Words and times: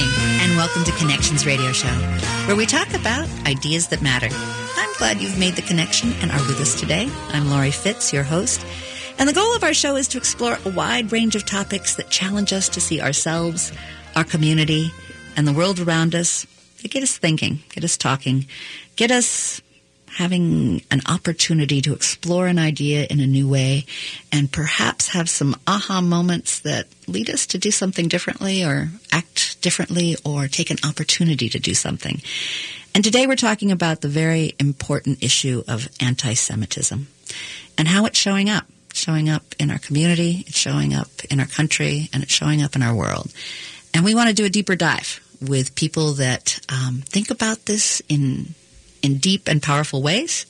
and 0.00 0.56
welcome 0.56 0.84
to 0.84 0.92
Connections 0.92 1.44
Radio 1.44 1.72
Show, 1.72 1.88
where 2.46 2.54
we 2.54 2.66
talk 2.66 2.94
about 2.94 3.28
ideas 3.48 3.88
that 3.88 4.00
matter. 4.00 4.28
I'm 4.30 4.94
glad 4.96 5.20
you've 5.20 5.40
made 5.40 5.56
the 5.56 5.62
connection 5.62 6.12
and 6.20 6.30
are 6.30 6.46
with 6.46 6.60
us 6.60 6.78
today. 6.78 7.10
I'm 7.30 7.50
Laurie 7.50 7.72
Fitz, 7.72 8.12
your 8.12 8.22
host. 8.22 8.64
And 9.18 9.28
the 9.28 9.32
goal 9.32 9.56
of 9.56 9.64
our 9.64 9.74
show 9.74 9.96
is 9.96 10.06
to 10.08 10.18
explore 10.18 10.56
a 10.64 10.70
wide 10.70 11.10
range 11.10 11.34
of 11.34 11.44
topics 11.44 11.96
that 11.96 12.10
challenge 12.10 12.52
us 12.52 12.68
to 12.68 12.80
see 12.80 13.00
ourselves, 13.00 13.72
our 14.14 14.22
community, 14.22 14.92
and 15.36 15.48
the 15.48 15.52
world 15.52 15.80
around 15.80 16.14
us. 16.14 16.46
To 16.78 16.88
get 16.88 17.02
us 17.02 17.18
thinking, 17.18 17.58
get 17.70 17.82
us 17.82 17.96
talking, 17.96 18.46
get 18.94 19.10
us 19.10 19.60
having 20.16 20.82
an 20.92 21.00
opportunity 21.08 21.80
to 21.82 21.92
explore 21.92 22.46
an 22.46 22.58
idea 22.58 23.06
in 23.10 23.18
a 23.18 23.26
new 23.26 23.48
way 23.48 23.84
and 24.30 24.50
perhaps 24.50 25.08
have 25.08 25.28
some 25.28 25.56
aha 25.66 26.00
moments 26.00 26.60
that 26.60 26.86
lead 27.08 27.28
us 27.30 27.46
to 27.46 27.58
do 27.58 27.72
something 27.72 28.06
differently 28.06 28.64
or 28.64 28.90
act 29.10 29.47
differently 29.60 30.16
or 30.24 30.48
take 30.48 30.70
an 30.70 30.78
opportunity 30.84 31.48
to 31.48 31.58
do 31.58 31.74
something. 31.74 32.22
And 32.94 33.04
today 33.04 33.26
we're 33.26 33.36
talking 33.36 33.70
about 33.70 34.00
the 34.00 34.08
very 34.08 34.54
important 34.58 35.22
issue 35.22 35.62
of 35.68 35.88
anti-Semitism 36.00 37.06
and 37.76 37.88
how 37.88 38.06
it's 38.06 38.18
showing 38.18 38.48
up. 38.50 38.64
Showing 38.94 39.28
up 39.28 39.42
in 39.60 39.70
our 39.70 39.78
community, 39.78 40.44
it's 40.48 40.56
showing 40.56 40.92
up 40.92 41.08
in 41.30 41.38
our 41.38 41.46
country, 41.46 42.08
and 42.12 42.22
it's 42.22 42.32
showing 42.32 42.62
up 42.62 42.74
in 42.74 42.82
our 42.82 42.94
world. 42.94 43.32
And 43.94 44.04
we 44.04 44.14
want 44.14 44.28
to 44.28 44.34
do 44.34 44.44
a 44.44 44.48
deeper 44.48 44.74
dive 44.74 45.20
with 45.40 45.74
people 45.76 46.14
that 46.14 46.58
um, 46.68 47.02
think 47.06 47.30
about 47.30 47.66
this 47.66 48.02
in 48.08 48.54
in 49.02 49.18
deep 49.18 49.46
and 49.46 49.62
powerful 49.62 50.02
ways 50.02 50.46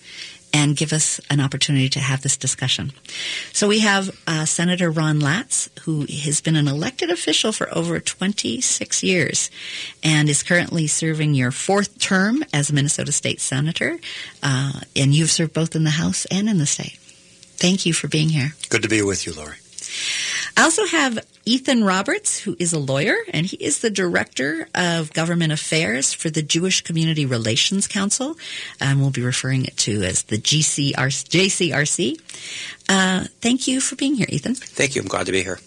and 0.52 0.76
give 0.76 0.92
us 0.92 1.20
an 1.30 1.40
opportunity 1.40 1.88
to 1.90 2.00
have 2.00 2.22
this 2.22 2.36
discussion. 2.36 2.92
So 3.52 3.68
we 3.68 3.80
have 3.80 4.10
uh, 4.26 4.44
Senator 4.44 4.90
Ron 4.90 5.20
Latz, 5.20 5.68
who 5.82 6.06
has 6.24 6.40
been 6.40 6.56
an 6.56 6.68
elected 6.68 7.10
official 7.10 7.52
for 7.52 7.72
over 7.76 8.00
26 8.00 9.02
years 9.02 9.50
and 10.02 10.28
is 10.28 10.42
currently 10.42 10.86
serving 10.86 11.34
your 11.34 11.50
fourth 11.50 11.98
term 11.98 12.44
as 12.52 12.70
a 12.70 12.74
Minnesota 12.74 13.12
State 13.12 13.40
Senator. 13.40 13.98
Uh, 14.42 14.80
and 14.96 15.14
you've 15.14 15.30
served 15.30 15.52
both 15.52 15.74
in 15.76 15.84
the 15.84 15.90
House 15.90 16.24
and 16.26 16.48
in 16.48 16.58
the 16.58 16.66
state. 16.66 16.98
Thank 17.58 17.86
you 17.86 17.92
for 17.92 18.08
being 18.08 18.28
here. 18.28 18.54
Good 18.68 18.82
to 18.82 18.88
be 18.88 19.02
with 19.02 19.26
you, 19.26 19.34
Laurie. 19.34 19.56
I 20.56 20.62
also 20.62 20.86
have 20.86 21.18
Ethan 21.48 21.82
Roberts, 21.82 22.40
who 22.40 22.54
is 22.58 22.74
a 22.74 22.78
lawyer, 22.78 23.16
and 23.32 23.46
he 23.46 23.56
is 23.56 23.78
the 23.78 23.88
Director 23.88 24.68
of 24.74 25.10
Government 25.14 25.50
Affairs 25.50 26.12
for 26.12 26.28
the 26.28 26.42
Jewish 26.42 26.82
Community 26.82 27.24
Relations 27.24 27.88
Council. 27.88 28.36
And 28.78 29.00
we'll 29.00 29.08
be 29.08 29.22
referring 29.22 29.64
it 29.64 29.74
to 29.78 30.02
as 30.02 30.24
the 30.24 30.36
GCR, 30.36 30.92
JCRC. 30.92 32.20
Uh, 32.90 33.28
thank 33.40 33.66
you 33.66 33.80
for 33.80 33.96
being 33.96 34.14
here, 34.16 34.26
Ethan. 34.28 34.56
Thank 34.56 34.94
you. 34.94 35.00
I'm 35.00 35.08
glad 35.08 35.24
to 35.24 35.32
be 35.32 35.42
here. 35.42 35.58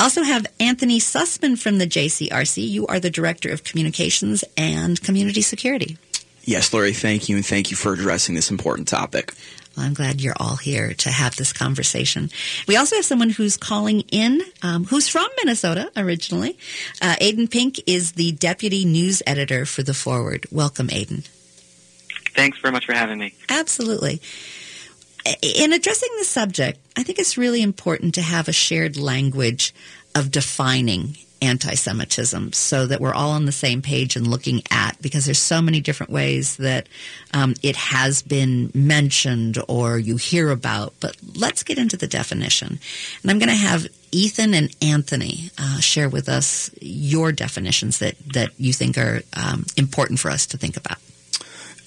Also 0.00 0.24
have 0.24 0.44
Anthony 0.58 0.98
Sussman 0.98 1.56
from 1.56 1.78
the 1.78 1.86
JCRC. 1.86 2.68
You 2.68 2.88
are 2.88 2.98
the 2.98 3.08
Director 3.08 3.52
of 3.52 3.62
Communications 3.62 4.42
and 4.56 5.00
Community 5.04 5.40
Security. 5.40 5.98
Yes, 6.42 6.74
Laurie, 6.74 6.92
thank 6.92 7.28
you, 7.28 7.36
and 7.36 7.46
thank 7.46 7.70
you 7.70 7.76
for 7.76 7.92
addressing 7.92 8.34
this 8.34 8.50
important 8.50 8.88
topic. 8.88 9.34
Well, 9.76 9.86
I'm 9.86 9.94
glad 9.94 10.20
you're 10.20 10.36
all 10.38 10.56
here 10.56 10.92
to 10.94 11.10
have 11.10 11.36
this 11.36 11.52
conversation. 11.52 12.30
We 12.68 12.76
also 12.76 12.96
have 12.96 13.04
someone 13.04 13.30
who's 13.30 13.56
calling 13.56 14.00
in, 14.10 14.42
um, 14.62 14.84
who's 14.84 15.08
from 15.08 15.28
Minnesota 15.38 15.90
originally. 15.96 16.58
Uh, 17.00 17.16
Aiden 17.20 17.50
Pink 17.50 17.80
is 17.86 18.12
the 18.12 18.32
deputy 18.32 18.84
news 18.84 19.22
editor 19.26 19.64
for 19.64 19.82
The 19.82 19.94
Forward. 19.94 20.46
Welcome, 20.50 20.88
Aiden. 20.88 21.26
Thanks 22.34 22.58
very 22.58 22.72
much 22.72 22.86
for 22.86 22.92
having 22.94 23.18
me. 23.18 23.34
Absolutely. 23.48 24.20
In 25.42 25.72
addressing 25.72 26.10
the 26.18 26.24
subject, 26.24 26.80
I 26.96 27.02
think 27.02 27.18
it's 27.18 27.38
really 27.38 27.62
important 27.62 28.14
to 28.16 28.22
have 28.22 28.48
a 28.48 28.52
shared 28.52 28.96
language 28.96 29.72
of 30.14 30.30
defining 30.30 31.16
anti-Semitism 31.42 32.52
so 32.52 32.86
that 32.86 33.00
we're 33.00 33.14
all 33.14 33.32
on 33.32 33.44
the 33.44 33.52
same 33.52 33.82
page 33.82 34.16
and 34.16 34.26
looking 34.26 34.62
at 34.70 35.00
because 35.02 35.26
there's 35.26 35.38
so 35.38 35.60
many 35.60 35.80
different 35.80 36.10
ways 36.12 36.56
that 36.56 36.86
um, 37.34 37.54
it 37.62 37.76
has 37.76 38.22
been 38.22 38.70
mentioned 38.74 39.58
or 39.68 39.98
you 39.98 40.16
hear 40.16 40.50
about. 40.50 40.94
But 41.00 41.16
let's 41.34 41.62
get 41.62 41.78
into 41.78 41.96
the 41.96 42.06
definition. 42.06 42.78
And 43.22 43.30
I'm 43.30 43.38
going 43.38 43.48
to 43.48 43.54
have 43.54 43.86
Ethan 44.12 44.54
and 44.54 44.74
Anthony 44.80 45.50
uh, 45.58 45.80
share 45.80 46.08
with 46.08 46.28
us 46.28 46.70
your 46.80 47.32
definitions 47.32 47.98
that, 47.98 48.16
that 48.32 48.50
you 48.58 48.72
think 48.72 48.96
are 48.96 49.22
um, 49.34 49.66
important 49.76 50.20
for 50.20 50.30
us 50.30 50.46
to 50.46 50.56
think 50.56 50.76
about. 50.76 50.98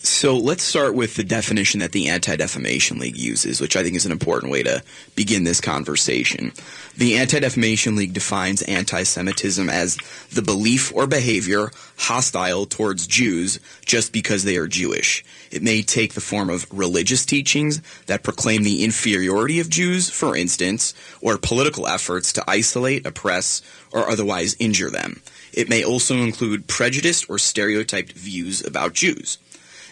So 0.06 0.38
let's 0.38 0.62
start 0.62 0.94
with 0.94 1.16
the 1.16 1.24
definition 1.24 1.80
that 1.80 1.92
the 1.92 2.10
Anti 2.10 2.36
Defamation 2.36 3.00
League 3.00 3.18
uses, 3.18 3.60
which 3.60 3.76
I 3.76 3.82
think 3.82 3.96
is 3.96 4.06
an 4.06 4.12
important 4.12 4.52
way 4.52 4.62
to 4.62 4.84
begin 5.16 5.46
this 5.46 5.60
conversation. 5.60 6.52
The 6.96 7.18
Anti 7.18 7.40
Defamation 7.40 7.96
League 7.96 8.14
defines 8.14 8.62
anti 8.62 9.02
Semitism 9.02 9.68
as 9.68 9.98
the 10.32 10.44
belief 10.44 10.94
or 10.94 11.08
behavior 11.08 11.72
hostile 11.98 12.68
towards 12.68 13.08
Jews 13.08 13.60
just 13.84 14.14
because 14.14 14.44
they 14.44 14.58
are 14.58 14.68
Jewish. 14.68 15.26
It 15.50 15.64
may 15.64 15.82
take 15.82 16.14
the 16.14 16.22
form 16.22 16.52
of 16.52 16.68
religious 16.72 17.26
teachings 17.26 17.82
that 18.06 18.22
proclaim 18.22 18.62
the 18.62 18.84
inferiority 18.84 19.60
of 19.60 19.72
Jews, 19.72 20.12
for 20.12 20.38
instance, 20.38 20.94
or 21.20 21.40
political 21.40 21.88
efforts 21.88 22.32
to 22.34 22.44
isolate, 22.48 23.08
oppress, 23.08 23.64
or 23.92 24.08
otherwise 24.08 24.56
injure 24.60 24.92
them. 24.92 25.24
It 25.52 25.68
may 25.68 25.84
also 25.84 26.18
include 26.18 26.68
prejudiced 26.68 27.28
or 27.28 27.40
stereotyped 27.40 28.12
views 28.12 28.64
about 28.64 28.94
Jews. 28.94 29.40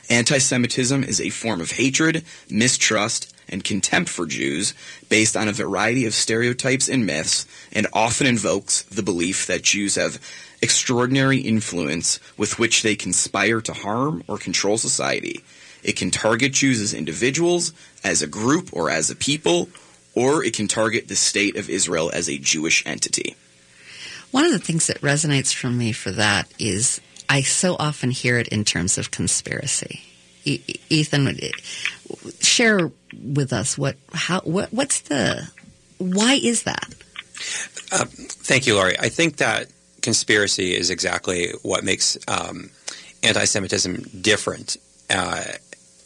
Anti 0.09 0.37
Semitism 0.37 1.03
is 1.03 1.21
a 1.21 1.29
form 1.29 1.61
of 1.61 1.71
hatred, 1.71 2.23
mistrust, 2.49 3.33
and 3.49 3.63
contempt 3.63 4.09
for 4.09 4.25
Jews 4.25 4.73
based 5.09 5.35
on 5.37 5.47
a 5.47 5.53
variety 5.53 6.05
of 6.05 6.13
stereotypes 6.13 6.89
and 6.89 7.05
myths, 7.05 7.45
and 7.71 7.87
often 7.93 8.27
invokes 8.27 8.83
the 8.83 9.03
belief 9.03 9.47
that 9.47 9.63
Jews 9.63 9.95
have 9.95 10.19
extraordinary 10.61 11.39
influence 11.39 12.19
with 12.37 12.57
which 12.57 12.83
they 12.83 12.95
conspire 12.95 13.61
to 13.61 13.73
harm 13.73 14.23
or 14.27 14.37
control 14.37 14.77
society. 14.77 15.43
It 15.83 15.97
can 15.97 16.11
target 16.11 16.53
Jews 16.53 16.79
as 16.79 16.93
individuals, 16.93 17.73
as 18.03 18.21
a 18.21 18.27
group, 18.27 18.69
or 18.71 18.89
as 18.89 19.09
a 19.09 19.15
people, 19.15 19.69
or 20.15 20.43
it 20.43 20.55
can 20.55 20.67
target 20.67 21.07
the 21.07 21.15
state 21.15 21.57
of 21.57 21.69
Israel 21.69 22.09
as 22.13 22.29
a 22.29 22.37
Jewish 22.37 22.85
entity. 22.85 23.35
One 24.31 24.45
of 24.45 24.51
the 24.51 24.59
things 24.59 24.87
that 24.87 25.01
resonates 25.01 25.53
for 25.53 25.69
me 25.69 25.91
for 25.91 26.11
that 26.11 26.47
is 26.57 27.01
I 27.29 27.41
so 27.41 27.75
often 27.79 28.11
hear 28.11 28.37
it 28.37 28.47
in 28.49 28.63
terms 28.63 28.97
of 28.97 29.11
conspiracy. 29.11 30.01
E- 30.45 30.61
Ethan, 30.89 31.37
share 32.39 32.91
with 33.23 33.53
us 33.53 33.77
what 33.77 33.95
how 34.13 34.41
what 34.41 34.73
what's 34.73 35.01
the 35.01 35.49
why 35.97 36.33
is 36.33 36.63
that? 36.63 36.93
Uh, 37.91 38.05
thank 38.07 38.67
you, 38.67 38.75
Laurie. 38.75 38.99
I 38.99 39.09
think 39.09 39.37
that 39.37 39.67
conspiracy 40.01 40.75
is 40.75 40.89
exactly 40.89 41.51
what 41.61 41.83
makes 41.83 42.17
um, 42.27 42.69
anti-Semitism 43.23 44.03
different 44.21 44.77
uh, 45.09 45.43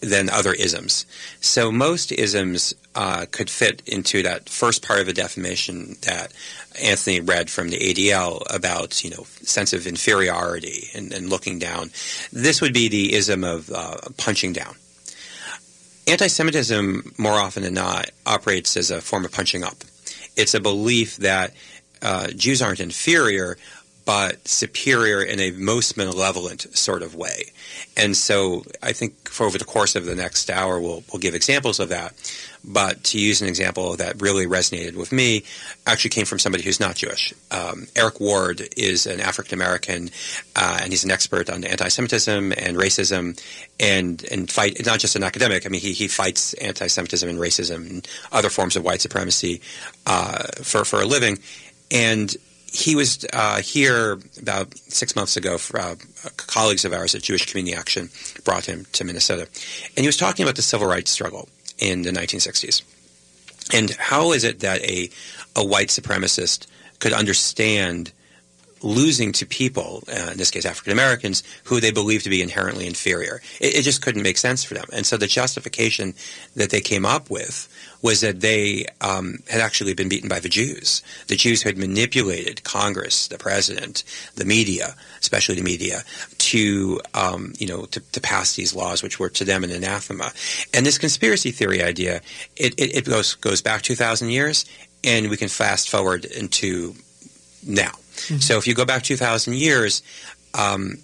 than 0.02 0.30
other 0.30 0.54
isms. 0.54 1.06
So 1.42 1.72
most 1.72 2.12
isms 2.12 2.74
uh, 2.98 3.28
could 3.32 3.48
fit 3.48 3.84
into 3.86 4.24
that 4.24 4.50
first 4.50 4.86
part 4.86 5.00
of 5.00 5.06
the 5.06 5.14
definition 5.14 5.96
that 6.02 6.34
Anthony 6.82 7.20
read 7.20 7.48
from 7.48 7.70
the 7.70 7.78
ADL 7.78 8.42
about 8.54 9.04
you 9.04 9.12
know 9.12 9.24
sense 9.44 9.72
of 9.72 9.86
inferiority 9.86 10.90
and, 10.96 11.14
and 11.14 11.30
looking 11.30 11.60
down. 11.60 11.92
This 12.34 12.60
would 12.60 12.74
be 12.74 12.90
the 12.90 13.14
ism 13.14 13.44
of 13.44 13.70
uh, 13.70 13.98
punching 14.18 14.54
down. 14.54 14.74
Anti-Semitism, 16.08 17.14
more 17.20 17.34
often 17.34 17.62
than 17.64 17.76
not, 17.76 18.10
operates 18.26 18.76
as 18.76 18.90
a 18.90 19.00
form 19.00 19.26
of 19.26 19.32
punching 19.32 19.64
up. 19.64 19.76
It's 20.36 20.56
a 20.56 20.60
belief 20.60 21.18
that 21.18 21.54
uh, 22.02 22.30
Jews 22.30 22.64
aren't 22.64 22.80
inferior, 22.80 23.58
but 24.06 24.48
superior 24.48 25.22
in 25.22 25.40
a 25.40 25.52
most 25.52 25.98
malevolent 25.98 26.62
sort 26.76 27.04
of 27.04 27.14
way. 27.14 27.52
And 27.98 28.16
so 28.16 28.64
I 28.82 28.94
think 28.94 29.30
for 29.30 29.46
over 29.46 29.58
the 29.58 29.66
course 29.66 29.96
of 29.96 30.06
the 30.06 30.16
next 30.16 30.50
hour, 30.50 30.80
we'll, 30.80 31.04
we'll 31.12 31.20
give 31.20 31.36
examples 31.36 31.80
of 31.80 31.90
that. 31.90 32.14
But 32.68 33.04
to 33.06 33.20
use 33.20 33.42
an 33.42 33.48
example 33.48 33.96
that 33.96 34.22
really 34.22 34.46
resonated 34.46 34.96
with 34.96 35.14
me, 35.14 35.44
actually 35.86 36.10
came 36.10 36.26
from 36.26 36.38
somebody 36.38 36.64
who's 36.64 36.82
not 36.82 36.96
Jewish. 36.96 37.34
Um, 37.50 37.88
Eric 37.96 38.20
Ward 38.20 38.68
is 38.76 39.06
an 39.06 39.22
African 39.22 39.58
American, 39.58 40.10
uh, 40.56 40.80
and 40.82 40.92
he's 40.92 41.06
an 41.06 41.12
expert 41.12 41.50
on 41.50 41.64
anti-Semitism 41.64 42.52
and 42.52 42.78
racism, 42.78 43.42
and 43.80 44.24
and 44.30 44.52
fight. 44.52 44.86
Not 44.86 45.00
just 45.00 45.16
an 45.16 45.24
academic. 45.24 45.66
I 45.66 45.70
mean, 45.70 45.80
he 45.80 45.94
he 45.94 46.10
fights 46.10 46.54
anti-Semitism 46.56 47.28
and 47.28 47.40
racism 47.40 47.90
and 47.90 48.08
other 48.34 48.50
forms 48.50 48.76
of 48.76 48.84
white 48.84 49.02
supremacy 49.02 49.62
uh, 50.06 50.44
for 50.62 50.84
for 50.84 51.02
a 51.02 51.06
living. 51.06 51.40
And 51.90 52.36
he 52.70 52.98
was 52.98 53.26
uh, 53.32 53.62
here 53.62 54.20
about 54.42 54.78
six 54.90 55.16
months 55.16 55.38
ago. 55.38 55.58
For, 55.58 55.80
uh, 55.80 55.96
colleagues 56.36 56.84
of 56.84 56.92
ours 56.92 57.16
at 57.16 57.22
Jewish 57.22 57.46
Community 57.50 57.76
Action 57.78 58.10
brought 58.44 58.66
him 58.66 58.86
to 58.92 59.06
Minnesota, 59.06 59.48
and 59.96 60.04
he 60.04 60.06
was 60.08 60.18
talking 60.18 60.44
about 60.44 60.58
the 60.58 60.62
civil 60.62 60.86
rights 60.86 61.12
struggle 61.12 61.48
in 61.78 62.04
the 62.04 62.12
1960s. 62.12 62.82
And 63.74 63.92
how 63.92 64.32
is 64.32 64.44
it 64.44 64.60
that 64.62 64.82
a, 64.82 65.10
a 65.56 65.66
white 65.66 65.90
supremacist 65.90 66.68
could 67.00 67.14
understand 67.14 68.12
losing 68.82 69.32
to 69.34 69.46
people, 69.46 70.04
uh, 70.08 70.32
in 70.32 70.38
this 70.38 70.52
case 70.52 70.66
African 70.66 70.94
Americans, 70.94 71.44
who 71.64 71.80
they 71.80 71.92
believed 71.92 72.24
to 72.26 72.30
be 72.30 72.42
inherently 72.42 72.88
inferior. 72.88 73.42
It, 73.60 73.76
it, 73.76 73.82
just 73.84 74.02
couldn't 74.02 74.22
make 74.22 74.38
sense 74.38 74.64
for 74.64 74.74
them. 74.74 74.86
And 74.94 75.06
so 75.06 75.18
the 75.18 75.28
justification 75.28 76.14
that 76.56 76.70
they 76.70 76.82
came 76.82 77.06
up 77.06 77.30
with 77.30 77.68
was 78.02 78.22
that 78.22 78.42
they 78.42 78.86
um, 79.02 79.40
had 79.50 79.62
actually 79.62 79.94
been 79.94 80.10
beaten 80.10 80.30
by 80.30 80.40
the 80.40 80.50
Jews. 80.50 81.02
The 81.28 81.36
Jews 81.36 81.64
had 81.64 81.78
manipulated 81.78 82.64
Congress, 82.64 83.28
the 83.28 83.38
president, 83.38 84.04
the 84.36 84.46
media, 84.46 84.96
especially 85.20 85.56
the 85.56 85.64
media, 85.64 86.04
to 86.38 87.02
um, 87.14 87.54
you 87.58 87.68
know 87.68 87.86
to, 87.86 88.00
to, 88.00 88.22
pass 88.22 88.56
these 88.56 88.76
laws, 88.76 89.02
which 89.02 89.20
were 89.20 89.30
to 89.30 89.46
them 89.46 89.64
an 89.64 89.72
anathema. 89.72 90.32
And 90.74 90.86
this 90.86 90.98
conspiracy 90.98 91.52
theory 91.52 91.82
idea, 91.82 92.22
it, 92.56 92.74
it, 92.78 92.96
it 92.96 93.06
goes 93.06 93.36
goes 93.36 93.62
back 93.62 93.82
two 93.82 93.96
thousand 93.96 94.30
years, 94.30 94.66
and 95.04 95.30
we 95.30 95.38
can 95.38 95.50
fast 95.50 95.90
forward 95.90 96.26
into 96.26 96.96
now. 97.66 97.92
Mm-hmm. 98.18 98.38
So 98.38 98.58
if 98.58 98.68
you 98.68 98.74
go 98.74 98.86
back 98.86 99.04
2,000 99.04 99.56
years, 99.56 100.02
um, 100.54 100.98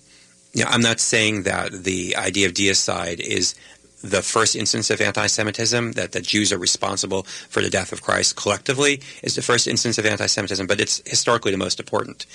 you 0.53 0.63
know, 0.63 0.69
I'm 0.69 0.81
not 0.81 0.99
saying 0.99 1.43
that 1.43 1.71
the 1.71 2.15
idea 2.15 2.47
of 2.47 2.53
deicide 2.53 3.19
is 3.19 3.55
the 4.03 4.21
first 4.21 4.55
instance 4.55 4.89
of 4.89 4.99
anti-Semitism, 4.99 5.93
that 5.93 6.11
the 6.11 6.19
Jews 6.21 6.51
are 6.51 6.57
responsible 6.57 7.23
for 7.23 7.61
the 7.61 7.69
death 7.69 7.93
of 7.93 8.01
Christ 8.01 8.35
collectively, 8.35 9.01
is 9.23 9.35
the 9.35 9.41
first 9.41 9.65
instance 9.65 9.97
of 9.97 10.05
anti-Semitism, 10.05 10.67
but 10.67 10.81
it's 10.81 11.01
historically 11.05 11.51
the 11.51 11.57
most 11.57 11.79
important. 11.79 12.25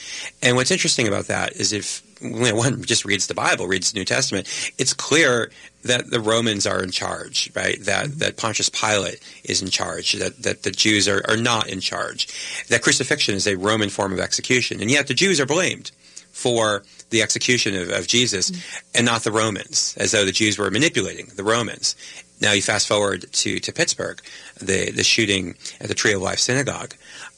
And 0.43 0.57
what's 0.57 0.71
interesting 0.71 1.07
about 1.07 1.27
that 1.27 1.53
is 1.57 1.73
if 1.75 2.03
one 2.21 2.83
just 2.83 3.05
reads 3.05 3.27
the 3.27 3.35
Bible, 3.35 3.67
reads 3.67 3.93
the 3.93 3.99
New 3.99 4.05
Testament, 4.05 4.47
it's 4.79 4.93
clear 4.93 5.51
that 5.85 6.11
the 6.11 6.21
Romans 6.21 6.67
are 6.67 6.83
in 6.83 6.91
charge, 6.91 7.51
right? 7.55 7.79
That 7.85 8.19
that 8.19 8.37
Pontius 8.37 8.69
Pilate 8.69 9.21
is 9.45 9.63
in 9.63 9.69
charge, 9.69 10.13
that, 10.15 10.43
that 10.43 10.63
the 10.63 10.71
Jews 10.71 11.09
are, 11.09 11.23
are 11.29 11.37
not 11.37 11.69
in 11.69 11.81
charge. 11.81 12.29
That 12.69 12.83
crucifixion 12.83 13.35
is 13.35 13.47
a 13.47 13.57
Roman 13.57 13.89
form 13.89 14.13
of 14.13 14.21
execution, 14.21 14.81
and 14.81 14.91
yet 14.91 15.07
the 15.07 15.15
Jews 15.15 15.41
are 15.41 15.47
blamed 15.47 15.91
for 16.33 16.83
the 17.11 17.23
execution 17.23 17.75
of, 17.75 17.89
of 17.91 18.07
Jesus 18.07 18.51
mm-hmm. 18.51 18.97
and 18.97 19.07
not 19.07 19.23
the 19.23 19.33
Romans, 19.33 19.97
as 19.99 20.13
though 20.13 20.25
the 20.25 20.33
Jews 20.33 20.59
were 20.59 20.71
manipulating 20.71 21.31
the 21.37 21.45
Romans. 21.45 21.97
Now 22.41 22.53
you 22.53 22.63
fast 22.63 22.87
forward 22.87 23.27
to, 23.33 23.59
to 23.59 23.73
Pittsburgh, 23.73 24.21
the, 24.61 24.93
the 24.93 25.03
shooting 25.03 25.57
at 25.81 25.89
the 25.89 25.95
Tree 25.95 26.13
of 26.13 26.23
Life 26.23 26.39
Synagogue. 26.39 26.95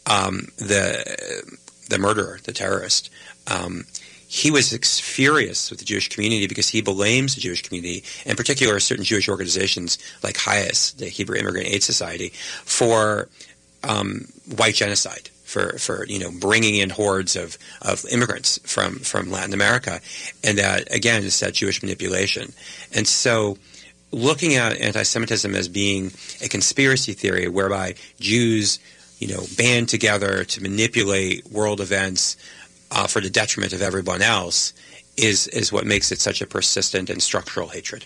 Um, 0.06 0.48
the, 0.56 1.58
the 1.88 1.98
murderer, 1.98 2.40
the 2.44 2.52
terrorist, 2.52 3.10
um, 3.46 3.84
he 4.32 4.52
was 4.52 4.70
furious 5.00 5.70
with 5.70 5.80
the 5.80 5.84
Jewish 5.84 6.08
community 6.08 6.46
because 6.46 6.68
he 6.68 6.82
blames 6.82 7.34
the 7.34 7.40
Jewish 7.40 7.62
community, 7.62 8.04
in 8.24 8.36
particular 8.36 8.78
certain 8.78 9.04
Jewish 9.04 9.28
organizations 9.28 9.98
like 10.22 10.36
HIAS, 10.36 10.96
the 10.98 11.06
Hebrew 11.06 11.36
Immigrant 11.36 11.66
Aid 11.66 11.82
Society, 11.82 12.28
for 12.64 13.28
um, 13.82 14.28
white 14.54 14.76
genocide 14.76 15.30
for, 15.42 15.76
for 15.80 16.06
you 16.06 16.20
know 16.20 16.30
bringing 16.30 16.76
in 16.76 16.90
hordes 16.90 17.34
of, 17.34 17.58
of 17.82 18.04
immigrants 18.04 18.60
from, 18.62 19.00
from 19.00 19.32
Latin 19.32 19.52
America, 19.52 20.00
and 20.44 20.56
that 20.58 20.94
again 20.94 21.24
is 21.24 21.40
that 21.40 21.54
Jewish 21.54 21.82
manipulation. 21.82 22.52
And 22.94 23.08
so, 23.08 23.58
looking 24.12 24.54
at 24.54 24.80
anti-Semitism 24.80 25.56
as 25.56 25.68
being 25.68 26.12
a 26.40 26.48
conspiracy 26.48 27.14
theory 27.14 27.48
whereby 27.48 27.96
Jews 28.20 28.78
you 29.18 29.26
know 29.26 29.42
band 29.56 29.88
together 29.88 30.44
to 30.44 30.62
manipulate 30.62 31.50
world 31.50 31.80
events 31.80 32.36
uh, 32.90 33.06
for 33.06 33.20
the 33.20 33.30
detriment 33.30 33.72
of 33.72 33.82
everyone 33.82 34.22
else 34.22 34.72
is 35.16 35.46
is 35.48 35.72
what 35.72 35.86
makes 35.86 36.12
it 36.12 36.20
such 36.20 36.40
a 36.40 36.46
persistent 36.46 37.10
and 37.10 37.22
structural 37.22 37.68
hatred. 37.68 38.04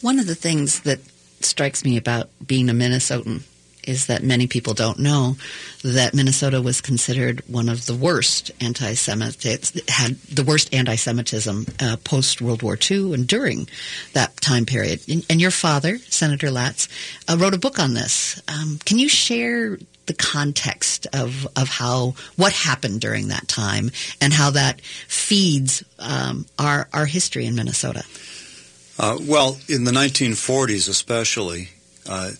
One 0.00 0.18
of 0.18 0.26
the 0.26 0.34
things 0.34 0.80
that 0.80 1.00
strikes 1.40 1.84
me 1.84 1.96
about 1.96 2.28
being 2.46 2.68
a 2.68 2.72
Minnesotan 2.72 3.42
is 3.88 4.06
that 4.06 4.22
many 4.22 4.46
people 4.46 4.74
don't 4.74 4.98
know 4.98 5.36
that 5.82 6.12
Minnesota 6.12 6.60
was 6.60 6.80
considered 6.80 7.42
one 7.48 7.70
of 7.70 7.86
the 7.86 7.94
worst 7.94 8.50
anti-Semitic 8.60 9.64
had 9.88 10.20
the 10.22 10.44
worst 10.44 10.72
anti-Semitism 10.74 11.66
uh, 11.80 11.96
post 12.04 12.42
World 12.42 12.62
War 12.62 12.76
II 12.78 13.14
and 13.14 13.26
during 13.26 13.66
that 14.12 14.36
time 14.42 14.66
period. 14.66 15.00
And, 15.08 15.24
and 15.30 15.40
your 15.40 15.50
father, 15.50 15.98
Senator 15.98 16.50
Latz, 16.50 16.88
uh, 17.28 17.36
wrote 17.38 17.54
a 17.54 17.58
book 17.58 17.78
on 17.78 17.94
this. 17.94 18.40
Um, 18.46 18.78
can 18.84 18.98
you 18.98 19.08
share 19.08 19.78
the 20.08 20.14
context 20.14 21.06
of 21.12 21.46
of 21.56 21.68
how 21.68 22.14
what 22.36 22.52
happened 22.52 23.00
during 23.00 23.28
that 23.28 23.46
time 23.46 23.92
and 24.20 24.32
how 24.32 24.50
that 24.50 24.80
feeds 25.06 25.84
um, 26.00 26.46
our 26.58 26.88
our 26.92 27.06
history 27.06 27.46
in 27.46 27.54
Minnesota? 27.54 28.04
Uh, 28.98 29.16
well, 29.22 29.56
in 29.68 29.84
the 29.84 29.92
1940s, 29.92 30.88
especially, 30.88 31.68
uh, 32.08 32.32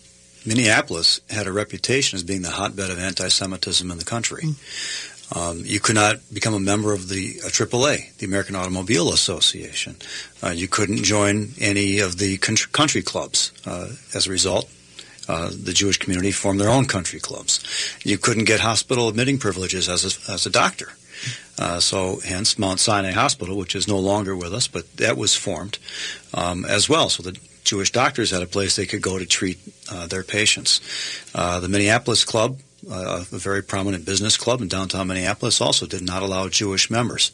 Minneapolis 0.45 1.21
had 1.31 1.47
a 1.47 1.53
reputation 1.53 2.17
as 2.17 2.25
being 2.25 2.43
the 2.43 2.51
hotbed 2.51 2.91
of 2.91 2.99
anti-Semitism 2.99 3.89
in 3.89 3.97
the 3.97 4.05
country. 4.05 4.43
Mm. 4.43 5.37
Um, 5.37 5.63
you 5.65 5.79
could 5.79 5.95
not 5.95 6.17
become 6.33 6.55
a 6.55 6.61
member 6.61 6.93
of 6.95 7.09
the 7.09 7.41
uh, 7.45 7.49
AAA, 7.49 8.17
the 8.17 8.27
American 8.27 8.57
Automobile 8.57 9.13
Association. 9.13 9.97
Uh, 10.43 10.51
you 10.51 10.69
couldn't 10.69 11.05
join 11.05 11.51
any 11.61 11.99
of 11.99 12.17
the 12.17 12.39
country 12.39 13.03
clubs. 13.03 13.53
Uh, 13.67 13.91
as 14.15 14.27
a 14.27 14.31
result, 14.31 14.69
uh, 15.29 15.51
the 15.51 15.73
Jewish 15.73 15.99
community 15.99 16.33
formed 16.33 16.61
their 16.61 16.71
own 16.71 16.87
country 16.87 17.21
clubs. 17.21 17.61
You 18.05 18.19
couldn't 18.19 18.45
get 18.45 18.61
hospital 18.61 19.09
admitting 19.09 19.39
privileges 19.39 19.89
as 19.89 20.05
a, 20.05 20.33
as 20.33 20.47
a 20.47 20.51
doctor. 20.51 20.93
Uh, 21.59 21.81
so, 21.81 22.21
hence 22.25 22.59
Mount 22.59 22.79
Sinai 22.79 23.11
Hospital, 23.11 23.57
which 23.57 23.75
is 23.75 23.89
no 23.89 23.99
longer 23.99 24.37
with 24.37 24.55
us, 24.55 24.69
but 24.69 24.97
that 24.97 25.17
was 25.17 25.35
formed 25.35 25.79
um, 26.33 26.65
as 26.65 26.89
well. 26.89 27.09
So 27.09 27.23
the 27.23 27.37
Jewish 27.65 27.91
doctors 27.91 28.31
had 28.31 28.43
a 28.43 28.47
place 28.47 28.77
they 28.77 28.87
could 28.87 29.03
go 29.03 29.19
to 29.19 29.27
treat 29.27 29.59
uh, 29.91 30.07
their 30.07 30.23
patients. 30.23 30.81
Uh, 31.35 31.61
the 31.61 31.69
Minneapolis 31.69 32.25
Club, 32.25 32.61
uh, 32.91 33.25
a 33.31 33.39
very 33.39 33.63
prominent 33.63 34.07
business 34.07 34.37
club 34.37 34.63
in 34.63 34.69
downtown 34.69 35.09
Minneapolis, 35.09 35.61
also 35.61 35.85
did 35.85 36.03
not 36.03 36.23
allow 36.23 36.49
Jewish 36.49 36.91
members. 36.91 37.33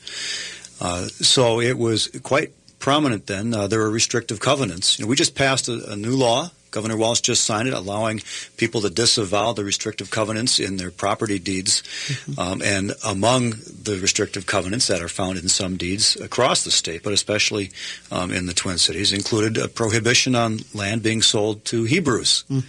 Uh, 0.81 1.07
so 1.07 1.61
it 1.61 1.79
was 1.79 2.09
quite 2.23 2.51
prominent 2.79 3.27
then. 3.27 3.55
Uh, 3.55 3.67
there 3.67 3.79
were 3.79 3.91
restrictive 3.91 4.41
covenants. 4.41 4.99
You 4.99 5.05
know, 5.05 5.09
we 5.09 5.17
just 5.17 5.35
passed 5.35 5.69
a, 5.69 5.93
a 5.93 5.97
new 5.97 6.17
law 6.17 6.51
Governor 6.75 6.97
Walz 6.97 7.21
just 7.21 7.45
signed 7.45 7.69
it, 7.69 7.75
allowing 7.75 8.21
people 8.57 8.81
to 8.81 8.91
disavow 8.91 9.53
the 9.53 9.63
restrictive 9.63 10.11
covenants 10.11 10.59
in 10.59 10.77
their 10.77 10.91
property 10.91 11.39
deeds. 11.39 11.83
Mm-hmm. 11.83 12.41
Um, 12.41 12.63
and 12.63 12.95
among 13.07 13.51
the 13.51 14.01
restrictive 14.03 14.47
covenants 14.47 14.89
that 14.89 15.01
are 15.01 15.09
found 15.09 15.39
in 15.39 15.49
some 15.49 15.77
deeds 15.77 16.17
across 16.17 16.65
the 16.65 16.73
state, 16.73 17.05
but 17.05 17.13
especially 17.13 17.71
um, 18.11 18.33
in 18.33 18.47
the 18.47 18.53
Twin 18.53 18.79
Cities, 18.79 19.13
included 19.13 19.57
a 19.57 19.69
prohibition 19.69 20.35
on 20.35 20.59
land 20.75 21.05
being 21.05 21.23
sold 21.23 21.65
to 21.67 21.85
Hebrews 21.85 22.43
mm. 22.51 22.65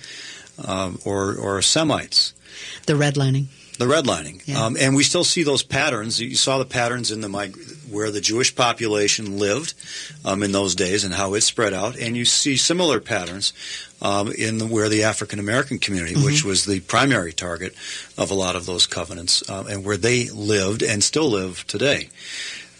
um, 0.70 1.00
or, 1.04 1.36
or 1.36 1.60
Semites. 1.64 2.36
The 2.86 2.94
redlining. 2.94 3.48
The 3.78 3.86
redlining, 3.86 4.42
yeah. 4.46 4.64
um, 4.64 4.78
and 4.80 4.96
we 4.96 5.04
still 5.04 5.24
see 5.24 5.44
those 5.44 5.64
patterns. 5.64 6.20
You 6.22 6.36
saw 6.36 6.58
the 6.58 6.66
patterns 6.66 7.12
in 7.12 7.22
the 7.22 7.28
mig- 7.28 7.58
where 7.90 8.10
the 8.10 8.22
Jewish 8.22 8.56
population 8.56 9.38
lived 9.38 9.74
um, 10.24 10.44
in 10.44 10.52
those 10.52 10.76
days 10.76 11.04
and 11.04 11.14
how 11.14 11.34
it 11.34 11.42
spread 11.42 11.74
out, 11.74 11.98
and 11.98 12.16
you 12.16 12.26
see 12.26 12.56
similar 12.56 13.00
patterns 13.00 13.54
um, 14.02 14.32
in 14.32 14.58
the, 14.60 14.66
where 14.66 14.90
the 14.90 15.04
African 15.04 15.40
American 15.40 15.80
community, 15.80 16.16
mm-hmm. 16.16 16.26
which 16.26 16.44
was 16.44 16.66
the 16.66 16.80
primary 16.82 17.34
target 17.34 17.76
of 18.18 18.32
a 18.32 18.36
lot 18.36 18.56
of 18.56 18.66
those 18.66 18.88
covenants, 18.88 19.48
uh, 19.50 19.66
and 19.70 19.84
where 19.84 19.98
they 19.98 20.30
lived 20.30 20.82
and 20.82 21.04
still 21.04 21.30
live 21.30 21.66
today. 21.68 22.10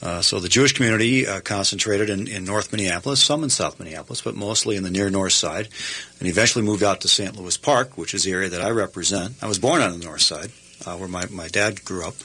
Uh, 0.02 0.22
so 0.22 0.40
the 0.40 0.50
Jewish 0.50 0.74
community 0.74 1.26
uh, 1.26 1.40
concentrated 1.42 2.10
in, 2.10 2.28
in, 2.28 2.46
North 2.46 2.72
Minneapolis, 2.72 3.24
some 3.24 3.44
in 3.44 3.50
South 3.50 3.80
Minneapolis, 3.80 4.22
but 4.22 4.36
mostly 4.36 4.76
in 4.76 4.84
the 4.84 4.92
near 4.92 5.10
north 5.10 5.34
side, 5.34 5.68
and 6.20 6.28
eventually 6.28 6.64
moved 6.64 6.84
out 6.84 7.02
to 7.02 7.08
St. 7.08 7.36
Louis 7.36 7.58
Park, 7.58 7.98
which 7.98 8.14
is 8.14 8.24
the 8.24 8.32
area 8.32 8.50
that 8.50 8.62
I 8.62 8.70
represent. 8.70 9.34
I 9.42 9.48
was 9.48 9.58
born 9.58 9.82
on 9.82 9.98
the 9.98 10.06
north 10.06 10.22
side, 10.22 10.52
uh, 10.86 10.96
where 10.96 11.08
my, 11.08 11.26
my 11.28 11.48
dad 11.48 11.84
grew 11.86 12.06
up, 12.06 12.16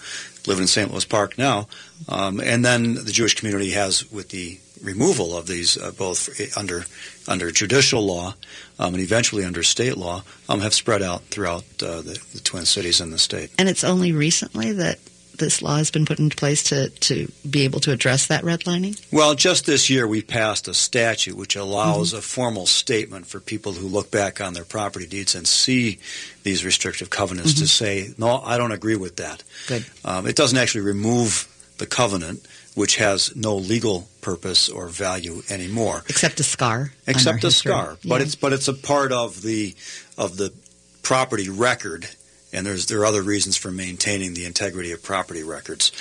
living 0.47 0.62
in 0.62 0.69
St. 0.69 0.90
Louis 0.90 1.05
Park 1.05 1.38
now. 1.38 1.69
Um, 2.09 2.40
and 2.40 2.64
then 2.64 2.95
the 2.95 3.12
Jewish 3.12 3.35
community 3.35 3.71
has, 3.71 4.11
with 4.11 4.31
the 4.31 4.59
removal 4.83 5.37
of 5.37 5.47
these, 5.47 5.76
uh, 5.76 5.90
both 5.93 6.29
under 6.57 6.85
under 7.29 7.50
judicial 7.50 8.05
law 8.05 8.35
um, 8.79 8.95
and 8.95 9.02
eventually 9.02 9.45
under 9.45 9.62
state 9.62 9.97
law, 9.97 10.23
um, 10.49 10.61
have 10.61 10.75
spread 10.75 11.02
out 11.02 11.23
throughout 11.25 11.64
uh, 11.83 12.00
the, 12.00 12.19
the 12.33 12.40
Twin 12.43 12.64
Cities 12.64 13.00
and 13.00 13.12
the 13.12 13.19
state. 13.19 13.50
And 13.59 13.69
it's 13.69 13.85
only 13.85 14.12
recently 14.12 14.73
that 14.73 14.99
this 15.40 15.61
law 15.61 15.76
has 15.76 15.90
been 15.90 16.06
put 16.06 16.20
into 16.20 16.37
place 16.37 16.62
to, 16.64 16.90
to 16.90 17.30
be 17.49 17.62
able 17.62 17.80
to 17.80 17.92
address 17.92 18.28
that 18.28 18.44
redlining? 18.44 19.04
Well, 19.12 19.35
just 19.35 19.66
this 19.66 19.90
year 19.90 20.06
we 20.06 20.23
passed 20.23 20.68
a 20.68 20.75
statute 20.75 21.37
which 21.37 21.56
allows 21.56 22.11
mm-hmm. 22.11 22.18
a 22.18 22.23
formal 22.23 22.66
statement 22.66 23.26
for 23.26 23.40
people 23.40 23.73
who 23.73 23.88
look 23.88 24.12
back 24.12 24.40
on 24.40 24.54
their 24.54 24.64
property 24.64 25.06
deeds 25.06 25.35
and 25.35 25.49
see 25.49 25.99
these 26.44 26.64
restrictive 26.64 27.11
covenants 27.11 27.54
mm-hmm. 27.54 27.62
to 27.62 27.68
say, 27.68 28.14
no, 28.16 28.40
I 28.40 28.56
don't 28.56 28.73
agree 28.73 28.97
with 28.97 29.16
that. 29.16 29.42
Good. 29.66 29.85
Um, 30.04 30.26
it 30.26 30.37
doesn't 30.37 30.59
actually 30.59 30.82
remove 30.82 31.49
the 31.78 31.87
covenant, 31.87 32.47
which 32.75 32.97
has 32.97 33.35
no 33.35 33.56
legal 33.56 34.06
purpose 34.20 34.68
or 34.68 34.87
value 34.87 35.42
anymore, 35.50 36.04
except 36.09 36.38
a 36.38 36.44
scar. 36.44 36.92
Except 37.06 37.42
a 37.42 37.49
history. 37.49 37.73
scar, 37.73 37.97
but 38.04 38.16
yeah. 38.16 38.26
it's 38.26 38.35
but 38.37 38.52
it's 38.52 38.68
a 38.68 38.75
part 38.75 39.12
of 39.12 39.42
the 39.42 39.75
of 40.16 40.37
the 40.37 40.52
property 41.02 41.49
record 41.49 42.09
and 42.52 42.66
there's 42.66 42.87
there 42.87 43.00
are 43.00 43.07
other 43.07 43.23
reasons 43.23 43.57
for 43.57 43.71
maintaining 43.71 44.35
the 44.35 44.45
integrity 44.45 44.92
of 44.92 45.02
property 45.02 45.42
records. 45.42 45.92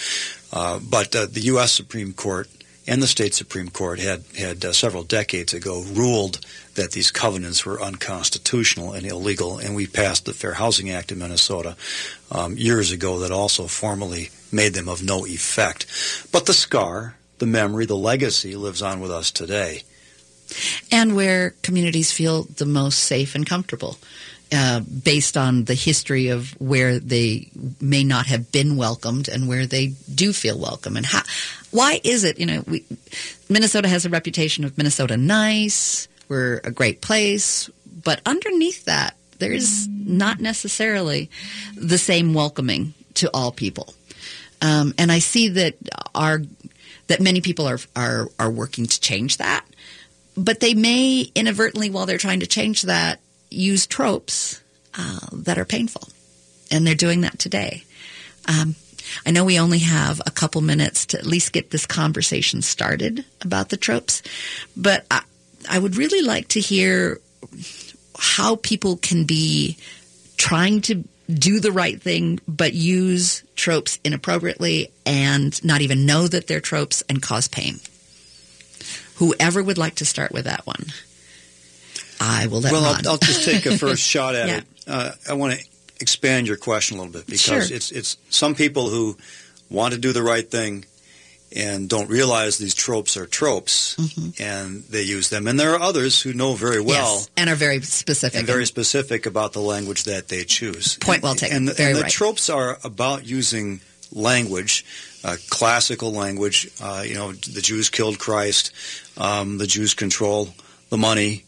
Uh, 0.51 0.79
but 0.79 1.15
uh, 1.15 1.27
the 1.27 1.41
U.S. 1.41 1.71
Supreme 1.71 2.13
Court 2.13 2.49
and 2.89 3.03
the 3.03 3.07
state 3.07 3.35
Supreme 3.35 3.69
Court 3.69 3.99
had, 3.99 4.23
had 4.35 4.65
uh, 4.65 4.73
several 4.73 5.03
decades 5.03 5.53
ago 5.53 5.83
ruled 5.93 6.39
that 6.73 6.91
these 6.91 7.11
covenants 7.11 7.63
were 7.63 7.79
unconstitutional 7.79 8.93
and 8.93 9.05
illegal, 9.05 9.59
and 9.59 9.75
we 9.75 9.85
passed 9.85 10.25
the 10.25 10.33
Fair 10.33 10.53
Housing 10.53 10.89
Act 10.89 11.11
in 11.11 11.19
Minnesota 11.19 11.77
um, 12.31 12.57
years 12.57 12.91
ago 12.91 13.19
that 13.19 13.31
also 13.31 13.67
formally 13.67 14.29
made 14.51 14.73
them 14.73 14.89
of 14.89 15.03
no 15.03 15.25
effect. 15.27 15.85
But 16.31 16.47
the 16.47 16.53
scar, 16.53 17.15
the 17.37 17.45
memory, 17.45 17.85
the 17.85 17.95
legacy 17.95 18.55
lives 18.55 18.81
on 18.81 18.99
with 18.99 19.11
us 19.11 19.29
today. 19.29 19.83
And 20.91 21.15
where 21.15 21.51
communities 21.61 22.11
feel 22.11 22.43
the 22.43 22.65
most 22.65 22.99
safe 22.99 23.35
and 23.35 23.45
comfortable. 23.45 23.99
Uh, 24.51 24.79
based 24.79 25.37
on 25.37 25.65
the 25.65 25.75
history 25.75 26.29
of 26.29 26.59
where 26.59 26.97
they 26.97 27.47
may 27.79 28.03
not 28.03 28.25
have 28.25 28.51
been 28.51 28.77
welcomed 28.77 29.27
and 29.27 29.47
where 29.47 29.67
they 29.67 29.93
do 30.15 30.33
feel 30.33 30.57
welcome. 30.57 30.97
And 30.97 31.05
how 31.05 31.21
why 31.69 32.01
is 32.03 32.23
it 32.23 32.39
you 32.39 32.47
know 32.47 32.63
we, 32.65 32.83
minnesota 33.47 33.87
has 33.87 34.07
a 34.07 34.09
reputation 34.09 34.63
of 34.63 34.75
minnesota 34.75 35.17
nice. 35.17 36.07
We're 36.29 36.61
a 36.63 36.71
great 36.71 36.99
place. 36.99 37.69
But 38.03 38.21
underneath 38.25 38.85
that 38.85 39.15
there's 39.37 39.87
not 39.87 40.39
necessarily 40.39 41.29
the 41.75 41.99
same 41.99 42.33
welcoming 42.33 42.95
to 43.15 43.29
all 43.31 43.51
people. 43.51 43.93
Um, 44.63 44.95
and 44.97 45.11
i 45.11 45.19
see 45.19 45.49
that 45.49 45.75
our 46.15 46.41
that 47.05 47.21
many 47.21 47.41
people 47.41 47.67
are 47.67 47.79
are 47.95 48.29
are 48.39 48.49
working 48.49 48.87
to 48.87 48.99
change 48.99 49.37
that. 49.37 49.63
But 50.35 50.59
they 50.59 50.73
may 50.73 51.29
inadvertently 51.35 51.91
while 51.91 52.07
they're 52.07 52.17
trying 52.17 52.39
to 52.39 52.47
change 52.47 52.81
that 52.83 53.19
use 53.49 53.87
tropes 53.87 54.61
uh, 54.97 55.19
that 55.31 55.57
are 55.57 55.65
painful. 55.65 56.09
And 56.71 56.85
they're 56.85 56.95
doing 56.95 57.21
that 57.21 57.39
today. 57.39 57.83
Um, 58.47 58.75
I 59.25 59.31
know 59.31 59.45
we 59.45 59.59
only 59.59 59.79
have 59.79 60.21
a 60.25 60.31
couple 60.31 60.61
minutes 60.61 61.07
to 61.07 61.19
at 61.19 61.25
least 61.25 61.53
get 61.53 61.71
this 61.71 61.85
conversation 61.85 62.61
started 62.61 63.25
about 63.41 63.69
the 63.69 63.77
tropes, 63.77 64.21
but 64.77 65.05
I, 65.09 65.23
I 65.69 65.79
would 65.79 65.95
really 65.95 66.21
like 66.21 66.49
to 66.49 66.59
hear 66.59 67.19
how 68.17 68.57
people 68.57 68.97
can 68.97 69.25
be 69.25 69.77
trying 70.37 70.81
to 70.81 71.03
do 71.33 71.59
the 71.59 71.71
right 71.71 72.01
thing, 72.01 72.39
but 72.47 72.73
use 72.73 73.43
tropes 73.55 73.99
inappropriately 74.03 74.91
and 75.05 75.63
not 75.63 75.81
even 75.81 76.05
know 76.05 76.27
that 76.27 76.47
they're 76.47 76.59
tropes 76.59 77.03
and 77.07 77.21
cause 77.21 77.47
pain. 77.47 77.79
Whoever 79.15 79.61
would 79.61 79.77
like 79.77 79.95
to 79.95 80.05
start 80.05 80.31
with 80.31 80.45
that 80.45 80.65
one. 80.65 80.85
I 82.19 82.47
will 82.47 82.61
let 82.61 82.71
Well. 82.71 82.85
I'll, 82.85 83.09
I'll 83.11 83.17
just 83.17 83.43
take 83.45 83.65
a 83.65 83.77
first 83.77 84.01
shot 84.13 84.35
at 84.35 84.47
Yeah. 84.47 84.57
it. 84.57 84.63
Uh, 84.87 85.11
I 85.29 85.33
want 85.33 85.53
to 85.59 85.65
expand 86.01 86.47
your 86.47 86.57
question 86.57 86.97
a 86.97 87.01
little 87.01 87.13
bit 87.13 87.25
because 87.27 87.41
Sure. 87.67 87.75
it's 87.75 87.91
it's 87.91 88.17
some 88.29 88.55
people 88.55 88.89
who 88.89 89.17
want 89.69 89.93
to 89.93 89.99
do 89.99 90.11
the 90.13 90.23
right 90.23 90.49
thing 90.49 90.85
and 91.55 91.89
don't 91.89 92.09
realize 92.09 92.57
these 92.59 92.75
tropes 92.75 93.17
are 93.17 93.25
tropes 93.25 93.97
and 94.39 94.83
they 94.83 95.01
use 95.01 95.29
them, 95.29 95.47
and 95.47 95.59
there 95.59 95.73
are 95.73 95.79
others 95.79 96.21
who 96.21 96.31
know 96.31 96.53
very 96.53 96.79
well. 96.79 97.15
Mm-hmm. 97.17 97.17
yes, 97.17 97.29
and 97.37 97.49
are 97.49 97.55
very 97.55 97.81
specific. 97.81 98.37
and 98.37 98.45
very 98.47 98.65
specific 98.67 99.25
about 99.25 99.53
the 99.53 99.59
language 99.61 100.03
that 100.03 100.27
they 100.27 100.43
choose. 100.43 100.97
Point 100.97 101.23
well 101.23 101.33
taken. 101.35 101.57
And, 101.57 101.67
the- 101.69 101.83
and 101.83 101.95
the 101.97 102.01
right. 102.03 102.11
tropes 102.11 102.49
are 102.51 102.77
about 102.83 103.25
using 103.25 103.81
language, 104.11 104.85
uh, 105.23 105.37
classical 105.49 106.11
language. 106.11 106.69
Uh, 106.81 107.03
you 107.05 107.15
know, 107.15 107.31
the 107.31 107.61
Jews 107.61 107.89
killed 107.89 108.19
Christ. 108.19 108.71
Um, 109.17 109.57
the 109.57 109.67
Jews 109.67 109.93
control 109.95 110.49
the 110.89 110.97
money, 110.97 111.45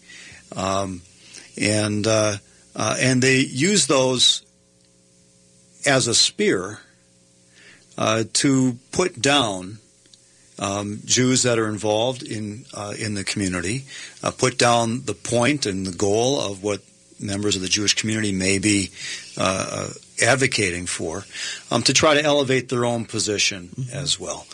um, 0.55 1.01
and 1.60 2.05
uh, 2.08 2.38
uh, 2.75 2.96
and 3.00 3.22
they 3.22 3.39
use 3.39 3.88
those 3.88 4.43
as 5.86 6.08
a 6.08 6.13
spear 6.13 6.79
uh, 7.98 8.24
to 8.34 8.77
put 8.91 9.22
down. 9.22 9.77
Um, 10.60 11.00
Jews 11.05 11.41
that 11.41 11.58
are 11.58 11.67
involved 11.67 12.22
in 12.22 12.65
uh, 12.72 12.93
in 12.96 13.15
the 13.15 13.24
community, 13.24 13.86
uh, 14.22 14.29
put 14.29 14.60
down 14.60 15.05
the 15.05 15.15
point 15.15 15.65
and 15.65 15.88
the 15.88 15.98
goal 15.98 16.39
of 16.39 16.62
what 16.62 16.81
members 17.20 17.55
of 17.55 17.63
the 17.63 17.67
Jewish 17.67 17.96
community 17.96 18.31
may 18.31 18.60
be 18.60 18.91
uh, 19.38 19.89
advocating 20.22 20.86
for, 20.86 21.25
um, 21.72 21.81
to 21.84 21.93
try 21.93 22.13
to 22.13 22.24
elevate 22.24 22.70
their 22.70 22.86
own 22.86 23.05
position 23.05 23.70
as 23.91 24.20
well. 24.20 24.46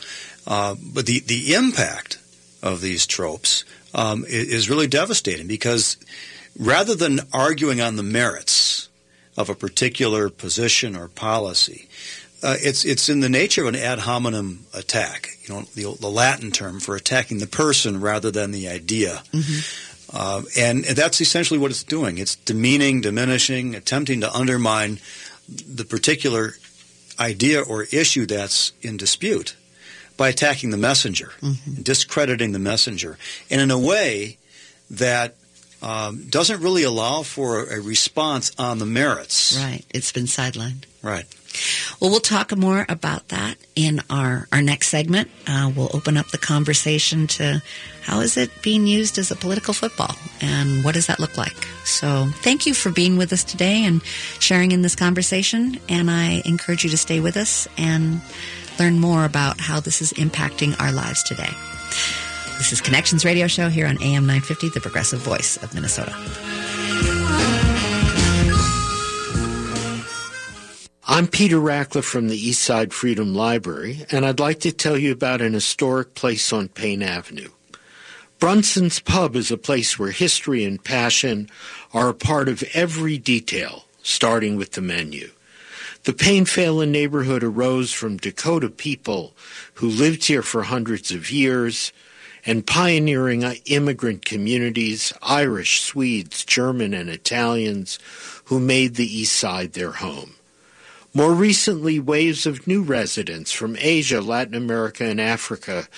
Uh, 0.46 0.76
but 0.94 1.06
the 1.06 1.20
the 1.20 1.56
impact 1.56 2.20
of 2.62 2.82
these 2.82 3.06
tropes 3.06 3.64
um, 3.94 4.26
is 4.28 4.70
really 4.70 4.88
devastating 4.88 5.48
because 5.48 5.98
rather 6.58 6.96
than 6.96 7.20
arguing 7.34 7.82
on 7.82 7.96
the 7.96 8.04
merits 8.04 8.90
of 9.38 9.50
a 9.50 9.56
particular 9.56 10.30
position 10.30 10.96
or 10.96 11.08
policy, 11.08 11.88
uh, 12.44 12.56
it's 12.60 12.86
it's 12.86 13.10
in 13.10 13.20
the 13.20 13.30
nature 13.30 13.62
of 13.62 13.68
an 13.68 13.76
ad 13.76 14.00
hominem 14.00 14.66
attack. 14.74 15.30
You 15.44 15.56
know, 15.56 15.62
the, 15.76 15.98
the 16.00 16.10
Latin 16.10 16.52
term 16.52 16.80
for 16.80 16.96
attacking 16.96 17.40
the 17.40 17.48
person 17.48 18.00
rather 18.00 18.32
than 18.32 18.52
the 18.52 18.68
idea. 18.68 19.24
Uh, 20.14 20.42
and 20.58 20.86
that's 20.86 21.20
essentially 21.20 21.60
what 21.60 21.72
it's 21.72 21.84
doing. 21.84 22.18
It's 22.18 22.36
demeaning, 22.36 23.02
diminishing, 23.02 23.76
attempting 23.76 24.22
to 24.22 24.34
undermine 24.34 25.00
the 25.50 25.84
particular 25.84 26.54
idea 27.20 27.62
or 27.62 27.84
issue 27.92 28.26
that's 28.26 28.72
in 28.82 28.98
dispute 28.98 29.56
by 30.18 30.30
attacking 30.30 30.72
the 30.72 30.78
messenger, 30.78 31.32
and 31.42 31.84
discrediting 31.84 32.52
the 32.52 32.60
messenger, 32.60 33.18
and 33.50 33.62
in 33.62 33.72
a 33.72 33.80
way 33.80 34.38
that 34.90 35.36
um, 35.82 36.26
doesn't 36.30 36.62
really 36.62 36.84
allow 36.84 37.22
for 37.22 37.64
a 37.64 37.80
response 37.80 38.52
on 38.58 38.80
the 38.80 38.86
merits. 38.86 39.58
Right. 39.62 39.86
It's 39.92 40.12
been 40.12 40.26
sidelined. 40.26 40.86
Right. 41.04 41.26
Well, 42.00 42.12
we'll 42.12 42.20
talk 42.20 42.56
more 42.56 42.86
about 42.90 43.30
that 43.30 43.56
in 43.76 44.02
our, 44.10 44.48
our 44.52 44.62
next 44.62 44.90
segment. 44.90 45.30
Uh, 45.48 45.72
we'll 45.76 45.90
open 45.94 46.18
up 46.18 46.28
the 46.28 46.38
conversation 46.38 47.28
to 47.28 47.62
how 48.02 48.20
is 48.20 48.38
it 48.38 48.52
being 48.62 48.86
used 48.86 49.18
as 49.18 49.32
a 49.32 49.36
political 49.36 49.74
football 49.74 50.16
and 50.42 50.84
what 50.84 50.94
does 50.94 51.08
that 51.08 51.20
look 51.20 51.38
like? 51.38 51.66
So 51.84 52.28
thank 52.42 52.66
you 52.66 52.74
for 52.74 52.92
being 52.92 53.18
with 53.18 53.34
us 53.34 53.44
today 53.44 53.86
and 53.86 54.04
sharing 54.40 54.72
in 54.72 54.82
this 54.82 54.96
conversation. 54.96 55.80
And 55.90 56.10
I 56.12 56.42
encourage 56.46 56.84
you 56.84 56.90
to 56.92 56.98
stay 56.98 57.20
with 57.20 57.38
us 57.38 57.68
and 57.78 58.22
learn 58.80 59.00
more 59.00 59.26
about 59.26 59.60
how 59.60 59.80
this 59.80 60.02
is 60.02 60.14
impacting 60.14 60.80
our 60.80 60.92
lives 60.92 61.24
today. 61.24 61.50
This 62.58 62.72
is 62.72 62.82
Connections 62.82 63.24
Radio 63.24 63.48
Show 63.48 63.70
here 63.70 63.88
on 63.88 64.02
AM 64.02 64.26
950, 64.26 64.70
the 64.70 64.80
progressive 64.80 65.20
voice 65.20 65.58
of 65.58 65.74
Minnesota. 65.74 66.14
I'm 71.10 71.28
Peter 71.28 71.58
Rachleff 71.58 72.04
from 72.04 72.28
the 72.28 72.38
Eastside 72.38 72.92
Freedom 72.92 73.34
Library, 73.34 74.06
and 74.12 74.26
I'd 74.26 74.40
like 74.40 74.60
to 74.62 74.72
tell 74.72 74.98
you 74.98 75.12
about 75.12 75.42
an 75.42 75.54
historic 75.54 76.16
place 76.16 76.52
on 76.52 76.68
Payne 76.68 77.02
Avenue. 77.02 77.50
Brunson's 78.40 79.00
Pub 79.00 79.36
is 79.36 79.50
a 79.50 79.58
place 79.58 79.98
where 79.98 80.12
history 80.12 80.64
and 80.64 80.84
passion 80.84 81.50
are 81.94 82.10
a 82.10 82.14
part 82.14 82.50
of 82.50 82.64
every 82.74 83.18
detail, 83.18 83.86
starting 84.04 84.58
with 84.58 84.74
the 84.74 84.82
menu. 84.82 85.32
The 86.08 86.14
Payne 86.14 86.46
Phalen 86.46 86.88
neighborhood 86.88 87.44
arose 87.44 87.92
from 87.92 88.16
Dakota 88.16 88.70
people 88.70 89.36
who 89.74 89.90
lived 89.90 90.24
here 90.24 90.42
for 90.42 90.64
hundreds 90.64 91.12
of 91.12 91.30
years 91.30 91.92
and 92.46 92.66
pioneering 92.66 93.44
immigrant 93.66 94.24
communities, 94.24 95.12
Irish, 95.22 95.82
Swedes, 95.82 96.46
German, 96.46 96.94
and 96.94 97.10
Italians, 97.10 98.00
who 98.46 98.58
made 98.58 98.96
the 98.96 99.18
East 99.20 99.36
Side 99.36 99.74
their 99.74 99.92
home. 99.92 100.36
More 101.14 101.34
recently, 101.34 102.00
waves 102.00 102.46
of 102.46 102.68
new 102.68 102.84
residents 102.84 103.52
from 103.52 103.76
Asia, 103.78 104.22
Latin 104.22 104.56
America, 104.56 105.04
and 105.04 105.20
Africa 105.20 105.90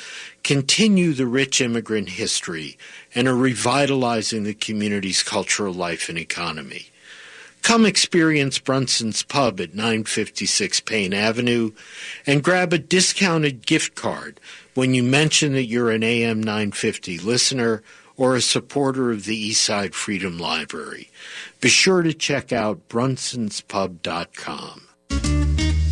continue 0.43 1.13
the 1.13 1.27
rich 1.27 1.61
immigrant 1.61 2.09
history 2.09 2.79
and 3.13 3.27
are 3.27 3.35
revitalizing 3.35 4.43
the 4.43 4.55
community's 4.55 5.21
cultural 5.21 5.71
life 5.75 6.09
and 6.09 6.17
economy. 6.17 6.87
Come 7.61 7.85
experience 7.85 8.59
Brunson's 8.59 9.23
Pub 9.23 9.59
at 9.59 9.75
956 9.75 10.79
Payne 10.81 11.13
Avenue 11.13 11.71
and 12.25 12.43
grab 12.43 12.73
a 12.73 12.77
discounted 12.77 13.65
gift 13.65 13.95
card 13.95 14.39
when 14.73 14.93
you 14.93 15.03
mention 15.03 15.53
that 15.53 15.65
you're 15.65 15.91
an 15.91 16.03
AM 16.03 16.39
950 16.39 17.19
listener 17.19 17.83
or 18.17 18.35
a 18.35 18.41
supporter 18.41 19.11
of 19.11 19.25
the 19.25 19.51
Eastside 19.51 19.93
Freedom 19.93 20.37
Library. 20.37 21.09
Be 21.61 21.69
sure 21.69 22.01
to 22.01 22.13
check 22.13 22.51
out 22.51 22.89
brunsonspub.com. 22.89 25.38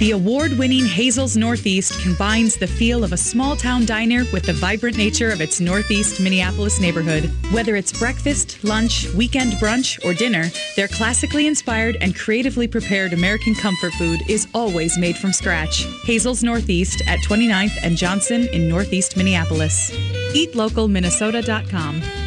The 0.00 0.10
award 0.10 0.58
winning 0.58 0.84
Hazel's 0.84 1.36
Northeast 1.36 2.00
combines 2.02 2.56
the 2.56 2.66
feel 2.66 3.04
of 3.04 3.12
a 3.12 3.16
small 3.16 3.54
town 3.54 3.86
diner 3.86 4.24
with 4.32 4.42
the 4.42 4.52
vibrant 4.52 4.96
nature 4.96 5.30
of 5.30 5.40
its 5.40 5.60
Northeast 5.60 6.18
Minneapolis 6.20 6.80
neighborhood. 6.80 7.30
Whether 7.52 7.76
it's 7.76 7.96
breakfast, 7.96 8.64
lunch, 8.64 9.06
weekend 9.14 9.52
brunch, 9.54 10.04
or 10.04 10.12
dinner, 10.12 10.46
their 10.74 10.88
classically 10.88 11.46
inspired 11.46 11.96
and 12.00 12.16
creatively 12.16 12.66
prepared 12.66 13.12
American 13.12 13.54
comfort 13.54 13.92
food 13.92 14.20
is 14.28 14.48
always 14.52 14.98
made 14.98 15.16
from 15.16 15.32
scratch. 15.32 15.86
Hazel's 16.02 16.42
Northeast 16.42 17.00
at 17.06 17.20
29th 17.20 17.78
and 17.84 17.96
Johnson 17.96 18.48
in 18.48 18.68
Northeast 18.68 19.16
Minneapolis. 19.16 19.92
EatLocalMinnesota.com. 20.34 22.23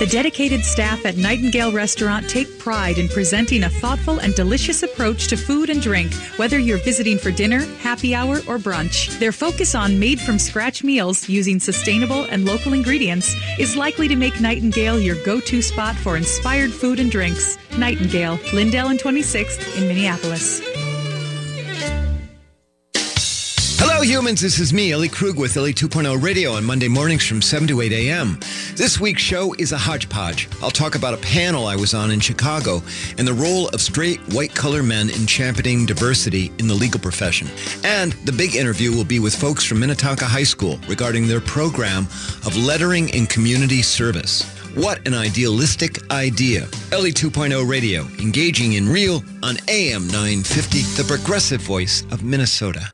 The 0.00 0.06
dedicated 0.06 0.64
staff 0.64 1.06
at 1.06 1.16
Nightingale 1.16 1.70
Restaurant 1.70 2.28
take 2.28 2.58
pride 2.58 2.98
in 2.98 3.08
presenting 3.08 3.62
a 3.62 3.70
thoughtful 3.70 4.18
and 4.18 4.34
delicious 4.34 4.82
approach 4.82 5.28
to 5.28 5.36
food 5.36 5.70
and 5.70 5.80
drink, 5.80 6.12
whether 6.36 6.58
you're 6.58 6.78
visiting 6.78 7.16
for 7.16 7.30
dinner, 7.30 7.60
happy 7.78 8.12
hour, 8.12 8.38
or 8.48 8.58
brunch. 8.58 9.16
Their 9.20 9.30
focus 9.30 9.76
on 9.76 10.00
made 10.00 10.20
from 10.20 10.36
scratch 10.40 10.82
meals 10.82 11.28
using 11.28 11.60
sustainable 11.60 12.24
and 12.24 12.44
local 12.44 12.72
ingredients 12.72 13.36
is 13.60 13.76
likely 13.76 14.08
to 14.08 14.16
make 14.16 14.40
Nightingale 14.40 14.98
your 14.98 15.22
go 15.24 15.38
to 15.38 15.62
spot 15.62 15.94
for 15.94 16.16
inspired 16.16 16.72
food 16.72 16.98
and 16.98 17.08
drinks. 17.08 17.56
Nightingale, 17.78 18.40
Lyndale 18.52 18.88
and 18.88 18.98
26th 18.98 19.76
in 19.76 19.86
Minneapolis. 19.86 20.73
Humans. 24.04 24.40
This 24.40 24.58
is 24.58 24.72
me, 24.72 24.92
Ellie 24.92 25.08
Krug 25.08 25.38
with 25.38 25.56
Ellie 25.56 25.72
2.0 25.72 26.22
Radio 26.22 26.52
on 26.52 26.64
Monday 26.64 26.88
mornings 26.88 27.26
from 27.26 27.40
7 27.40 27.66
to 27.68 27.80
8 27.80 27.90
a.m. 27.92 28.38
This 28.76 29.00
week's 29.00 29.22
show 29.22 29.54
is 29.54 29.72
a 29.72 29.78
hodgepodge. 29.78 30.46
I'll 30.62 30.70
talk 30.70 30.94
about 30.94 31.14
a 31.14 31.18
panel 31.18 31.66
I 31.66 31.76
was 31.76 31.94
on 31.94 32.10
in 32.10 32.20
Chicago 32.20 32.82
and 33.16 33.26
the 33.26 33.32
role 33.32 33.68
of 33.68 33.80
straight 33.80 34.20
white 34.34 34.54
color 34.54 34.82
men 34.82 35.08
in 35.08 35.26
championing 35.26 35.86
diversity 35.86 36.52
in 36.58 36.66
the 36.66 36.74
legal 36.74 37.00
profession. 37.00 37.48
And 37.82 38.12
the 38.24 38.32
big 38.32 38.56
interview 38.56 38.94
will 38.94 39.04
be 39.04 39.20
with 39.20 39.34
folks 39.34 39.64
from 39.64 39.80
Minnetonka 39.80 40.26
High 40.26 40.42
School 40.42 40.78
regarding 40.86 41.26
their 41.26 41.40
program 41.40 42.02
of 42.44 42.56
lettering 42.56 43.08
in 43.10 43.26
community 43.26 43.80
service. 43.80 44.42
What 44.74 45.06
an 45.06 45.14
idealistic 45.14 46.10
idea. 46.10 46.68
Ellie 46.92 47.12
2.0 47.12 47.66
Radio, 47.68 48.02
engaging 48.20 48.74
in 48.74 48.86
real 48.88 49.22
on 49.42 49.56
AM 49.68 50.06
950, 50.08 50.82
the 51.00 51.04
progressive 51.04 51.62
voice 51.62 52.02
of 52.10 52.22
Minnesota. 52.22 52.90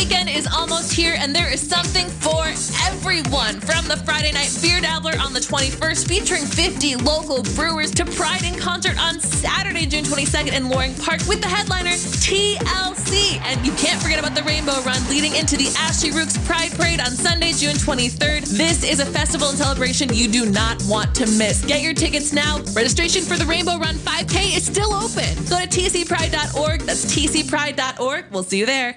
Weekend 0.00 0.30
is 0.30 0.46
almost 0.46 0.94
here, 0.94 1.14
and 1.18 1.34
there 1.34 1.52
is 1.52 1.60
something 1.60 2.08
for 2.08 2.46
everyone. 2.88 3.60
From 3.60 3.84
the 3.86 4.00
Friday 4.02 4.32
Night 4.32 4.48
Beer 4.62 4.80
Dabbler 4.80 5.12
on 5.20 5.34
the 5.34 5.40
21st, 5.40 6.08
featuring 6.08 6.46
50 6.46 6.96
local 6.96 7.42
brewers, 7.54 7.90
to 7.90 8.06
Pride 8.06 8.42
in 8.42 8.58
concert 8.58 8.98
on 8.98 9.20
Saturday, 9.20 9.84
June 9.84 10.04
22nd 10.04 10.56
in 10.56 10.70
Loring 10.70 10.94
Park 10.94 11.20
with 11.28 11.42
the 11.42 11.48
headliner 11.48 11.90
TLC. 11.90 13.38
And 13.44 13.60
you 13.66 13.72
can't 13.74 14.00
forget 14.00 14.18
about 14.18 14.34
the 14.34 14.42
Rainbow 14.42 14.80
Run 14.86 15.06
leading 15.10 15.36
into 15.36 15.58
the 15.58 15.68
Ashley 15.76 16.12
Rukes 16.12 16.38
Pride 16.46 16.72
Parade 16.72 17.00
on 17.00 17.10
Sunday, 17.10 17.52
June 17.52 17.76
23rd. 17.76 18.56
This 18.56 18.82
is 18.82 19.00
a 19.00 19.06
festival 19.06 19.50
and 19.50 19.58
celebration 19.58 20.08
you 20.14 20.28
do 20.28 20.46
not 20.50 20.82
want 20.88 21.14
to 21.16 21.26
miss. 21.26 21.62
Get 21.66 21.82
your 21.82 21.92
tickets 21.92 22.32
now. 22.32 22.56
Registration 22.72 23.20
for 23.20 23.36
the 23.36 23.44
Rainbow 23.44 23.76
Run 23.76 23.96
5K 23.96 24.56
is 24.56 24.64
still 24.64 24.94
open. 24.94 25.28
Go 25.44 25.60
to 25.60 25.68
tcpride.org. 25.68 26.80
That's 26.88 27.04
tcpride.org. 27.04 28.32
We'll 28.32 28.44
see 28.44 28.60
you 28.60 28.66
there. 28.66 28.96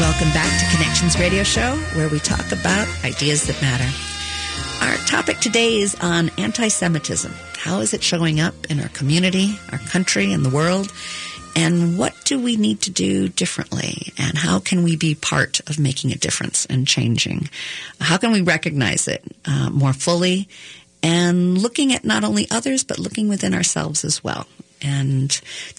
Welcome 0.00 0.30
back 0.30 0.58
to 0.58 0.76
Connections 0.76 1.18
Radio 1.18 1.42
Show, 1.42 1.76
where 1.94 2.08
we 2.08 2.20
talk 2.20 2.50
about 2.52 2.88
ideas 3.04 3.46
that 3.46 3.60
matter. 3.60 3.84
Our 4.82 4.96
topic 5.06 5.40
today 5.40 5.78
is 5.78 5.94
on 5.96 6.30
anti 6.38 6.68
Semitism. 6.68 7.30
How 7.58 7.80
is 7.80 7.92
it 7.92 8.02
showing 8.02 8.40
up 8.40 8.54
in 8.70 8.80
our 8.80 8.88
community, 8.88 9.58
our 9.70 9.76
country, 9.78 10.32
and 10.32 10.42
the 10.42 10.48
world? 10.48 10.90
And 11.54 11.98
what 11.98 12.14
do 12.24 12.40
we 12.40 12.56
need 12.56 12.80
to 12.82 12.90
do 12.90 13.28
differently? 13.28 14.14
And 14.16 14.38
how 14.38 14.58
can 14.58 14.84
we 14.84 14.96
be 14.96 15.14
part 15.14 15.60
of 15.68 15.78
making 15.78 16.12
a 16.12 16.16
difference 16.16 16.64
and 16.64 16.88
changing? 16.88 17.50
How 18.00 18.16
can 18.16 18.32
we 18.32 18.40
recognize 18.40 19.06
it 19.06 19.22
uh, 19.44 19.68
more 19.68 19.92
fully 19.92 20.48
and 21.02 21.58
looking 21.58 21.92
at 21.92 22.06
not 22.06 22.24
only 22.24 22.50
others, 22.50 22.84
but 22.84 22.98
looking 22.98 23.28
within 23.28 23.52
ourselves 23.52 24.02
as 24.06 24.24
well? 24.24 24.46
And 24.82 25.30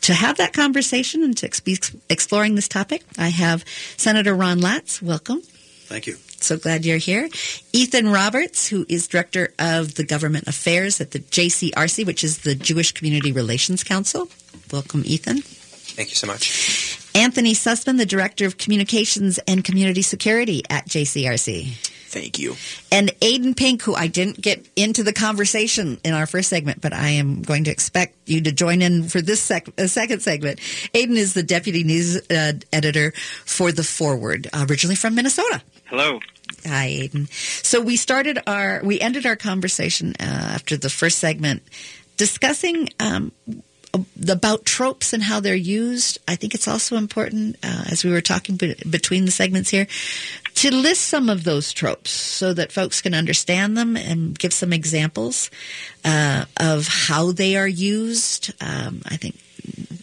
to 0.01 0.13
have 0.13 0.37
that 0.37 0.53
conversation 0.53 1.23
and 1.23 1.35
to 1.37 1.61
be 1.63 1.77
exploring 2.09 2.55
this 2.55 2.67
topic, 2.67 3.03
I 3.17 3.29
have 3.29 3.65
Senator 3.97 4.35
Ron 4.35 4.61
Latz. 4.61 5.01
Welcome. 5.01 5.41
Thank 5.41 6.07
you. 6.07 6.15
So 6.41 6.57
glad 6.57 6.85
you're 6.85 6.97
here. 6.97 7.29
Ethan 7.73 8.09
Roberts, 8.09 8.67
who 8.67 8.85
is 8.89 9.07
Director 9.07 9.53
of 9.59 9.95
the 9.95 10.03
Government 10.03 10.47
Affairs 10.47 10.99
at 10.99 11.11
the 11.11 11.19
JCRC, 11.19 12.05
which 12.05 12.23
is 12.23 12.39
the 12.39 12.55
Jewish 12.55 12.93
Community 12.93 13.31
Relations 13.31 13.83
Council. 13.83 14.27
Welcome, 14.71 15.03
Ethan. 15.05 15.41
Thank 15.41 16.09
you 16.09 16.15
so 16.15 16.25
much. 16.27 16.97
Anthony 17.13 17.53
Sussman, 17.53 17.97
the 17.97 18.05
Director 18.05 18.45
of 18.45 18.57
Communications 18.57 19.37
and 19.39 19.63
Community 19.63 20.01
Security 20.01 20.63
at 20.69 20.87
JCRC. 20.87 21.90
Thank 22.11 22.39
you. 22.39 22.57
And 22.91 23.09
Aiden 23.21 23.55
Pink, 23.55 23.81
who 23.83 23.95
I 23.95 24.07
didn't 24.07 24.41
get 24.41 24.67
into 24.75 25.01
the 25.01 25.13
conversation 25.13 25.97
in 26.03 26.13
our 26.13 26.25
first 26.25 26.49
segment, 26.49 26.81
but 26.81 26.91
I 26.91 27.07
am 27.09 27.41
going 27.41 27.63
to 27.63 27.71
expect 27.71 28.17
you 28.25 28.41
to 28.41 28.51
join 28.51 28.81
in 28.81 29.07
for 29.07 29.21
this 29.21 29.39
sec- 29.39 29.69
uh, 29.79 29.87
second 29.87 30.21
segment. 30.21 30.59
Aiden 30.93 31.15
is 31.15 31.33
the 31.33 31.41
deputy 31.41 31.85
news 31.85 32.17
uh, 32.29 32.53
editor 32.73 33.13
for 33.45 33.71
The 33.71 33.83
Forward, 33.83 34.49
originally 34.53 34.95
from 34.95 35.15
Minnesota. 35.15 35.61
Hello. 35.85 36.19
Hi, 36.65 36.89
Aiden. 36.89 37.31
So 37.65 37.79
we 37.79 37.95
started 37.95 38.39
our, 38.45 38.81
we 38.83 38.99
ended 38.99 39.25
our 39.25 39.37
conversation 39.37 40.13
uh, 40.19 40.23
after 40.23 40.75
the 40.75 40.89
first 40.89 41.17
segment 41.17 41.63
discussing 42.17 42.89
um, 42.99 43.31
about 44.29 44.65
tropes 44.65 45.13
and 45.13 45.23
how 45.23 45.39
they're 45.39 45.55
used. 45.55 46.19
I 46.27 46.35
think 46.35 46.53
it's 46.55 46.67
also 46.67 46.95
important, 46.95 47.57
uh, 47.63 47.85
as 47.89 48.03
we 48.03 48.11
were 48.11 48.21
talking 48.21 48.55
be- 48.55 48.75
between 48.89 49.25
the 49.25 49.31
segments 49.31 49.69
here, 49.69 49.87
to 50.55 50.73
list 50.73 51.01
some 51.01 51.29
of 51.29 51.43
those 51.43 51.73
tropes 51.73 52.11
so 52.11 52.53
that 52.53 52.71
folks 52.71 53.01
can 53.01 53.13
understand 53.13 53.77
them 53.77 53.95
and 53.95 54.37
give 54.37 54.53
some 54.53 54.73
examples 54.73 55.49
uh, 56.05 56.45
of 56.57 56.87
how 56.87 57.31
they 57.31 57.55
are 57.55 57.67
used. 57.67 58.53
Um, 58.61 59.01
I 59.05 59.17
think 59.17 59.35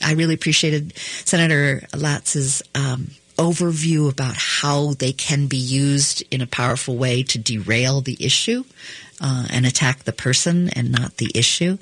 I 0.03 0.15
really 0.15 0.35
appreciated 0.35 0.97
Senator 0.97 1.87
Latz's 1.95 2.63
um, 2.75 3.09
overview 3.37 4.11
about 4.11 4.35
how 4.37 4.95
they 4.95 5.13
can 5.13 5.47
be 5.47 5.57
used 5.57 6.23
in 6.31 6.41
a 6.41 6.47
powerful 6.47 6.97
way 6.97 7.23
to 7.23 7.39
derail 7.39 8.01
the 8.01 8.17
issue 8.21 8.65
uh, 9.21 9.47
and 9.51 9.65
attack 9.67 10.05
the 10.05 10.13
person 10.13 10.69
and 10.71 10.91
not 10.91 11.17
the 11.17 11.31
issue. 11.35 11.79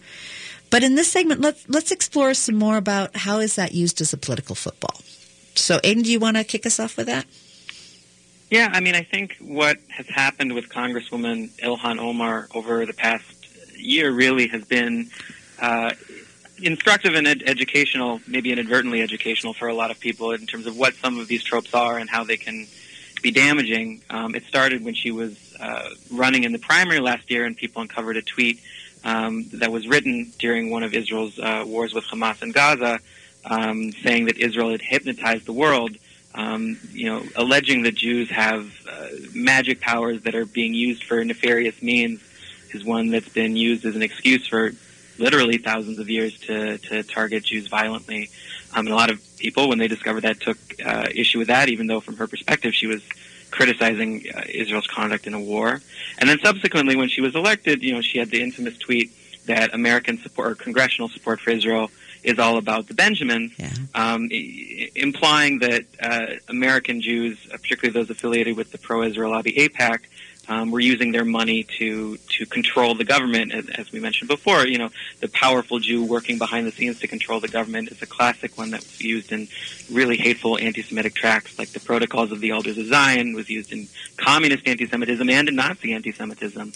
But 0.71 0.83
in 0.83 0.97
this 0.97 1.11
segment, 1.11 1.41
let's 1.41 1.67
let's 1.69 1.93
explore 1.93 2.35
some 2.35 2.57
more 2.57 2.77
about 2.77 3.17
how 3.17 3.39
is 3.39 3.55
that 3.55 3.73
used 3.73 4.01
as 4.01 4.13
a 4.13 4.19
political 4.19 4.55
football. 4.55 5.01
So, 5.55 5.79
Aiden, 5.79 6.05
do 6.05 6.13
you 6.13 6.21
want 6.21 6.37
to 6.37 6.45
kick 6.45 6.67
us 6.67 6.79
off 6.81 6.97
with 6.97 7.07
that? 7.07 7.25
Yeah, 8.51 8.71
I 8.73 8.81
mean, 8.81 8.95
I 8.95 9.03
think 9.03 9.37
what 9.41 9.79
has 9.89 10.07
happened 10.07 10.55
with 10.55 10.69
Congresswoman 10.69 11.51
Ilhan 11.59 11.99
Omar 11.99 12.49
over 12.55 12.87
the 12.87 12.93
past 12.93 13.25
year 13.77 14.13
really 14.13 14.47
has 14.49 14.65
been 14.65 15.11
uh, 15.61 15.91
instructive 16.63 17.15
and 17.15 17.27
ed- 17.27 17.43
educational, 17.45 18.21
maybe 18.29 18.53
inadvertently 18.53 19.03
educational 19.03 19.53
for 19.53 19.67
a 19.67 19.75
lot 19.75 19.91
of 19.91 19.99
people 19.99 20.31
in 20.31 20.47
terms 20.47 20.67
of 20.67 20.77
what 20.77 20.95
some 20.95 21.19
of 21.19 21.27
these 21.27 21.43
tropes 21.43 21.75
are 21.75 21.99
and 21.99 22.09
how 22.09 22.23
they 22.23 22.37
can 22.37 22.69
be 23.21 23.33
damaging. 23.33 24.03
Um, 24.11 24.37
it 24.37 24.45
started 24.45 24.85
when 24.85 24.95
she 24.95 25.11
was 25.11 25.37
uh, 25.59 25.89
running 26.13 26.45
in 26.45 26.53
the 26.53 26.61
primary 26.61 27.01
last 27.01 27.29
year, 27.31 27.47
and 27.47 27.57
people 27.57 27.83
uncovered 27.83 28.17
a 28.17 28.23
tweet 28.23 28.61
um, 29.03 29.49
that 29.55 29.73
was 29.73 29.89
written 29.89 30.33
during 30.39 30.71
one 30.71 30.85
of 30.85 30.95
Israel's 30.95 31.37
uh, 31.39 31.65
wars 31.67 31.93
with 31.95 32.05
Hamas 32.05 32.43
in 32.43 32.53
Gaza, 32.53 33.01
um, 33.45 33.91
saying 33.91 34.27
that 34.27 34.37
Israel 34.39 34.71
had 34.71 34.83
hypnotized 34.83 35.47
the 35.47 35.53
world. 35.53 35.97
Um, 36.37 36.79
you 36.93 37.07
know, 37.07 37.25
alleging 37.35 37.83
that 37.83 37.95
Jews 37.95 38.31
have 38.31 38.71
uh, 38.89 39.09
magic 39.35 39.81
powers 39.81 40.23
that 40.23 40.35
are 40.35 40.45
being 40.45 40.75
used 40.75 41.05
for 41.05 41.25
nefarious 41.25 41.81
means 41.81 42.21
is 42.73 42.85
one 42.85 43.11
that's 43.11 43.29
been 43.29 43.57
used 43.57 43.85
as 43.87 43.97
an 43.97 44.03
excuse 44.03 44.47
for 44.47 44.73
literally 45.19 45.57
thousands 45.57 45.99
of 45.99 46.11
years 46.11 46.39
to, 46.41 46.77
to 46.79 47.03
target 47.03 47.45
Jews 47.45 47.69
violently. 47.69 48.29
Um, 48.75 48.87
and 48.87 48.89
a 48.91 48.95
lot 48.95 49.11
of 49.11 49.23
people, 49.39 49.69
when 49.69 49.79
they 49.79 49.89
discovered 49.89 50.23
that, 50.23 50.41
took 50.41 50.59
uh, 50.85 51.07
issue 51.15 51.39
with 51.39 51.49
that, 51.49 51.71
even 51.71 51.87
though 51.87 52.01
from 52.01 52.17
her 52.17 52.27
perspective 52.27 52.75
she 52.75 52.87
was 52.87 53.03
criticizing 53.51 54.27
uh, 54.35 54.43
Israel's 54.47 54.87
conduct 54.87 55.27
in 55.27 55.33
a 55.33 55.41
war. 55.41 55.81
And 56.19 56.29
then 56.29 56.39
subsequently, 56.41 56.97
when 56.97 57.09
she 57.09 57.23
was 57.23 57.35
elected, 57.35 57.83
you 57.83 57.95
know, 57.95 58.03
she 58.03 58.19
had 58.19 58.31
the 58.31 58.43
infamous 58.43 58.77
tweet 58.77 59.11
that 59.47 59.73
American 59.73 60.19
support 60.19 60.51
or 60.51 60.55
congressional 60.55 61.09
support 61.09 61.41
for 61.41 61.51
Israel 61.51 61.91
is 62.27 62.39
all 62.39 62.57
about 62.59 62.89
the 62.89 62.95
Benjamins, 62.95 63.53
Yeah. 63.59 63.71
um, 63.95 64.29
i- 64.33 64.91
implying 64.97 65.61
that 65.61 65.85
uh, 66.01 66.27
American 66.49 67.01
Jews, 67.01 67.39
uh, 67.53 67.57
particularly 67.57 67.93
those 67.99 68.11
affiliated 68.11 68.57
with 68.57 68.73
the 68.73 68.79
pro-Israel 68.79 69.31
lobby 69.31 69.53
AIPAC, 69.53 70.01
um, 70.49 70.71
were 70.71 70.81
using 70.81 71.13
their 71.13 71.25
money 71.25 71.65
to 71.79 72.17
to 72.17 72.47
control 72.47 72.95
the 72.95 73.05
government. 73.05 73.53
As, 73.53 73.69
as 73.71 73.93
we 73.93 74.01
mentioned 74.01 74.29
before, 74.29 74.67
you 74.67 74.79
know, 74.79 74.91
the 75.21 75.29
powerful 75.29 75.79
Jew 75.79 76.05
working 76.05 76.39
behind 76.39 76.67
the 76.67 76.73
scenes 76.73 77.01
to 77.01 77.09
control 77.09 77.41
the 77.41 77.49
government 77.49 77.91
is 77.91 78.01
a 78.03 78.07
classic 78.07 78.57
one 78.57 78.71
that 78.71 78.81
was 78.81 79.01
used 79.01 79.33
in 79.33 79.49
really 79.91 80.17
hateful 80.17 80.59
anti-Semitic 80.59 81.15
tracts, 81.15 81.59
like 81.59 81.71
the 81.71 81.81
Protocols 81.81 82.33
of 82.33 82.41
the 82.41 82.51
Elders 82.51 82.79
of 82.79 82.87
Zion, 82.87 83.35
was 83.35 83.49
used 83.51 83.73
in 83.73 83.89
communist 84.17 84.67
anti-Semitism 84.67 85.29
and 85.29 85.49
in 85.49 85.57
Nazi 85.57 85.93
anti-Semitism. 85.93 86.73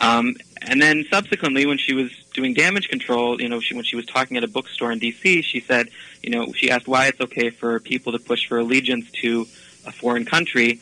Um, 0.00 0.36
and 0.62 0.80
then 0.80 1.04
subsequently, 1.10 1.66
when 1.66 1.78
she 1.78 1.94
was 1.94 2.10
doing 2.32 2.54
damage 2.54 2.88
control, 2.88 3.40
you 3.40 3.48
know, 3.48 3.60
she, 3.60 3.74
when 3.74 3.84
she 3.84 3.96
was 3.96 4.06
talking 4.06 4.36
at 4.36 4.44
a 4.44 4.48
bookstore 4.48 4.92
in 4.92 4.98
D.C., 4.98 5.42
she 5.42 5.60
said, 5.60 5.88
you 6.22 6.30
know, 6.30 6.52
she 6.52 6.70
asked 6.70 6.88
why 6.88 7.06
it's 7.06 7.20
okay 7.20 7.50
for 7.50 7.80
people 7.80 8.12
to 8.12 8.18
push 8.18 8.46
for 8.46 8.58
allegiance 8.58 9.10
to 9.22 9.42
a 9.86 9.92
foreign 9.92 10.24
country. 10.24 10.80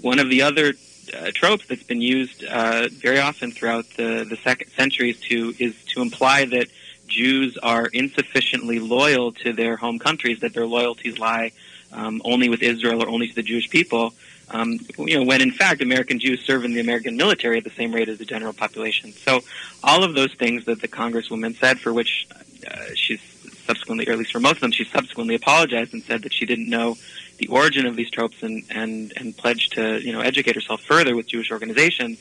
One 0.00 0.18
of 0.18 0.30
the 0.30 0.42
other 0.42 0.74
uh, 1.12 1.30
tropes 1.34 1.66
that's 1.66 1.82
been 1.82 2.00
used 2.00 2.44
uh, 2.44 2.88
very 2.88 3.18
often 3.18 3.52
throughout 3.52 3.86
the 3.96 4.24
the 4.28 4.38
second 4.42 4.70
centuries 4.70 5.18
to 5.20 5.54
is 5.58 5.74
to 5.86 6.02
imply 6.02 6.44
that 6.46 6.68
Jews 7.06 7.56
are 7.58 7.86
insufficiently 7.86 8.78
loyal 8.78 9.32
to 9.32 9.52
their 9.52 9.76
home 9.76 9.98
countries, 9.98 10.40
that 10.40 10.54
their 10.54 10.66
loyalties 10.66 11.18
lie 11.18 11.52
um, 11.92 12.22
only 12.24 12.48
with 12.48 12.62
Israel 12.62 13.02
or 13.02 13.08
only 13.08 13.28
to 13.28 13.34
the 13.34 13.42
Jewish 13.42 13.68
people. 13.70 14.14
Um, 14.50 14.78
you 14.98 15.18
know, 15.18 15.24
when 15.24 15.40
in 15.40 15.52
fact 15.52 15.80
American 15.80 16.18
Jews 16.18 16.44
serve 16.44 16.64
in 16.64 16.74
the 16.74 16.80
American 16.80 17.16
military 17.16 17.58
at 17.58 17.64
the 17.64 17.70
same 17.70 17.94
rate 17.94 18.08
as 18.08 18.18
the 18.18 18.26
general 18.26 18.52
population. 18.52 19.12
So, 19.12 19.42
all 19.82 20.04
of 20.04 20.14
those 20.14 20.34
things 20.34 20.66
that 20.66 20.82
the 20.82 20.88
Congresswoman 20.88 21.58
said, 21.58 21.80
for 21.80 21.92
which 21.92 22.28
uh, 22.70 22.76
she's 22.94 23.20
subsequently, 23.66 24.06
or 24.06 24.12
at 24.12 24.18
least 24.18 24.32
for 24.32 24.40
most 24.40 24.56
of 24.56 24.60
them, 24.60 24.72
she 24.72 24.84
subsequently 24.84 25.34
apologized 25.34 25.94
and 25.94 26.02
said 26.02 26.22
that 26.22 26.32
she 26.34 26.44
didn't 26.44 26.68
know 26.68 26.96
the 27.38 27.48
origin 27.48 27.86
of 27.86 27.96
these 27.96 28.10
tropes 28.10 28.42
and, 28.42 28.64
and, 28.70 29.12
and 29.16 29.36
pledged 29.36 29.72
to 29.74 29.98
you 30.00 30.12
know 30.12 30.20
educate 30.20 30.54
herself 30.54 30.80
further 30.82 31.14
with 31.16 31.26
Jewish 31.26 31.50
organizations. 31.50 32.18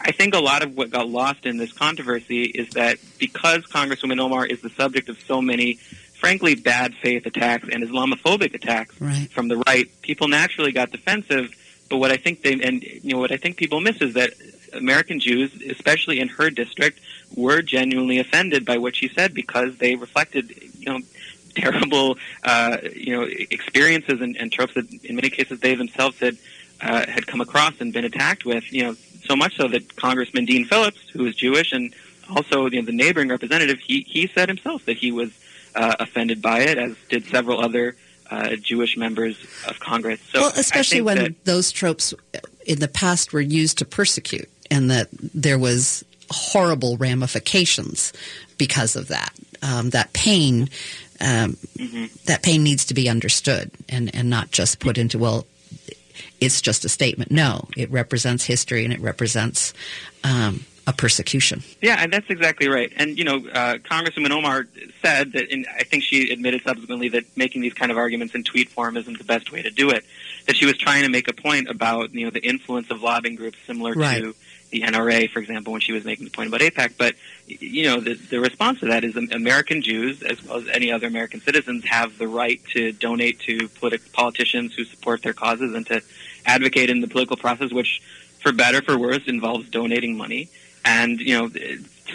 I 0.00 0.12
think 0.12 0.34
a 0.34 0.38
lot 0.38 0.62
of 0.62 0.76
what 0.76 0.90
got 0.90 1.08
lost 1.08 1.44
in 1.44 1.56
this 1.56 1.72
controversy 1.72 2.44
is 2.44 2.70
that 2.70 2.98
because 3.18 3.64
Congresswoman 3.64 4.20
Omar 4.20 4.46
is 4.46 4.60
the 4.60 4.70
subject 4.70 5.08
of 5.08 5.18
so 5.26 5.42
many, 5.42 5.74
frankly, 6.14 6.54
bad 6.54 6.94
faith 6.94 7.26
attacks 7.26 7.68
and 7.68 7.82
Islamophobic 7.82 8.54
attacks 8.54 9.00
Right. 9.00 9.28
from 9.30 9.48
the 9.48 9.56
right, 9.66 9.90
people 10.02 10.28
naturally 10.28 10.70
got 10.70 10.92
defensive. 10.92 11.52
But 11.90 11.96
what 11.98 12.12
I 12.12 12.16
think 12.16 12.42
they 12.42 12.52
and 12.52 12.82
you 12.82 13.12
know 13.14 13.18
what 13.18 13.32
I 13.32 13.36
think 13.36 13.56
people 13.56 13.80
miss 13.80 14.00
is 14.00 14.14
that 14.14 14.34
American 14.72 15.18
Jews, 15.20 15.50
especially 15.68 16.20
in 16.20 16.28
her 16.28 16.48
district, 16.48 17.00
were 17.34 17.60
genuinely 17.60 18.18
offended 18.18 18.64
by 18.64 18.78
what 18.78 18.94
she 18.96 19.08
said 19.08 19.34
because 19.34 19.76
they 19.78 19.96
reflected 19.96 20.54
you 20.78 20.86
know 20.92 21.00
terrible 21.54 22.18
uh, 22.44 22.78
you 22.94 23.16
know 23.16 23.22
experiences 23.50 24.20
and, 24.20 24.36
and 24.36 24.52
tropes 24.52 24.74
that 24.74 24.90
in 25.04 25.16
many 25.16 25.30
cases 25.30 25.60
they 25.60 25.74
themselves 25.74 26.18
had 26.18 26.36
uh, 26.80 27.06
had 27.06 27.26
come 27.26 27.40
across 27.40 27.74
and 27.80 27.92
been 27.92 28.04
attacked 28.04 28.44
with. 28.44 28.70
You 28.72 28.82
know, 28.84 28.96
so 29.24 29.36
much 29.36 29.56
so 29.56 29.68
that 29.68 29.96
Congressman 29.96 30.44
Dean 30.44 30.64
Phillips, 30.64 31.08
who 31.10 31.24
is 31.26 31.36
Jewish 31.36 31.72
and 31.72 31.94
also 32.30 32.66
you 32.66 32.80
know, 32.80 32.86
the 32.86 32.92
neighboring 32.92 33.28
representative, 33.28 33.78
he 33.78 34.00
he 34.02 34.26
said 34.28 34.48
himself 34.48 34.84
that 34.86 34.96
he 34.96 35.12
was 35.12 35.30
uh, 35.74 35.96
offended 36.00 36.42
by 36.42 36.60
it, 36.60 36.78
as 36.78 36.96
did 37.08 37.24
several 37.26 37.60
other 37.60 37.96
uh, 38.30 38.56
Jewish 38.56 38.96
members 38.96 39.38
of 39.68 39.78
Congress. 39.80 40.20
So 40.32 40.40
well, 40.40 40.52
especially 40.56 41.02
when 41.02 41.18
that- 41.18 41.44
those 41.44 41.70
tropes 41.70 42.14
in 42.66 42.78
the 42.80 42.88
past 42.88 43.32
were 43.32 43.40
used 43.40 43.78
to 43.78 43.84
persecute, 43.84 44.48
and 44.70 44.90
that 44.90 45.08
there 45.12 45.58
was 45.58 46.04
horrible 46.30 46.96
ramifications 46.96 48.12
because 48.58 48.96
of 48.96 49.08
that. 49.08 49.32
Um, 49.62 49.90
that 49.90 50.12
pain, 50.12 50.70
um, 51.22 51.56
Mm-hmm. 51.78 52.06
that 52.26 52.42
pain 52.42 52.62
needs 52.62 52.84
to 52.86 52.94
be 52.94 53.08
understood, 53.08 53.70
and 53.88 54.14
and 54.14 54.28
not 54.30 54.50
just 54.50 54.78
put 54.80 54.98
into 54.98 55.18
well. 55.18 55.46
It's 56.40 56.60
just 56.60 56.84
a 56.84 56.88
statement. 56.88 57.30
No, 57.30 57.68
it 57.76 57.90
represents 57.90 58.44
history 58.44 58.84
and 58.84 58.92
it 58.92 59.00
represents 59.00 59.72
um, 60.24 60.64
a 60.86 60.92
persecution. 60.92 61.62
Yeah, 61.80 61.96
and 62.00 62.12
that's 62.12 62.28
exactly 62.28 62.68
right. 62.68 62.92
And 62.96 63.16
you 63.16 63.24
know, 63.24 63.36
uh, 63.36 63.74
Congresswoman 63.78 64.30
Omar 64.30 64.66
said 65.00 65.32
that, 65.32 65.50
and 65.52 65.66
I 65.78 65.84
think 65.84 66.02
she 66.02 66.30
admitted 66.32 66.62
subsequently 66.62 67.08
that 67.10 67.24
making 67.36 67.62
these 67.62 67.74
kind 67.74 67.90
of 67.92 67.98
arguments 67.98 68.34
in 68.34 68.42
tweet 68.44 68.68
form 68.68 68.96
isn't 68.96 69.18
the 69.18 69.24
best 69.24 69.52
way 69.52 69.62
to 69.62 69.70
do 69.70 69.90
it. 69.90 70.04
That 70.46 70.56
she 70.56 70.66
was 70.66 70.76
trying 70.76 71.04
to 71.04 71.08
make 71.08 71.28
a 71.28 71.32
point 71.32 71.68
about 71.68 72.12
you 72.12 72.24
know 72.24 72.30
the 72.30 72.44
influence 72.44 72.90
of 72.90 73.02
lobbying 73.02 73.36
groups 73.36 73.58
similar 73.66 73.92
Right. 73.92 74.22
to 74.22 74.34
the 74.72 74.80
NRA, 74.80 75.30
for 75.30 75.38
example, 75.38 75.72
when 75.72 75.80
she 75.80 75.92
was 75.92 76.04
making 76.04 76.24
the 76.24 76.30
point 76.30 76.48
about 76.48 76.60
AIPAC. 76.60 76.94
But 76.98 77.14
you 77.46 77.84
know, 77.84 78.00
the, 78.00 78.14
the 78.14 78.40
response 78.40 78.80
to 78.80 78.86
that 78.86 79.04
is 79.04 79.16
Am- 79.16 79.28
American 79.30 79.82
Jews, 79.82 80.22
as 80.22 80.42
well 80.42 80.58
as 80.58 80.68
any 80.68 80.90
other 80.90 81.06
American 81.06 81.40
citizens, 81.40 81.84
have 81.84 82.18
the 82.18 82.26
right 82.26 82.60
to 82.72 82.90
donate 82.92 83.38
to 83.40 83.68
politi- 83.68 84.12
politicians 84.12 84.74
who 84.74 84.84
support 84.84 85.22
their 85.22 85.34
causes 85.34 85.74
and 85.74 85.86
to 85.86 86.02
advocate 86.46 86.90
in 86.90 87.00
the 87.00 87.06
political 87.06 87.36
process, 87.36 87.70
which, 87.70 88.02
for 88.40 88.50
better 88.50 88.78
or 88.78 88.82
for 88.82 88.98
worse, 88.98 89.26
involves 89.26 89.68
donating 89.68 90.16
money. 90.16 90.48
And 90.84 91.20
you 91.20 91.38
know, 91.38 91.50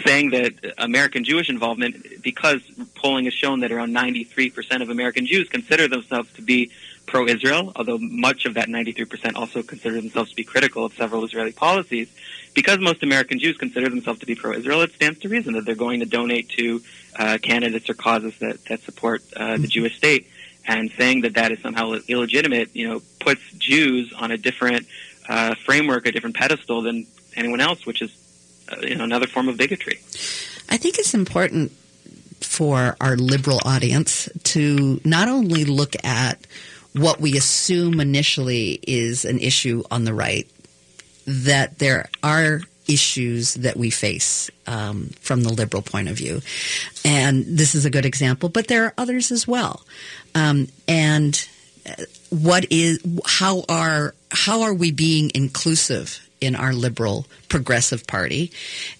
saying 0.04 0.30
that 0.30 0.74
American 0.78 1.24
Jewish 1.24 1.48
involvement, 1.48 2.22
because 2.22 2.60
polling 2.96 3.24
has 3.24 3.34
shown 3.34 3.60
that 3.60 3.72
around 3.72 3.94
93% 3.94 4.82
of 4.82 4.90
American 4.90 5.26
Jews 5.26 5.48
consider 5.48 5.88
themselves 5.88 6.30
to 6.34 6.42
be 6.42 6.70
pro-Israel, 7.08 7.72
although 7.74 7.98
much 7.98 8.44
of 8.44 8.54
that 8.54 8.68
93% 8.68 9.34
also 9.34 9.62
consider 9.62 9.96
themselves 9.96 10.30
to 10.30 10.36
be 10.36 10.44
critical 10.44 10.84
of 10.84 10.92
several 10.94 11.24
Israeli 11.24 11.52
policies. 11.52 12.08
Because 12.54 12.78
most 12.78 13.02
American 13.02 13.38
Jews 13.38 13.56
consider 13.56 13.88
themselves 13.88 14.20
to 14.20 14.26
be 14.26 14.34
pro-Israel, 14.34 14.82
it 14.82 14.92
stands 14.92 15.18
to 15.20 15.28
reason 15.28 15.54
that 15.54 15.64
they're 15.64 15.74
going 15.74 16.00
to 16.00 16.06
donate 16.06 16.48
to 16.50 16.82
uh, 17.18 17.38
candidates 17.42 17.90
or 17.90 17.94
causes 17.94 18.38
that, 18.38 18.64
that 18.66 18.82
support 18.82 19.22
uh, 19.36 19.56
the 19.56 19.66
Jewish 19.66 19.96
state. 19.96 20.28
And 20.66 20.90
saying 20.98 21.22
that 21.22 21.34
that 21.34 21.50
is 21.50 21.60
somehow 21.60 21.94
illegitimate, 22.08 22.76
you 22.76 22.88
know, 22.88 23.00
puts 23.20 23.40
Jews 23.52 24.12
on 24.12 24.30
a 24.30 24.36
different 24.36 24.86
uh, 25.26 25.54
framework, 25.54 26.06
a 26.06 26.12
different 26.12 26.36
pedestal 26.36 26.82
than 26.82 27.06
anyone 27.34 27.60
else, 27.60 27.86
which 27.86 28.02
is 28.02 28.14
uh, 28.70 28.76
you 28.82 28.94
know 28.94 29.04
another 29.04 29.26
form 29.26 29.48
of 29.48 29.56
bigotry. 29.56 29.98
I 30.68 30.76
think 30.76 30.98
it's 30.98 31.14
important 31.14 31.72
for 32.40 32.96
our 33.00 33.16
liberal 33.16 33.60
audience 33.64 34.28
to 34.42 35.00
not 35.04 35.28
only 35.28 35.64
look 35.64 35.94
at 36.04 36.46
what 36.98 37.20
we 37.20 37.36
assume 37.36 38.00
initially 38.00 38.80
is 38.82 39.24
an 39.24 39.38
issue 39.38 39.82
on 39.90 40.04
the 40.04 40.14
right, 40.14 40.48
that 41.26 41.78
there 41.78 42.08
are 42.22 42.62
issues 42.88 43.54
that 43.54 43.76
we 43.76 43.90
face 43.90 44.50
um, 44.66 45.10
from 45.20 45.42
the 45.42 45.52
liberal 45.52 45.82
point 45.82 46.08
of 46.08 46.16
view. 46.16 46.40
And 47.04 47.44
this 47.44 47.74
is 47.74 47.84
a 47.84 47.90
good 47.90 48.06
example, 48.06 48.48
but 48.48 48.68
there 48.68 48.84
are 48.86 48.94
others 48.96 49.30
as 49.30 49.46
well. 49.46 49.84
Um, 50.34 50.68
and 50.88 51.46
uh, 51.86 52.04
what 52.30 52.66
is 52.70 52.98
how 53.26 53.64
are 53.68 54.14
how 54.30 54.62
are 54.62 54.74
we 54.74 54.90
being 54.90 55.30
inclusive 55.34 56.26
in 56.40 56.54
our 56.54 56.72
liberal 56.72 57.26
progressive 57.48 58.06
party 58.06 58.52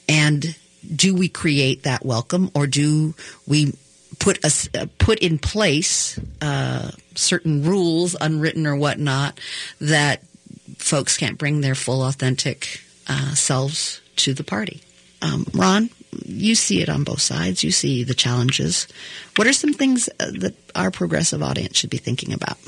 and 0.09 0.57
do 0.95 1.15
we 1.15 1.29
create 1.29 1.83
that 1.83 2.05
welcome 2.05 2.51
or 2.55 2.67
do 2.67 3.15
we 3.47 3.75
put 4.19 4.43
us 4.45 4.69
uh, 4.75 4.87
put 4.99 5.19
in 5.19 5.39
place 5.39 6.19
uh, 6.41 6.91
certain 7.19 7.63
rules 7.63 8.17
unwritten 8.21 8.67
or 8.67 8.77
whatnot 8.77 9.39
that 9.81 10.23
folks 10.79 11.17
can't 11.17 11.39
bring 11.39 11.61
their 11.61 11.75
full 11.75 12.03
authentic 12.03 12.81
uh, 13.07 13.35
selves 13.35 14.01
to 14.17 14.35
the 14.35 14.45
party. 14.45 14.83
Um, 15.21 15.47
ron 15.53 15.91
you 16.25 16.55
see 16.55 16.83
it 16.83 16.89
on 16.89 17.05
both 17.05 17.21
sides. 17.21 17.63
You 17.63 17.71
see 17.71 18.05
the 18.05 18.15
challenges. 18.15 18.89
What 19.37 19.47
are 19.47 19.53
some 19.53 19.73
things 19.73 20.09
uh, 20.21 20.31
that 20.39 20.55
our 20.75 20.91
progressive 20.91 21.43
audience 21.43 21.77
should 21.77 21.91
be 21.91 21.99
thinking 21.99 22.33
about? 22.33 22.59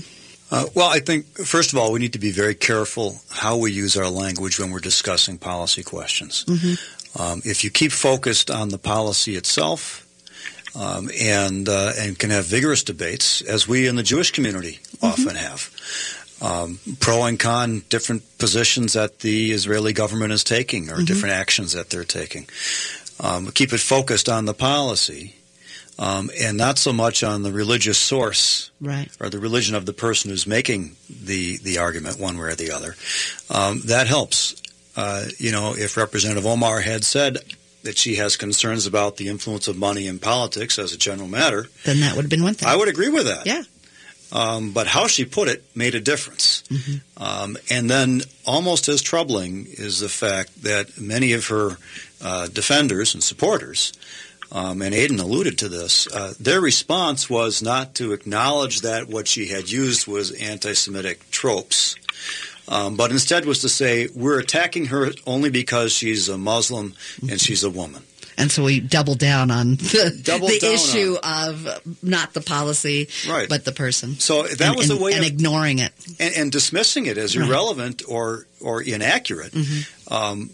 Uh, 0.51 0.67
well, 0.75 0.89
I 0.89 0.99
think, 0.99 1.27
first 1.27 1.73
of 1.73 1.79
all, 1.79 1.93
we 1.93 2.01
need 2.01 2.13
to 2.15 2.19
be 2.19 2.33
very 2.33 2.55
careful 2.55 3.21
how 3.31 3.57
we 3.57 3.73
use 3.73 3.97
our 3.97 4.09
language 4.09 4.59
when 4.59 4.71
we're 4.71 4.81
discussing 4.81 5.39
policy 5.39 5.83
questions. 5.83 6.45
Um, 7.19 7.41
if 7.45 7.63
you 7.65 7.71
keep 7.71 7.93
focused 7.93 8.51
on 8.51 8.69
the 8.69 8.79
policy 8.79 9.37
itself 9.37 10.07
um, 10.75 11.11
and, 11.21 11.69
uh, 11.69 11.93
and 11.99 12.19
can 12.19 12.31
have 12.31 12.47
vigorous 12.47 12.83
debates, 12.83 13.43
as 13.43 13.67
we 13.67 13.87
in 13.87 13.97
the 13.97 14.03
Jewish 14.03 14.31
community 14.31 14.81
often 15.03 15.37
have, 15.37 15.71
um, 16.41 16.79
pro 17.01 17.25
and 17.25 17.39
con, 17.39 17.83
different 17.89 18.23
positions 18.39 18.95
that 18.95 19.21
the 19.21 19.53
Israeli 19.53 19.93
government 19.93 20.33
is 20.33 20.45
taking 20.45 20.91
or 20.91 21.03
different 21.03 21.35
actions 21.35 21.73
that 21.73 21.91
they're 21.91 22.05
taking. 22.05 22.47
Um, 23.19 23.51
keep 23.51 23.73
it 23.73 23.81
focused 23.81 24.29
on 24.29 24.47
the 24.47 24.55
policy 24.55 25.35
um, 25.99 26.31
and 26.41 26.57
not 26.57 26.79
so 26.79 26.93
much 26.93 27.23
on 27.23 27.43
the 27.43 27.53
religious 27.53 27.99
source 27.99 28.71
right 28.81 29.11
or 29.21 29.29
the 29.29 29.39
religion 29.39 29.75
of 29.75 29.85
the 29.85 29.93
person 29.93 30.31
who's 30.31 30.47
making 30.47 30.97
the, 31.11 31.59
the 31.59 31.79
argument 31.79 32.19
one 32.19 32.39
way 32.39 32.49
or 32.49 32.55
the 32.55 32.71
other. 32.71 32.97
Um, 33.51 33.83
that 33.85 34.07
helps. 34.07 34.61
Uh, 34.97 35.27
you 35.39 35.53
know, 35.53 35.75
if 35.77 35.97
Representative 35.97 36.47
Omar 36.47 36.81
had 36.81 37.05
said 37.05 37.39
that 37.83 37.97
she 37.99 38.17
has 38.17 38.37
concerns 38.37 38.87
about 38.87 39.17
the 39.17 39.29
influence 39.29 39.69
of 39.69 39.77
money 39.77 40.07
in 40.07 40.19
politics 40.19 40.79
as 40.79 40.93
a 40.93 40.99
general 40.99 41.29
matter, 41.29 41.69
then 41.85 42.01
that 42.01 42.15
would 42.17 42.23
have 42.23 42.31
been 42.31 42.43
one 42.43 42.55
thing 42.55 42.69
I 42.69 42.77
would 42.77 42.89
agree 42.89 43.09
with 43.09 43.27
that. 43.27 43.47
yeah 43.47 43.63
Um, 44.33 44.73
but 44.73 44.87
how 44.87 45.09
she 45.09 45.25
put 45.25 45.49
it 45.49 45.65
made 45.75 45.95
a 45.95 46.01
difference. 46.01 46.63
Um, 47.17 47.57
and 47.69 47.91
then, 47.91 48.23
almost 48.47 48.89
as 48.89 49.03
troubling 49.03 49.67
is 49.69 49.99
the 49.99 50.09
fact 50.09 50.63
that 50.63 51.01
many 51.01 51.33
of 51.33 51.47
her 51.49 51.77
uh, 52.23 52.47
defenders 52.47 53.15
and 53.15 53.23
supporters, 53.23 53.93
um, 54.53 54.83
and 54.83 54.95
Aiden 54.95 55.21
alluded 55.21 55.59
to 55.59 55.69
this, 55.69 56.07
uh, 56.13 56.35
their 56.39 56.61
response 56.61 57.29
was 57.31 57.63
not 57.63 57.95
to 57.97 58.13
acknowledge 58.13 58.83
that 58.83 59.09
what 59.09 59.27
she 59.29 59.49
had 59.49 59.71
used 59.71 60.07
was 60.07 60.31
anti 60.33 60.75
Semitic 60.75 61.31
tropes 61.31 61.97
Um, 62.69 62.97
but 62.97 63.11
instead 63.11 63.45
was 63.47 63.61
to 63.61 63.69
say 63.69 64.09
we're 64.15 64.39
attacking 64.39 64.87
her 64.87 65.11
only 65.27 65.51
because 65.51 65.93
she's 65.93 66.29
a 66.29 66.39
Muslim 66.39 66.95
and 67.29 67.41
she's 67.41 67.65
a 67.65 67.71
woman. 67.71 68.03
And 68.39 68.51
so 68.51 68.65
we 68.65 68.81
double 68.81 69.17
down 69.17 69.51
on 69.51 69.71
the, 69.77 70.13
the 70.25 70.59
down 70.61 70.73
issue 70.73 71.17
of 71.23 71.69
not 72.03 72.33
the 72.33 72.41
policy, 72.41 73.09
Right. 73.29 73.49
but 73.49 73.65
the 73.67 73.73
person. 73.73 74.15
So 74.19 74.45
that 74.45 74.61
and, 74.61 74.77
was 74.77 74.89
and, 74.89 74.99
a 74.99 75.03
way 75.03 75.13
and 75.13 75.21
of 75.21 75.27
ignoring 75.27 75.79
it. 75.81 75.93
and, 76.19 76.35
and 76.37 76.53
dismissing 76.53 77.05
it 77.07 77.19
as 77.19 77.37
Right. 77.37 77.47
irrelevant 77.49 78.03
or 78.09 78.47
or 78.61 78.83
inaccurate, 78.83 79.53
Mm-hmm. 79.53 80.13
um, 80.15 80.51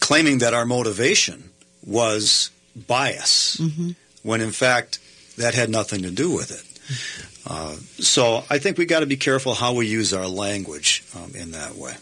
claiming 0.00 0.38
that 0.38 0.52
our 0.54 0.66
motivation 0.66 1.50
was 1.86 2.50
bias, 2.74 3.56
Mm-hmm. 3.60 3.90
when 4.22 4.40
in 4.42 4.50
fact 4.52 4.98
that 5.38 5.54
had 5.54 5.70
nothing 5.70 6.02
to 6.02 6.10
do 6.10 6.30
with 6.30 6.50
it. 6.50 6.64
Uh, 7.46 7.74
so 7.98 8.44
I 8.50 8.58
think 8.58 8.78
we 8.78 8.86
got 8.86 9.00
to 9.00 9.06
be 9.06 9.16
careful 9.16 9.54
how 9.54 9.74
we 9.74 9.86
use 9.86 10.12
our 10.12 10.26
language 10.26 11.04
um, 11.16 11.32
in 11.34 11.52
that 11.52 11.74
way. 11.74 11.94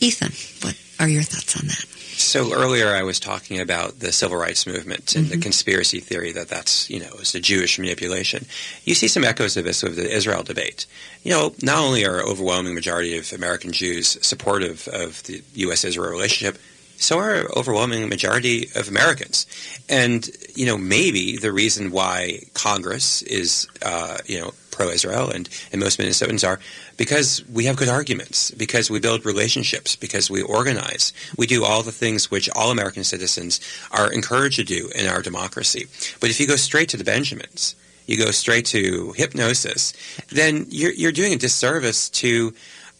Ethan, 0.00 0.32
what 0.62 0.78
are 1.00 1.08
your 1.08 1.22
thoughts 1.22 1.60
on 1.60 1.66
that? 1.66 1.84
So 2.16 2.54
earlier 2.54 2.88
I 2.88 3.02
was 3.02 3.18
talking 3.18 3.60
about 3.60 3.98
the 3.98 4.12
civil 4.12 4.36
rights 4.36 4.66
movement 4.66 5.16
and 5.16 5.26
the 5.26 5.36
conspiracy 5.36 5.98
theory 5.98 6.32
that 6.32 6.48
that's, 6.48 6.88
you 6.88 7.00
know, 7.00 7.10
it's 7.18 7.34
a 7.34 7.40
Jewish 7.40 7.78
manipulation. 7.78 8.46
You 8.84 8.94
see 8.94 9.08
some 9.08 9.24
echoes 9.24 9.56
of 9.56 9.64
this 9.64 9.82
with 9.82 9.96
the 9.96 10.08
Israel 10.08 10.42
debate. 10.42 10.86
You 11.22 11.32
know, 11.32 11.54
not 11.62 11.78
only 11.78 12.06
are 12.06 12.22
overwhelming 12.22 12.74
majority 12.74 13.18
of 13.18 13.32
American 13.32 13.72
Jews 13.72 14.16
supportive 14.24 14.86
of 14.88 15.22
the 15.24 15.42
U.S.-Israel 15.54 16.10
relationship, 16.10 16.60
so 16.96 17.18
are 17.18 17.48
overwhelming 17.56 18.08
majority 18.08 18.68
of 18.74 18.88
Americans. 18.88 19.46
And, 19.88 20.28
you 20.54 20.66
know, 20.66 20.78
maybe 20.78 21.36
the 21.36 21.52
reason 21.52 21.90
why 21.90 22.40
Congress 22.54 23.22
is, 23.22 23.68
uh, 23.82 24.18
you 24.26 24.40
know, 24.40 24.52
pro-Israel 24.70 25.30
and, 25.30 25.48
and 25.72 25.80
most 25.80 26.00
Minnesotans 26.00 26.46
are 26.46 26.58
because 26.96 27.44
we 27.52 27.64
have 27.64 27.76
good 27.76 27.88
arguments, 27.88 28.50
because 28.52 28.90
we 28.90 28.98
build 28.98 29.24
relationships, 29.24 29.96
because 29.96 30.30
we 30.30 30.42
organize. 30.42 31.12
We 31.36 31.46
do 31.46 31.64
all 31.64 31.82
the 31.82 31.92
things 31.92 32.30
which 32.30 32.50
all 32.50 32.70
American 32.70 33.04
citizens 33.04 33.60
are 33.92 34.12
encouraged 34.12 34.56
to 34.56 34.64
do 34.64 34.90
in 34.94 35.06
our 35.06 35.22
democracy. 35.22 35.86
But 36.20 36.30
if 36.30 36.40
you 36.40 36.46
go 36.46 36.56
straight 36.56 36.88
to 36.90 36.96
the 36.96 37.04
Benjamins, 37.04 37.76
you 38.06 38.18
go 38.18 38.30
straight 38.30 38.66
to 38.66 39.12
hypnosis, 39.16 39.92
then 40.28 40.66
you're, 40.68 40.92
you're 40.92 41.12
doing 41.12 41.32
a 41.32 41.38
disservice 41.38 42.10
to, 42.10 42.52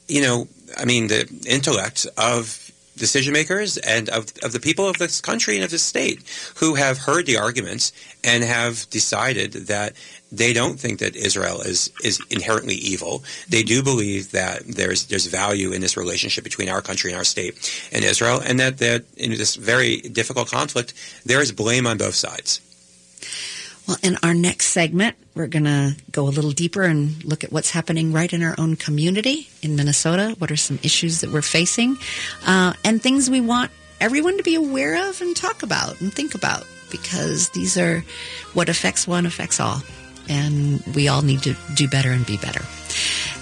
you 0.08 0.22
know, 0.22 0.48
I 0.78 0.84
mean, 0.84 1.08
the 1.08 1.28
intellect 1.46 2.06
of 2.16 2.63
decision 2.96 3.32
makers 3.32 3.76
and 3.78 4.08
of, 4.08 4.26
of 4.42 4.52
the 4.52 4.60
people 4.60 4.88
of 4.88 4.98
this 4.98 5.20
country 5.20 5.56
and 5.56 5.64
of 5.64 5.70
this 5.70 5.82
state 5.82 6.22
who 6.56 6.74
have 6.74 6.98
heard 6.98 7.26
the 7.26 7.36
arguments 7.36 7.92
and 8.22 8.44
have 8.44 8.88
decided 8.90 9.52
that 9.52 9.94
they 10.30 10.52
don't 10.52 10.78
think 10.80 10.98
that 10.98 11.14
Israel 11.14 11.60
is, 11.60 11.90
is 12.02 12.20
inherently 12.30 12.74
evil. 12.74 13.22
They 13.48 13.62
do 13.62 13.82
believe 13.82 14.32
that 14.32 14.62
there's 14.66 15.04
there's 15.06 15.26
value 15.26 15.72
in 15.72 15.80
this 15.80 15.96
relationship 15.96 16.44
between 16.44 16.68
our 16.68 16.82
country 16.82 17.10
and 17.10 17.18
our 17.18 17.24
state 17.24 17.54
and 17.92 18.04
Israel, 18.04 18.40
and 18.44 18.58
that, 18.58 18.78
that 18.78 19.04
in 19.16 19.30
this 19.30 19.54
very 19.56 20.00
difficult 20.00 20.50
conflict, 20.50 20.94
there 21.24 21.40
is 21.40 21.52
blame 21.52 21.86
on 21.86 21.98
both 21.98 22.14
sides. 22.14 22.60
Well, 23.86 23.98
in 24.02 24.16
our 24.22 24.32
next 24.32 24.68
segment, 24.68 25.16
we're 25.34 25.46
going 25.46 25.64
to 25.64 25.94
go 26.10 26.24
a 26.24 26.30
little 26.30 26.52
deeper 26.52 26.84
and 26.84 27.22
look 27.24 27.44
at 27.44 27.52
what's 27.52 27.70
happening 27.70 28.12
right 28.12 28.32
in 28.32 28.42
our 28.42 28.54
own 28.56 28.76
community 28.76 29.48
in 29.62 29.76
Minnesota. 29.76 30.34
What 30.38 30.50
are 30.50 30.56
some 30.56 30.78
issues 30.82 31.20
that 31.20 31.30
we're 31.30 31.42
facing 31.42 31.98
uh, 32.46 32.72
and 32.84 33.02
things 33.02 33.28
we 33.28 33.42
want 33.42 33.70
everyone 34.00 34.36
to 34.38 34.42
be 34.42 34.54
aware 34.54 35.08
of 35.08 35.20
and 35.20 35.36
talk 35.36 35.62
about 35.62 36.00
and 36.00 36.12
think 36.12 36.34
about 36.34 36.66
because 36.90 37.50
these 37.50 37.76
are 37.76 38.04
what 38.54 38.68
affects 38.68 39.06
one 39.06 39.26
affects 39.26 39.60
all. 39.60 39.82
And 40.28 40.82
we 40.94 41.08
all 41.08 41.22
need 41.22 41.42
to 41.42 41.54
do 41.74 41.86
better 41.86 42.10
and 42.10 42.24
be 42.24 42.38
better. 42.38 42.64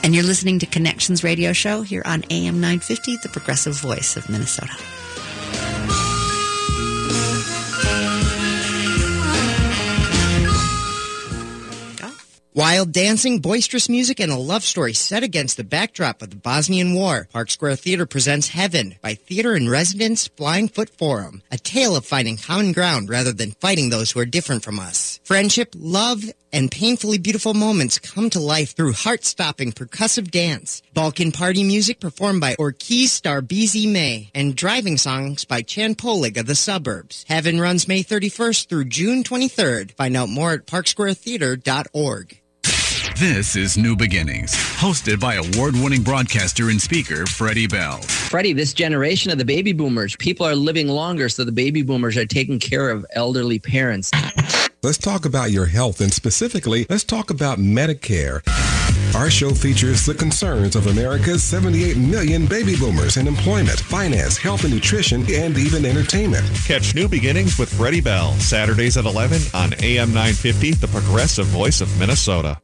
And 0.02 0.14
you're 0.14 0.24
listening 0.24 0.58
to 0.60 0.66
Connections 0.66 1.22
Radio 1.22 1.52
Show 1.52 1.82
here 1.82 2.02
on 2.04 2.24
AM 2.30 2.54
950, 2.54 3.18
the 3.22 3.28
progressive 3.28 3.74
voice 3.74 4.16
of 4.16 4.28
Minnesota. 4.28 4.72
Wild 12.54 12.92
dancing, 12.92 13.38
boisterous 13.38 13.88
music, 13.88 14.20
and 14.20 14.30
a 14.30 14.36
love 14.36 14.62
story 14.62 14.92
set 14.92 15.22
against 15.22 15.56
the 15.56 15.64
backdrop 15.64 16.20
of 16.20 16.28
the 16.28 16.36
Bosnian 16.36 16.92
War. 16.92 17.26
Park 17.32 17.50
Square 17.50 17.76
Theater 17.76 18.04
presents 18.04 18.48
Heaven 18.48 18.96
by 19.00 19.14
Theater 19.14 19.56
in 19.56 19.70
Residence 19.70 20.28
Flying 20.28 20.68
Foot 20.68 20.90
Forum. 20.90 21.40
A 21.50 21.56
tale 21.56 21.96
of 21.96 22.04
finding 22.04 22.36
common 22.36 22.72
ground 22.72 23.08
rather 23.08 23.32
than 23.32 23.52
fighting 23.52 23.88
those 23.88 24.10
who 24.10 24.20
are 24.20 24.26
different 24.26 24.62
from 24.62 24.78
us. 24.78 25.18
Friendship, 25.24 25.74
love, 25.74 26.24
and 26.52 26.70
painfully 26.70 27.16
beautiful 27.16 27.54
moments 27.54 27.98
come 27.98 28.28
to 28.28 28.38
life 28.38 28.76
through 28.76 28.92
heart-stopping 28.92 29.72
percussive 29.72 30.30
dance. 30.30 30.82
Balkan 30.92 31.32
party 31.32 31.64
music 31.64 32.00
performed 32.00 32.42
by 32.42 32.54
Orkestar 32.56 33.40
Bez 33.40 33.74
Ime 33.74 34.28
and 34.34 34.54
driving 34.54 34.98
songs 34.98 35.46
by 35.46 35.62
Chan 35.62 35.94
Poling 35.94 36.36
of 36.36 36.44
the 36.44 36.54
Suburbs. 36.54 37.24
Heaven 37.26 37.58
runs 37.58 37.88
May 37.88 38.02
31st 38.02 38.68
through 38.68 38.84
June 38.84 39.24
23rd. 39.24 39.92
Find 39.92 40.14
out 40.14 40.28
more 40.28 40.52
at 40.52 40.66
parksquaretheater.org. 40.66 42.41
This 43.22 43.54
is 43.54 43.78
New 43.78 43.94
Beginnings, 43.94 44.52
hosted 44.52 45.20
by 45.20 45.34
award-winning 45.34 46.02
broadcaster 46.02 46.70
and 46.70 46.82
speaker 46.82 47.24
Freddie 47.24 47.68
Bell. 47.68 47.98
Freddie, 48.02 48.52
this 48.52 48.74
generation 48.74 49.30
of 49.30 49.38
the 49.38 49.44
baby 49.44 49.72
boomers, 49.72 50.16
people 50.16 50.44
are 50.44 50.56
living 50.56 50.88
longer, 50.88 51.28
so 51.28 51.44
the 51.44 51.52
baby 51.52 51.82
boomers 51.82 52.16
are 52.16 52.26
taking 52.26 52.58
care 52.58 52.90
of 52.90 53.06
elderly 53.12 53.60
parents. 53.60 54.10
Let's 54.82 54.98
talk 54.98 55.24
about 55.24 55.52
your 55.52 55.66
health 55.66 56.00
and 56.00 56.12
specifically, 56.12 56.84
let's 56.90 57.04
talk 57.04 57.30
about 57.30 57.58
Medicare. 57.58 58.42
Our 59.14 59.30
show 59.30 59.50
features 59.50 60.04
the 60.04 60.14
concerns 60.14 60.74
of 60.74 60.88
America's 60.88 61.44
78 61.44 61.96
million 61.96 62.46
baby 62.46 62.74
boomers 62.74 63.18
in 63.18 63.28
employment, 63.28 63.78
finance, 63.78 64.36
health 64.36 64.64
and 64.64 64.74
nutrition, 64.74 65.24
and 65.32 65.56
even 65.56 65.84
entertainment. 65.84 66.44
Catch 66.66 66.96
New 66.96 67.06
Beginnings 67.06 67.56
with 67.56 67.72
Freddie 67.72 68.00
Bell, 68.00 68.32
Saturdays 68.40 68.96
at 68.96 69.04
11 69.04 69.42
on 69.54 69.74
AM 69.74 70.08
950, 70.08 70.72
the 70.72 70.88
progressive 70.88 71.46
voice 71.46 71.80
of 71.80 72.00
Minnesota. 72.00 72.58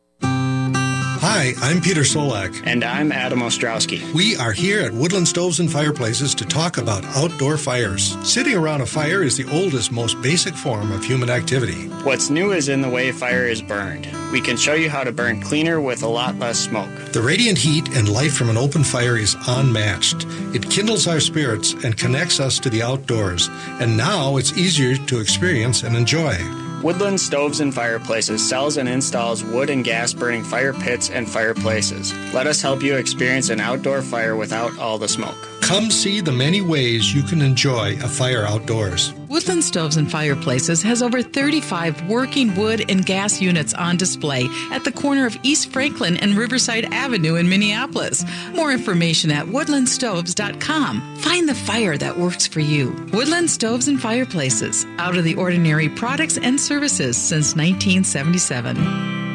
Hi, 1.20 1.52
I'm 1.60 1.80
Peter 1.80 2.02
Solak. 2.02 2.62
And 2.64 2.84
I'm 2.84 3.10
Adam 3.10 3.40
Ostrowski. 3.40 4.12
We 4.14 4.36
are 4.36 4.52
here 4.52 4.82
at 4.82 4.92
Woodland 4.92 5.26
Stoves 5.26 5.58
and 5.58 5.70
Fireplaces 5.70 6.32
to 6.36 6.44
talk 6.44 6.78
about 6.78 7.04
outdoor 7.06 7.58
fires. 7.58 8.16
Sitting 8.22 8.56
around 8.56 8.82
a 8.82 8.86
fire 8.86 9.24
is 9.24 9.36
the 9.36 9.50
oldest, 9.50 9.90
most 9.90 10.22
basic 10.22 10.54
form 10.54 10.92
of 10.92 11.04
human 11.04 11.28
activity. 11.28 11.88
What's 12.04 12.30
new 12.30 12.52
is 12.52 12.68
in 12.68 12.82
the 12.82 12.88
way 12.88 13.10
fire 13.10 13.46
is 13.48 13.60
burned. 13.60 14.08
We 14.30 14.40
can 14.40 14.56
show 14.56 14.74
you 14.74 14.90
how 14.90 15.02
to 15.02 15.10
burn 15.10 15.42
cleaner 15.42 15.80
with 15.80 16.04
a 16.04 16.08
lot 16.08 16.38
less 16.38 16.60
smoke. 16.60 16.90
The 17.12 17.22
radiant 17.22 17.58
heat 17.58 17.88
and 17.96 18.08
light 18.08 18.30
from 18.30 18.48
an 18.48 18.56
open 18.56 18.84
fire 18.84 19.16
is 19.16 19.36
unmatched. 19.48 20.24
It 20.54 20.70
kindles 20.70 21.08
our 21.08 21.18
spirits 21.18 21.72
and 21.72 21.96
connects 21.96 22.38
us 22.38 22.60
to 22.60 22.70
the 22.70 22.84
outdoors, 22.84 23.48
and 23.80 23.96
now 23.96 24.36
it's 24.36 24.56
easier 24.56 24.96
to 25.06 25.18
experience 25.18 25.82
and 25.82 25.96
enjoy. 25.96 26.36
Woodland 26.82 27.20
Stoves 27.20 27.58
and 27.58 27.74
Fireplaces 27.74 28.48
sells 28.48 28.76
and 28.76 28.88
installs 28.88 29.42
wood 29.42 29.68
and 29.68 29.82
gas 29.82 30.12
burning 30.12 30.44
fire 30.44 30.72
pits 30.72 31.10
and 31.10 31.28
fireplaces. 31.28 32.14
Let 32.32 32.46
us 32.46 32.62
help 32.62 32.82
you 32.82 32.94
experience 32.94 33.48
an 33.48 33.58
outdoor 33.58 34.00
fire 34.00 34.36
without 34.36 34.78
all 34.78 34.96
the 34.96 35.08
smoke. 35.08 35.57
Come 35.60 35.90
see 35.90 36.20
the 36.20 36.32
many 36.32 36.60
ways 36.62 37.14
you 37.14 37.22
can 37.22 37.42
enjoy 37.42 37.92
a 38.02 38.08
fire 38.08 38.44
outdoors. 38.44 39.12
Woodland 39.28 39.62
Stoves 39.62 39.98
and 39.98 40.10
Fireplaces 40.10 40.82
has 40.82 41.02
over 41.02 41.22
35 41.22 42.08
working 42.08 42.54
wood 42.56 42.90
and 42.90 43.04
gas 43.04 43.40
units 43.40 43.74
on 43.74 43.98
display 43.98 44.48
at 44.70 44.84
the 44.84 44.92
corner 44.92 45.26
of 45.26 45.36
East 45.42 45.70
Franklin 45.70 46.16
and 46.16 46.36
Riverside 46.36 46.86
Avenue 46.92 47.34
in 47.36 47.48
Minneapolis. 47.48 48.24
More 48.54 48.72
information 48.72 49.30
at 49.30 49.46
woodlandstoves.com. 49.46 51.16
Find 51.18 51.48
the 51.48 51.54
fire 51.54 51.98
that 51.98 52.18
works 52.18 52.46
for 52.46 52.60
you. 52.60 52.90
Woodland 53.12 53.50
Stoves 53.50 53.88
and 53.88 54.00
Fireplaces, 54.00 54.86
out 54.98 55.16
of 55.18 55.24
the 55.24 55.34
ordinary 55.34 55.90
products 55.90 56.38
and 56.38 56.58
services 56.58 57.16
since 57.16 57.54
1977. 57.54 59.27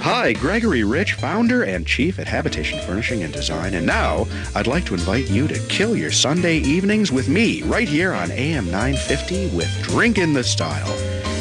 Hi, 0.00 0.34
Gregory 0.34 0.84
Rich, 0.84 1.14
founder 1.14 1.64
and 1.64 1.84
chief 1.84 2.18
at 2.18 2.28
Habitation 2.28 2.78
Furnishing 2.86 3.24
and 3.24 3.32
Design, 3.32 3.74
and 3.74 3.84
now 3.84 4.26
I'd 4.54 4.68
like 4.68 4.84
to 4.86 4.94
invite 4.94 5.28
you 5.28 5.48
to 5.48 5.58
kill 5.68 5.96
your 5.96 6.12
Sunday 6.12 6.58
evenings 6.58 7.10
with 7.10 7.28
me 7.28 7.62
right 7.62 7.88
here 7.88 8.12
on 8.12 8.30
AM 8.30 8.66
950 8.66 9.48
with 9.48 9.68
Drink 9.82 10.18
in 10.18 10.32
the 10.32 10.44
Style. 10.44 10.92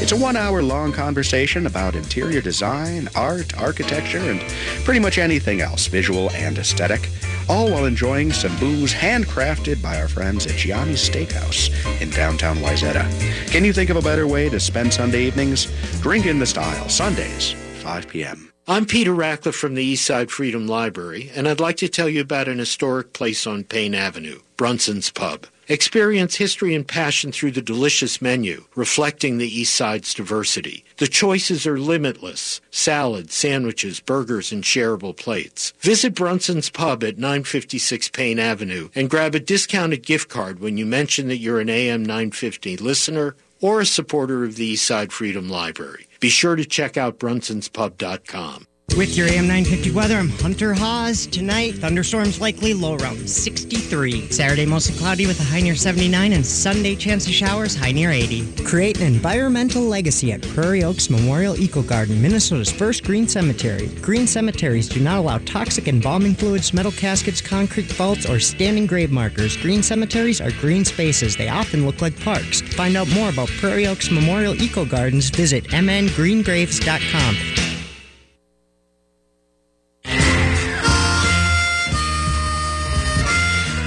It's 0.01 0.13
a 0.13 0.17
one 0.17 0.35
hour 0.35 0.63
long 0.63 0.91
conversation 0.91 1.67
about 1.67 1.95
interior 1.95 2.41
design, 2.41 3.07
art, 3.13 3.55
architecture, 3.55 4.17
and 4.17 4.41
pretty 4.83 4.99
much 4.99 5.19
anything 5.19 5.61
else, 5.61 5.85
visual 5.85 6.31
and 6.31 6.57
aesthetic, 6.57 7.09
all 7.47 7.69
while 7.69 7.85
enjoying 7.85 8.33
some 8.33 8.57
booze 8.57 8.93
handcrafted 8.93 9.81
by 9.81 10.01
our 10.01 10.07
friends 10.07 10.47
at 10.47 10.53
Gianni's 10.53 11.07
Steakhouse 11.07 11.69
in 12.01 12.09
downtown 12.09 12.57
Wayzata. 12.57 13.07
Can 13.51 13.63
you 13.63 13.73
think 13.73 13.91
of 13.91 13.97
a 13.97 14.01
better 14.01 14.27
way 14.27 14.49
to 14.49 14.59
spend 14.59 14.91
Sunday 14.91 15.23
evenings? 15.23 15.67
Drink 16.01 16.25
in 16.25 16.39
the 16.39 16.45
Style, 16.45 16.89
Sundays, 16.89 17.55
5 17.85 18.07
p.m. 18.07 18.51
I'm 18.67 18.87
Peter 18.87 19.11
Rachleff 19.11 19.53
from 19.53 19.75
the 19.75 19.93
Eastside 19.93 20.31
Freedom 20.31 20.65
Library, 20.65 21.31
and 21.35 21.47
I'd 21.47 21.59
like 21.59 21.77
to 21.77 21.87
tell 21.87 22.09
you 22.09 22.19
about 22.19 22.47
an 22.47 22.57
historic 22.57 23.13
place 23.13 23.45
on 23.45 23.63
Payne 23.63 23.93
Avenue, 23.93 24.39
Brunson's 24.57 25.11
Pub. 25.11 25.45
Experience 25.67 26.37
history 26.37 26.73
and 26.73 26.87
passion 26.87 27.31
through 27.31 27.51
the 27.51 27.61
delicious 27.61 28.23
menu, 28.23 28.65
reflecting 28.73 29.37
the 29.37 29.47
East 29.47 29.75
Side's 29.75 30.15
diversity. 30.15 30.83
The 30.97 31.05
choices 31.05 31.67
are 31.67 31.77
limitless 31.77 32.59
salads, 32.71 33.35
sandwiches, 33.35 33.99
burgers, 33.99 34.51
and 34.51 34.63
shareable 34.63 35.15
plates. 35.15 35.71
Visit 35.79 36.15
Brunson's 36.15 36.71
Pub 36.71 37.03
at 37.03 37.19
956 37.19 38.09
Payne 38.09 38.39
Avenue 38.39 38.89
and 38.95 39.11
grab 39.11 39.35
a 39.35 39.39
discounted 39.39 40.01
gift 40.01 40.27
card 40.27 40.59
when 40.59 40.79
you 40.79 40.87
mention 40.87 41.27
that 41.27 41.37
you're 41.37 41.59
an 41.59 41.69
AM 41.69 42.01
950 42.01 42.77
listener 42.77 43.35
or 43.61 43.79
a 43.79 43.85
supporter 43.85 44.43
of 44.43 44.55
the 44.55 44.73
Eastside 44.73 45.11
Freedom 45.11 45.49
Library. 45.49 46.04
Be 46.19 46.29
sure 46.29 46.55
to 46.55 46.65
check 46.65 46.97
out 46.97 47.19
brunsonspub.com. 47.19 48.67
With 48.93 49.17
your 49.17 49.27
AM 49.27 49.47
950 49.47 49.91
weather, 49.91 50.15
I'm 50.15 50.29
Hunter 50.29 50.73
Haas. 50.73 51.25
Tonight, 51.25 51.75
thunderstorms 51.75 52.39
likely, 52.39 52.73
low 52.73 52.95
around 52.95 53.29
63. 53.29 54.31
Saturday, 54.31 54.65
mostly 54.65 54.97
cloudy 54.97 55.27
with 55.27 55.37
a 55.41 55.43
high 55.43 55.59
near 55.59 55.75
79, 55.75 56.31
and 56.31 56.45
Sunday, 56.45 56.95
chance 56.95 57.27
of 57.27 57.33
showers, 57.33 57.75
high 57.75 57.91
near 57.91 58.09
80. 58.09 58.63
Create 58.63 58.97
an 59.01 59.07
environmental 59.07 59.81
legacy 59.81 60.31
at 60.31 60.41
Prairie 60.43 60.85
Oaks 60.85 61.09
Memorial 61.09 61.59
Eco 61.59 61.81
Garden, 61.81 62.21
Minnesota's 62.21 62.71
first 62.71 63.03
green 63.03 63.27
cemetery. 63.27 63.87
Green 64.01 64.27
cemeteries 64.27 64.87
do 64.87 65.01
not 65.01 65.17
allow 65.17 65.39
toxic 65.39 65.89
embalming 65.89 66.33
fluids, 66.33 66.73
metal 66.73 66.93
caskets, 66.93 67.41
concrete 67.41 67.91
vaults, 67.91 68.29
or 68.29 68.39
standing 68.39 68.87
grave 68.87 69.11
markers. 69.11 69.57
Green 69.57 69.83
cemeteries 69.83 70.39
are 70.39 70.51
green 70.51 70.85
spaces. 70.85 71.35
They 71.35 71.49
often 71.49 71.85
look 71.85 72.01
like 72.01 72.17
parks. 72.21 72.61
To 72.61 72.67
find 72.67 72.95
out 72.95 73.13
more 73.13 73.27
about 73.27 73.49
Prairie 73.59 73.87
Oaks 73.87 74.09
Memorial 74.09 74.55
Eco 74.61 74.85
Gardens, 74.85 75.29
visit 75.31 75.65
mngreengraves.com. 75.65 77.74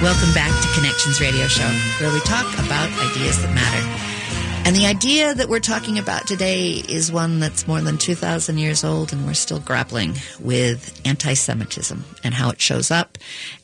Welcome 0.01 0.33
back 0.33 0.57
to 0.61 0.67
Connections 0.79 1.19
Radio 1.19 1.45
Show, 1.47 1.67
where 1.99 2.13
we 2.13 2.21
talk 2.21 2.45
about 2.53 2.87
ideas 3.11 3.41
that 3.41 3.53
matter. 3.53 4.65
And 4.65 4.73
the 4.73 4.85
idea 4.85 5.33
that 5.33 5.49
we're 5.49 5.59
talking 5.59 5.99
about 5.99 6.25
today 6.25 6.81
is 6.87 7.11
one 7.11 7.41
that's 7.41 7.67
more 7.67 7.81
than 7.81 7.97
2,000 7.97 8.57
years 8.59 8.85
old, 8.85 9.11
and 9.11 9.25
we're 9.25 9.33
still 9.33 9.59
grappling 9.59 10.13
with 10.39 11.01
anti 11.03 11.33
Semitism 11.33 12.05
and 12.23 12.33
how 12.33 12.49
it 12.49 12.61
shows 12.61 12.91
up. 12.91 13.17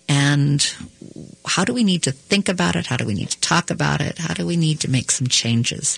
And 0.09 0.61
how 1.45 1.63
do 1.63 1.73
we 1.73 1.85
need 1.85 2.03
to 2.03 2.11
think 2.11 2.49
about 2.49 2.75
it? 2.75 2.85
How 2.85 2.97
do 2.97 3.05
we 3.05 3.13
need 3.13 3.29
to 3.29 3.39
talk 3.39 3.69
about 3.71 4.01
it? 4.01 4.17
How 4.17 4.33
do 4.33 4.45
we 4.45 4.57
need 4.57 4.81
to 4.81 4.91
make 4.91 5.11
some 5.11 5.27
changes? 5.27 5.97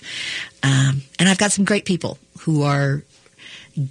Um, 0.62 1.02
and 1.18 1.28
I've 1.28 1.38
got 1.38 1.50
some 1.50 1.64
great 1.64 1.84
people 1.84 2.16
who 2.38 2.62
are 2.62 3.02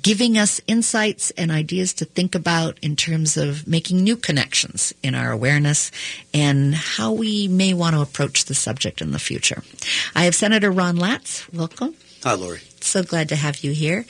giving 0.02 0.38
us 0.38 0.60
insights 0.68 1.32
and 1.32 1.52
ideas 1.52 1.94
to 1.94 2.06
think 2.06 2.36
about 2.36 2.78
in 2.82 2.96
terms 2.96 3.38
of 3.38 3.68
making 3.68 4.04
new 4.04 4.18
connections 4.18 4.94
in 5.02 5.16
our 5.16 5.32
awareness 5.32 5.92
and 6.34 6.76
how 6.76 7.12
we 7.12 7.48
may 7.48 7.74
want 7.74 7.96
to 7.96 8.02
approach 8.02 8.46
the 8.46 8.54
subject 8.56 9.02
in 9.02 9.12
the 9.12 9.20
future. 9.20 9.64
I 10.16 10.26
have 10.26 10.36
Senator 10.36 10.72
Ron 10.72 10.98
Latz. 10.98 11.52
Welcome. 11.54 11.96
Hi, 12.24 12.34
Lori. 12.34 12.60
So 12.82 13.04
glad 13.04 13.30
to 13.30 13.36
have 13.36 13.64
you 13.64 13.72
here. 13.72 14.06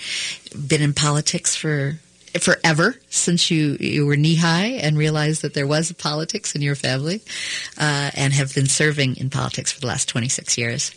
Been 0.67 0.81
in 0.81 0.93
politics 0.93 1.55
for 1.55 1.99
forever 2.39 2.95
since 3.09 3.49
you, 3.49 3.77
you 3.79 4.05
were 4.05 4.15
knee 4.15 4.35
high 4.35 4.67
and 4.81 4.97
realized 4.97 5.41
that 5.41 5.53
there 5.53 5.67
was 5.67 5.91
politics 5.93 6.55
in 6.55 6.61
your 6.61 6.75
family 6.75 7.21
uh, 7.77 8.11
and 8.15 8.33
have 8.33 8.53
been 8.53 8.67
serving 8.67 9.17
in 9.17 9.29
politics 9.29 9.71
for 9.71 9.79
the 9.79 9.87
last 9.87 10.07
26 10.09 10.57
years. 10.57 10.91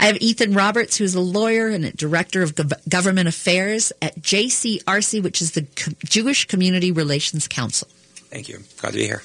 I 0.00 0.06
have 0.06 0.16
Ethan 0.20 0.54
Roberts, 0.54 0.96
who's 0.96 1.14
a 1.14 1.20
lawyer 1.20 1.68
and 1.68 1.84
a 1.84 1.92
director 1.92 2.42
of 2.42 2.54
Gov- 2.54 2.88
government 2.88 3.28
affairs 3.28 3.92
at 4.00 4.20
JCRC, 4.20 5.22
which 5.22 5.42
is 5.42 5.52
the 5.52 5.62
Co- 5.62 5.92
Jewish 6.04 6.46
Community 6.46 6.92
Relations 6.92 7.48
Council. 7.48 7.88
Thank 8.30 8.48
you. 8.48 8.60
Glad 8.78 8.90
to 8.90 8.96
be 8.96 9.04
here. 9.04 9.22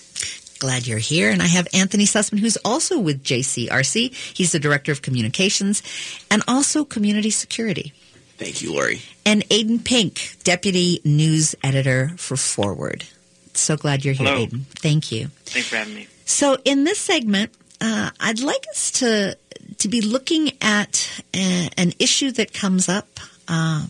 Glad 0.60 0.86
you're 0.86 1.00
here. 1.00 1.32
And 1.32 1.42
I 1.42 1.48
have 1.48 1.68
Anthony 1.74 2.06
Sussman, 2.06 2.40
who's 2.40 2.58
also 2.58 3.00
with 3.00 3.24
JCRC. 3.24 4.14
He's 4.14 4.52
the 4.52 4.60
Director 4.60 4.92
of 4.92 5.02
Communications 5.02 5.82
and 6.30 6.44
also 6.48 6.86
Community 6.86 7.32
Security. 7.32 7.94
Thank 8.42 8.64
you, 8.64 8.74
Lori. 8.74 9.04
And 9.24 9.48
Aiden 9.50 9.86
Pink, 9.86 10.36
Deputy 10.44 11.00
News 11.06 11.54
Editor 11.64 12.12
for 12.18 12.36
Forward. 12.36 13.06
So 13.54 13.78
glad 13.78 14.04
you're 14.04 14.16
here, 14.16 14.30
Hello. 14.30 14.48
Aiden. 14.48 14.66
Thank 14.66 15.12
you. 15.12 15.28
Thanks 15.46 15.70
for 15.70 15.76
having 15.76 15.94
me. 15.94 16.08
So 16.26 16.58
in 16.66 16.84
this 16.84 16.98
segment, 16.98 17.52
uh, 17.80 18.10
I'd 18.20 18.40
like 18.40 18.66
us 18.72 18.90
to 18.94 19.38
to 19.78 19.88
be 19.88 20.02
looking 20.02 20.54
at 20.60 21.22
uh, 21.36 21.70
an 21.78 21.94
issue 22.00 22.32
that 22.32 22.52
comes 22.52 22.90
up 22.90 23.20
uh, 23.48 23.86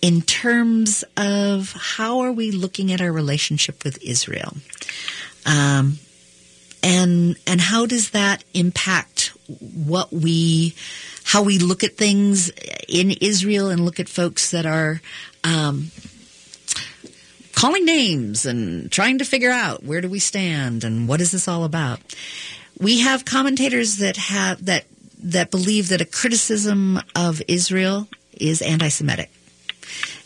in 0.00 0.22
terms 0.22 1.04
of 1.18 1.72
how 1.72 2.20
are 2.20 2.32
we 2.32 2.50
looking 2.50 2.90
at 2.90 3.02
our 3.02 3.12
relationship 3.12 3.84
with 3.84 4.02
Israel, 4.02 4.56
um, 5.44 5.98
and 6.82 7.36
and 7.46 7.60
how 7.60 7.84
does 7.84 8.10
that 8.10 8.44
impact 8.54 9.17
what 9.46 10.12
we 10.12 10.74
how 11.24 11.42
we 11.42 11.58
look 11.58 11.84
at 11.84 11.96
things 11.96 12.50
in 12.88 13.10
Israel 13.20 13.68
and 13.68 13.84
look 13.84 14.00
at 14.00 14.08
folks 14.08 14.50
that 14.50 14.66
are. 14.66 15.00
Um, 15.44 15.90
calling 17.54 17.84
names 17.84 18.46
and 18.46 18.90
trying 18.92 19.18
to 19.18 19.24
figure 19.24 19.50
out 19.50 19.82
where 19.82 20.00
do 20.00 20.08
we 20.08 20.20
stand 20.20 20.84
and 20.84 21.08
what 21.08 21.20
is 21.20 21.32
this 21.32 21.48
all 21.48 21.64
about. 21.64 21.98
We 22.78 23.00
have 23.00 23.24
commentators 23.24 23.96
that 23.96 24.16
have 24.16 24.64
that 24.66 24.84
that 25.20 25.50
believe 25.50 25.88
that 25.88 26.00
a 26.00 26.04
criticism 26.04 27.00
of 27.16 27.42
Israel 27.48 28.06
is 28.32 28.62
anti-Semitic. 28.62 29.30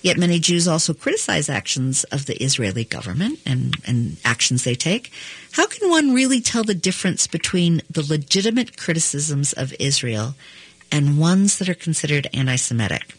Yet 0.03 0.19
many 0.19 0.41
Jews 0.41 0.67
also 0.67 0.93
criticize 0.93 1.49
actions 1.49 2.05
of 2.05 2.27
the 2.27 2.41
Israeli 2.43 2.85
government 2.85 3.39
and, 3.47 3.77
and 3.87 4.17
actions 4.25 4.65
they 4.65 4.75
take. 4.75 5.13
How 5.53 5.67
can 5.67 5.89
one 5.89 6.13
really 6.13 6.41
tell 6.41 6.65
the 6.65 6.75
difference 6.75 7.27
between 7.27 7.83
the 7.89 8.03
legitimate 8.03 8.77
criticisms 8.77 9.53
of 9.53 9.73
Israel 9.79 10.35
and 10.91 11.19
ones 11.19 11.59
that 11.59 11.69
are 11.69 11.75
considered 11.75 12.29
anti 12.35 12.57
Semitic? 12.57 13.15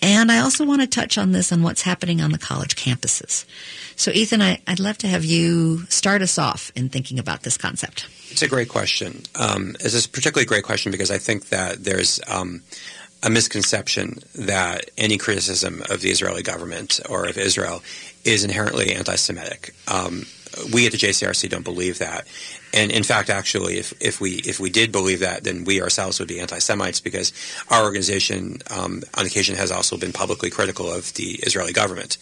And 0.00 0.30
I 0.30 0.38
also 0.38 0.64
want 0.64 0.80
to 0.80 0.86
touch 0.86 1.18
on 1.18 1.32
this 1.32 1.50
on 1.50 1.62
what's 1.62 1.82
happening 1.82 2.20
on 2.20 2.30
the 2.30 2.38
college 2.38 2.76
campuses. 2.76 3.44
So, 3.96 4.12
Ethan, 4.12 4.40
I, 4.40 4.60
I'd 4.66 4.78
love 4.78 4.98
to 4.98 5.08
have 5.08 5.24
you 5.24 5.86
start 5.86 6.22
us 6.22 6.38
off 6.38 6.70
in 6.76 6.88
thinking 6.88 7.18
about 7.18 7.42
this 7.42 7.56
concept. 7.56 8.06
It's 8.30 8.42
a 8.42 8.48
great 8.48 8.68
question. 8.68 9.22
Um, 9.34 9.74
it's 9.80 10.06
a 10.06 10.08
particularly 10.08 10.46
great 10.46 10.62
question 10.62 10.92
because 10.92 11.10
I 11.10 11.18
think 11.18 11.48
that 11.48 11.82
there's 11.82 12.20
um, 12.28 12.62
a 13.22 13.30
misconception 13.30 14.20
that 14.34 14.90
any 14.96 15.18
criticism 15.18 15.82
of 15.90 16.00
the 16.00 16.10
Israeli 16.10 16.42
government 16.42 17.00
or 17.08 17.26
of 17.26 17.36
Israel 17.36 17.82
is 18.24 18.44
inherently 18.44 18.94
anti-Semitic. 18.94 19.74
Um, 19.88 20.26
we 20.72 20.86
at 20.86 20.92
the 20.92 20.98
JCRC 20.98 21.50
don't 21.50 21.64
believe 21.64 21.98
that, 21.98 22.26
and 22.72 22.90
in 22.90 23.02
fact, 23.02 23.30
actually, 23.30 23.78
if, 23.78 23.92
if 24.00 24.20
we 24.20 24.36
if 24.46 24.60
we 24.60 24.70
did 24.70 24.92
believe 24.92 25.20
that, 25.20 25.44
then 25.44 25.64
we 25.64 25.82
ourselves 25.82 26.18
would 26.18 26.28
be 26.28 26.40
anti-Semites 26.40 27.00
because 27.00 27.32
our 27.70 27.84
organization, 27.84 28.58
um, 28.70 29.02
on 29.14 29.26
occasion, 29.26 29.56
has 29.56 29.70
also 29.70 29.96
been 29.96 30.12
publicly 30.12 30.50
critical 30.50 30.90
of 30.90 31.12
the 31.14 31.32
Israeli 31.42 31.72
government. 31.72 32.18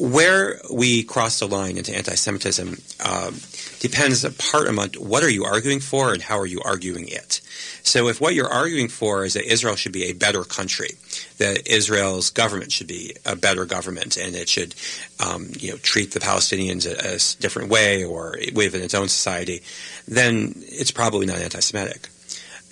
Where 0.00 0.60
we 0.72 1.02
cross 1.02 1.40
the 1.40 1.48
line 1.48 1.76
into 1.76 1.92
anti-Semitism 1.94 2.76
um, 3.04 3.34
depends 3.80 4.24
a 4.24 4.30
part 4.30 4.68
on 4.68 4.76
what 4.76 5.24
are 5.24 5.30
you 5.30 5.44
arguing 5.44 5.80
for 5.80 6.12
and 6.12 6.22
how 6.22 6.38
are 6.38 6.46
you 6.46 6.60
arguing 6.64 7.08
it. 7.08 7.40
So 7.82 8.08
if 8.08 8.20
what 8.20 8.34
you're 8.34 8.48
arguing 8.48 8.88
for 8.88 9.24
is 9.24 9.34
that 9.34 9.50
Israel 9.50 9.74
should 9.74 9.92
be 9.92 10.04
a 10.04 10.12
better 10.12 10.44
country, 10.44 10.90
that 11.38 11.66
Israel's 11.66 12.30
government 12.30 12.70
should 12.70 12.86
be 12.86 13.16
a 13.24 13.34
better 13.34 13.64
government, 13.64 14.16
and 14.16 14.36
it 14.36 14.48
should, 14.48 14.74
um, 15.18 15.48
you 15.58 15.70
know, 15.70 15.78
treat 15.78 16.12
the 16.12 16.20
Palestinians 16.20 16.86
a, 16.86 17.14
a 17.14 17.40
different 17.40 17.70
way 17.70 18.04
or 18.04 18.38
within 18.54 18.82
its 18.82 18.94
own 18.94 19.08
society, 19.08 19.62
then 20.06 20.54
it's 20.56 20.92
probably 20.92 21.26
not 21.26 21.38
anti-Semitic. 21.38 22.08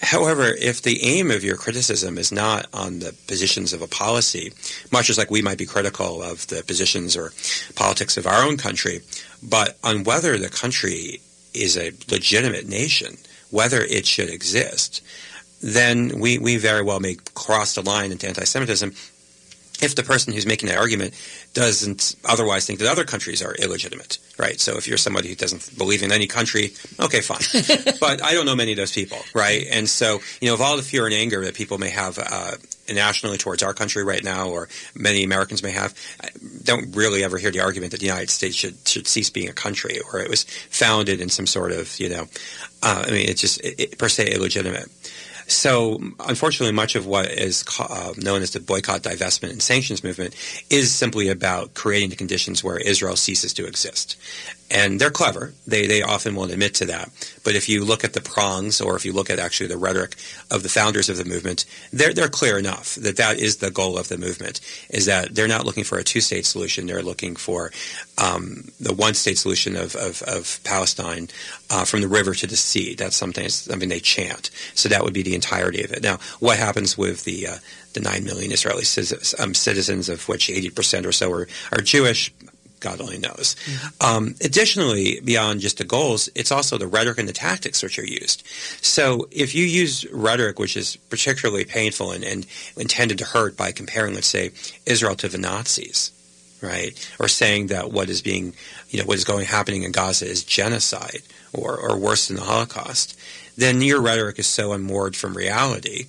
However, 0.03 0.45
if 0.45 0.83
the 0.83 1.03
aim 1.03 1.31
of 1.31 1.43
your 1.43 1.57
criticism 1.57 2.19
is 2.19 2.31
not 2.31 2.67
on 2.73 2.99
the 2.99 3.15
positions 3.27 3.73
of 3.73 3.83
a 3.83 3.87
policy, 3.87 4.53
much 4.93 5.09
as 5.09 5.17
like 5.17 5.31
we 5.31 5.43
might 5.43 5.59
be 5.59 5.67
critical 5.67 6.23
of 6.23 6.47
the 6.49 6.63
positions 6.63 7.17
or 7.17 7.33
politics 7.75 8.17
of 8.17 8.27
our 8.27 8.45
own 8.45 8.57
country, 8.57 9.01
but 9.43 9.79
on 9.83 10.05
whether 10.05 10.37
the 10.37 10.51
country 10.51 11.21
is 11.55 11.77
a 11.77 11.93
legitimate 12.11 12.69
nation, 12.69 13.17
whether 13.51 13.83
it 13.83 14.07
should 14.07 14.29
exist, 14.29 15.03
then 15.63 16.21
we, 16.21 16.37
we 16.39 16.59
very 16.59 16.83
well 16.83 17.01
may 17.01 17.17
cross 17.35 17.75
the 17.75 17.83
line 17.83 18.13
into 18.13 18.29
anti-Semitism 18.29 18.93
if 19.83 19.95
the 19.95 20.03
person 20.03 20.33
who's 20.33 20.47
making 20.47 20.69
that 20.69 20.79
argument 20.79 21.15
doesn't 21.53 22.17
otherwise 22.25 22.67
think 22.67 22.79
that 22.79 22.91
other 22.91 23.05
countries 23.05 23.43
are 23.43 23.55
illegitimate, 23.55 24.19
right? 24.39 24.59
So 24.61 24.77
if 24.77 24.89
you're 24.89 24.99
somebody 24.99 25.29
who 25.29 25.35
doesn't 25.35 25.77
believe 25.77 26.03
in 26.03 26.13
any 26.13 26.27
country, 26.27 26.73
okay, 26.99 27.21
fine. 27.21 27.41
but 28.01 28.23
I 28.23 28.33
don't 28.33 28.47
know 28.47 28.57
many 28.57 28.73
of 28.73 28.77
those 28.77 28.93
people, 28.93 29.19
right? 29.35 29.67
And 29.71 29.89
so, 29.89 30.21
you 30.41 30.49
know, 30.49 30.55
of 30.55 30.61
all 30.61 30.77
the 30.77 30.83
fear 30.83 31.07
and 31.07 31.15
anger 31.15 31.45
that 31.45 31.55
people 31.55 31.79
may 31.79 31.91
have 31.91 32.19
uh, 32.19 32.53
nationally 32.93 33.37
towards 33.37 33.63
our 33.63 33.75
country 33.75 34.05
right 34.05 34.23
now, 34.23 34.49
or 34.49 34.69
many 34.95 35.25
Americans 35.25 35.63
may 35.63 35.73
have, 35.73 35.95
I 36.23 36.29
don't 36.63 36.95
really 36.97 37.25
ever 37.25 37.39
hear 37.39 37.51
the 37.51 37.61
argument 37.61 37.93
that 37.93 38.01
the 38.01 38.07
United 38.07 38.31
States 38.31 38.57
should, 38.57 38.77
should 38.87 39.07
cease 39.07 39.31
being 39.31 39.49
a 39.49 39.53
country, 39.53 40.01
or 40.13 40.21
it 40.21 40.31
was 40.31 40.45
founded 40.71 41.21
in 41.21 41.29
some 41.29 41.47
sort 41.47 41.73
of, 41.73 41.99
you 41.99 42.09
know, 42.09 42.27
uh, 42.83 43.05
I 43.07 43.11
mean, 43.11 43.29
it's 43.29 43.41
just 43.41 43.61
it, 43.61 43.81
it, 43.81 43.99
per 43.99 44.09
se 44.09 44.33
illegitimate. 44.33 44.91
So, 45.49 46.01
unfortunately, 46.21 46.75
much 46.75 46.97
of 46.97 47.07
what 47.07 47.31
is 47.31 47.65
uh, 47.79 48.15
known 48.17 48.43
as 48.43 48.51
the 48.51 48.61
boycott, 48.61 49.03
divestment, 49.03 49.51
and 49.51 49.63
sanctions 49.63 50.03
movement 50.03 50.35
is 50.71 50.93
simply 50.93 51.29
about 51.29 51.75
creating 51.75 52.11
the 52.11 52.17
conditions 52.17 52.65
where 52.65 52.79
Israel 52.79 53.15
ceases 53.15 53.55
to 53.55 53.67
exist. 53.67 54.17
And 54.69 55.01
they're 55.01 55.11
clever. 55.11 55.55
They, 55.65 55.87
they 55.87 56.03
often 56.03 56.35
won't 56.35 56.51
admit 56.51 56.75
to 56.75 56.87
that. 56.87 57.11
But 57.45 57.55
if 57.55 57.69
you 57.69 57.85
look 57.85 58.03
at 58.03 58.15
the 58.15 58.21
prongs, 58.21 58.81
or 58.81 58.97
if 58.97 59.05
you 59.05 59.13
look 59.13 59.31
at 59.31 59.39
actually 59.39 59.69
the 59.69 59.77
rhetoric 59.77 60.17
of 60.51 60.65
the 60.65 60.69
founders 60.69 61.09
of 61.09 61.19
the 61.19 61.25
movement, 61.25 61.65
they're, 61.93 62.13
they're 62.13 62.29
clear 62.29 62.59
enough 62.59 62.97
that 62.97 63.17
that 63.17 63.39
is 63.39 63.59
the 63.59 63.71
goal 63.71 63.97
of 63.97 64.09
the 64.09 64.19
movement, 64.19 64.61
is 64.91 65.07
that 65.07 65.37
they're 65.37 65.47
not 65.47 65.65
looking 65.65 65.85
for 65.85 65.99
a 65.99 66.05
two-state 66.05 66.45
solution. 66.45 66.87
They're 66.87 67.01
looking 67.01 67.37
for 67.37 67.71
um, 68.19 68.65
the 68.81 68.93
one-state 68.93 69.39
solution 69.39 69.77
of, 69.77 69.95
of, 69.95 70.23
of 70.23 70.59
Palestine 70.65 71.29
uh, 71.71 71.85
from 71.85 72.01
the 72.01 72.09
river 72.09 72.35
to 72.35 72.47
the 72.49 72.57
sea. 72.57 72.97
That's 72.97 73.17
something, 73.17 73.49
something 73.49 73.89
they 73.89 74.01
chant. 74.01 74.51
So 74.75 74.89
that 74.89 75.05
would 75.05 75.15
be 75.15 75.23
the 75.23 75.37
entirety 75.37 75.85
of 75.85 75.93
it. 75.93 76.03
Now, 76.03 76.19
what 76.41 76.59
happens 76.59 76.99
with 76.99 77.25
the 77.25 77.47
uh, 77.47 77.57
the 77.93 78.01
nine 78.01 78.25
million 78.25 78.53
Israeli 78.53 78.85
um, 79.39 79.55
citizens, 79.55 80.11
of 80.11 80.29
which 80.29 80.51
eighty 80.51 80.69
percent 80.69 81.07
or 81.07 81.13
so 81.13 81.33
are, 81.33 81.49
are 81.73 81.81
Jewish? 81.81 82.31
God 82.81 83.01
only 83.01 83.19
knows. 83.19 83.57
Um, 84.01 84.35
additionally, 84.43 85.21
beyond 85.21 85.61
just 85.61 85.79
the 85.79 85.85
goals, 85.85 86.29
it's 86.35 86.53
also 86.53 86.77
the 86.77 86.87
rhetoric 86.87 87.19
and 87.19 87.29
the 87.29 87.33
tactics 87.33 87.83
which 87.83 87.99
are 87.99 88.07
used. 88.07 88.47
So 88.83 89.29
if 89.31 89.55
you 89.55 89.65
use 89.65 90.05
rhetoric 90.13 90.59
which 90.59 90.77
is 90.77 90.97
particularly 90.97 91.65
painful 91.65 92.13
and, 92.13 92.25
and 92.25 92.47
intended 92.77 93.19
to 93.19 93.25
hurt 93.25 93.57
by 93.57 93.73
comparing, 93.73 94.15
let's 94.15 94.27
say, 94.27 94.51
Israel 94.85 95.15
to 95.17 95.29
the 95.29 95.39
Nazis, 95.39 96.11
right, 96.63 96.93
or 97.19 97.29
saying 97.29 97.69
that 97.69 97.93
what 97.93 98.09
is 98.09 98.23
being, 98.23 98.55
you 98.91 99.01
know, 99.01 99.07
what 99.07 99.17
is 99.17 99.25
going 99.25 99.47
happening 99.47 99.83
in 99.83 99.93
Gaza 99.93 100.27
is 100.27 100.45
genocide 100.45 101.23
or, 101.53 101.77
or 101.77 101.97
worse 101.97 102.29
than 102.29 102.37
the 102.37 102.43
Holocaust, 102.43 103.19
then 103.57 103.81
your 103.81 104.01
rhetoric 104.01 104.39
is 104.39 104.47
so 104.47 104.73
unmoored 104.73 105.17
from 105.17 105.35
reality, 105.35 106.07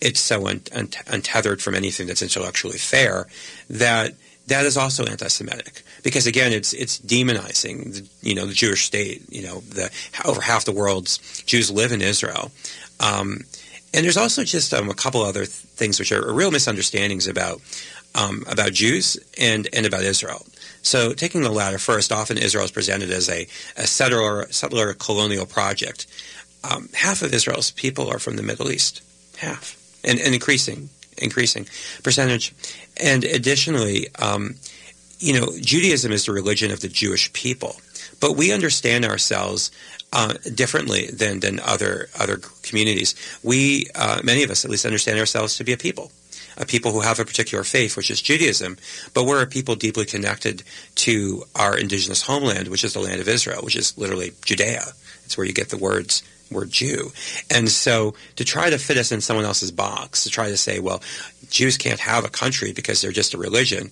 it's 0.00 0.20
so 0.20 0.46
un- 0.46 0.62
untethered 1.06 1.60
from 1.60 1.74
anything 1.74 2.06
that's 2.06 2.22
intellectually 2.22 2.78
fair 2.78 3.26
that 3.68 4.14
that 4.46 4.64
is 4.64 4.76
also 4.76 5.04
anti-Semitic 5.04 5.82
because 6.08 6.26
again, 6.26 6.52
it's 6.52 6.72
it's 6.72 6.98
demonizing 6.98 7.94
the, 7.94 8.28
you 8.28 8.34
know 8.34 8.46
the 8.46 8.54
Jewish 8.54 8.84
state. 8.84 9.22
You 9.30 9.42
know, 9.42 9.60
the 9.60 9.90
over 10.24 10.40
half 10.40 10.64
the 10.64 10.72
world's 10.72 11.42
Jews 11.44 11.70
live 11.70 11.92
in 11.92 12.02
Israel, 12.02 12.50
um, 13.00 13.44
and 13.94 14.04
there's 14.04 14.16
also 14.16 14.44
just 14.44 14.72
um, 14.74 14.88
a 14.90 14.94
couple 14.94 15.22
other 15.22 15.44
th- 15.44 15.50
things 15.50 15.98
which 15.98 16.12
are 16.12 16.32
real 16.32 16.50
misunderstandings 16.50 17.26
about 17.26 17.60
um, 18.14 18.44
about 18.50 18.72
Jews 18.72 19.18
and 19.38 19.68
and 19.72 19.86
about 19.86 20.02
Israel. 20.02 20.44
So, 20.82 21.12
taking 21.12 21.42
the 21.42 21.50
latter 21.50 21.78
first, 21.78 22.12
often 22.12 22.38
Israel 22.38 22.64
is 22.64 22.70
presented 22.70 23.10
as 23.10 23.28
a, 23.28 23.46
a 23.76 23.86
settler, 23.86 24.46
settler 24.50 24.94
colonial 24.94 25.44
project 25.44 26.06
um, 26.64 26.88
half 26.94 27.22
of 27.22 27.32
Israel's 27.32 27.70
people 27.70 28.08
are 28.08 28.18
from 28.18 28.36
the 28.36 28.42
Middle 28.42 28.70
East, 28.70 29.02
half, 29.38 29.76
and, 30.04 30.18
and 30.18 30.34
increasing, 30.34 30.88
increasing 31.16 31.66
percentage. 32.02 32.54
And 32.96 33.24
additionally, 33.24 34.08
um, 34.16 34.56
you 35.18 35.38
know, 35.38 35.48
Judaism 35.60 36.12
is 36.12 36.26
the 36.26 36.32
religion 36.32 36.70
of 36.70 36.80
the 36.80 36.88
Jewish 36.88 37.32
people, 37.32 37.76
but 38.20 38.36
we 38.36 38.52
understand 38.52 39.04
ourselves 39.04 39.70
uh, 40.12 40.34
differently 40.54 41.06
than 41.06 41.40
than 41.40 41.60
other 41.60 42.08
other 42.18 42.38
communities. 42.62 43.14
We, 43.42 43.86
uh, 43.94 44.20
many 44.24 44.42
of 44.42 44.50
us, 44.50 44.64
at 44.64 44.70
least, 44.70 44.86
understand 44.86 45.18
ourselves 45.18 45.56
to 45.56 45.64
be 45.64 45.72
a 45.72 45.76
people 45.76 46.12
a 46.58 46.66
people 46.66 46.90
who 46.90 47.00
have 47.00 47.20
a 47.20 47.24
particular 47.24 47.64
faith, 47.64 47.96
which 47.96 48.10
is 48.10 48.20
Judaism, 48.20 48.76
but 49.14 49.24
we're 49.24 49.42
a 49.42 49.46
people 49.46 49.76
deeply 49.76 50.04
connected 50.04 50.64
to 50.96 51.44
our 51.54 51.78
indigenous 51.78 52.22
homeland, 52.22 52.68
which 52.68 52.84
is 52.84 52.94
the 52.94 53.00
land 53.00 53.20
of 53.20 53.28
Israel, 53.28 53.62
which 53.62 53.76
is 53.76 53.96
literally 53.96 54.32
Judea. 54.44 54.82
It's 55.24 55.38
where 55.38 55.46
you 55.46 55.52
get 55.52 55.68
the 55.70 55.76
words 55.78 56.22
we're 56.50 56.64
Jew. 56.64 57.12
And 57.50 57.68
so 57.68 58.14
to 58.36 58.44
try 58.44 58.70
to 58.70 58.78
fit 58.78 58.96
us 58.96 59.12
in 59.12 59.20
someone 59.20 59.44
else's 59.44 59.70
box, 59.70 60.24
to 60.24 60.30
try 60.30 60.48
to 60.48 60.56
say, 60.56 60.80
well, 60.80 61.02
Jews 61.50 61.76
can't 61.76 62.00
have 62.00 62.24
a 62.24 62.30
country 62.30 62.72
because 62.72 63.00
they're 63.00 63.12
just 63.12 63.34
a 63.34 63.38
religion, 63.38 63.90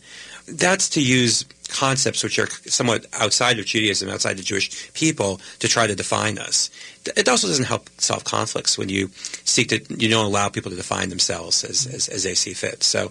that's 0.49 0.89
to 0.91 1.03
use 1.03 1.45
concepts 1.69 2.23
which 2.23 2.39
are 2.39 2.49
somewhat 2.67 3.07
outside 3.15 3.59
of 3.59 3.67
Judaism, 3.67 4.09
outside 4.09 4.37
the 4.37 4.43
Jewish 4.43 4.93
people, 4.93 5.41
to 5.59 5.69
try 5.69 5.87
to 5.87 5.95
define 5.95 6.39
us 6.39 6.71
it 7.17 7.29
also 7.29 7.47
doesn't 7.47 7.65
help 7.65 7.89
solve 7.99 8.25
conflicts 8.25 8.77
when 8.77 8.89
you 8.89 9.09
seek 9.45 9.69
to 9.69 9.81
you 9.95 10.09
don't 10.09 10.27
allow 10.27 10.49
people 10.49 10.71
to 10.71 10.77
define 10.77 11.09
themselves 11.09 11.65
as, 11.65 11.87
as, 11.87 12.09
as 12.09 12.23
they 12.25 12.35
see 12.35 12.53
fit. 12.53 12.83
So 12.83 13.11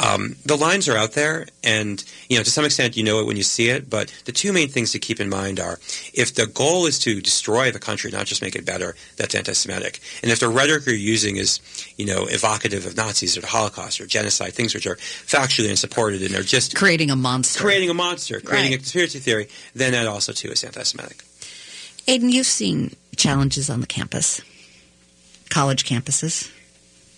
um, 0.00 0.36
the 0.44 0.56
lines 0.56 0.88
are 0.88 0.96
out 0.96 1.12
there, 1.12 1.46
and 1.62 2.02
you 2.28 2.36
know 2.36 2.42
to 2.42 2.50
some 2.50 2.64
extent 2.64 2.96
you 2.96 3.04
know 3.04 3.20
it 3.20 3.26
when 3.26 3.36
you 3.36 3.42
see 3.42 3.68
it. 3.68 3.88
But 3.88 4.12
the 4.24 4.32
two 4.32 4.52
main 4.52 4.68
things 4.68 4.92
to 4.92 4.98
keep 4.98 5.20
in 5.20 5.28
mind 5.28 5.60
are 5.60 5.78
if 6.14 6.34
the 6.34 6.46
goal 6.46 6.86
is 6.86 6.98
to 7.00 7.20
destroy 7.20 7.70
the 7.70 7.78
country, 7.78 8.10
not 8.10 8.26
just 8.26 8.42
make 8.42 8.56
it 8.56 8.64
better, 8.64 8.96
that's 9.16 9.34
anti-Semitic. 9.34 10.00
And 10.22 10.30
if 10.30 10.40
the 10.40 10.48
rhetoric 10.48 10.86
you're 10.86 10.94
using 10.94 11.36
is 11.36 11.60
you 11.96 12.06
know 12.06 12.26
evocative 12.26 12.86
of 12.86 12.96
Nazis 12.96 13.36
or 13.36 13.40
the 13.40 13.46
Holocaust 13.46 14.00
or 14.00 14.06
genocide, 14.06 14.54
things 14.54 14.74
which 14.74 14.86
are 14.86 14.96
factually 14.96 15.70
unsupported 15.70 16.22
and 16.22 16.34
are 16.34 16.42
just 16.42 16.74
creating 16.74 17.10
a 17.10 17.16
monster, 17.16 17.60
creating 17.60 17.90
a 17.90 17.94
monster, 17.94 18.40
creating 18.40 18.70
right. 18.70 18.74
a 18.74 18.78
conspiracy 18.78 19.18
theory, 19.18 19.48
then 19.74 19.92
that 19.92 20.06
also 20.06 20.32
too 20.32 20.48
is 20.48 20.64
anti-Semitic. 20.64 21.24
Aiden, 22.06 22.30
you've 22.30 22.46
seen 22.46 22.94
challenges 23.16 23.70
on 23.70 23.80
the 23.80 23.86
campus, 23.86 24.40
college 25.50 25.84
campuses? 25.84 26.50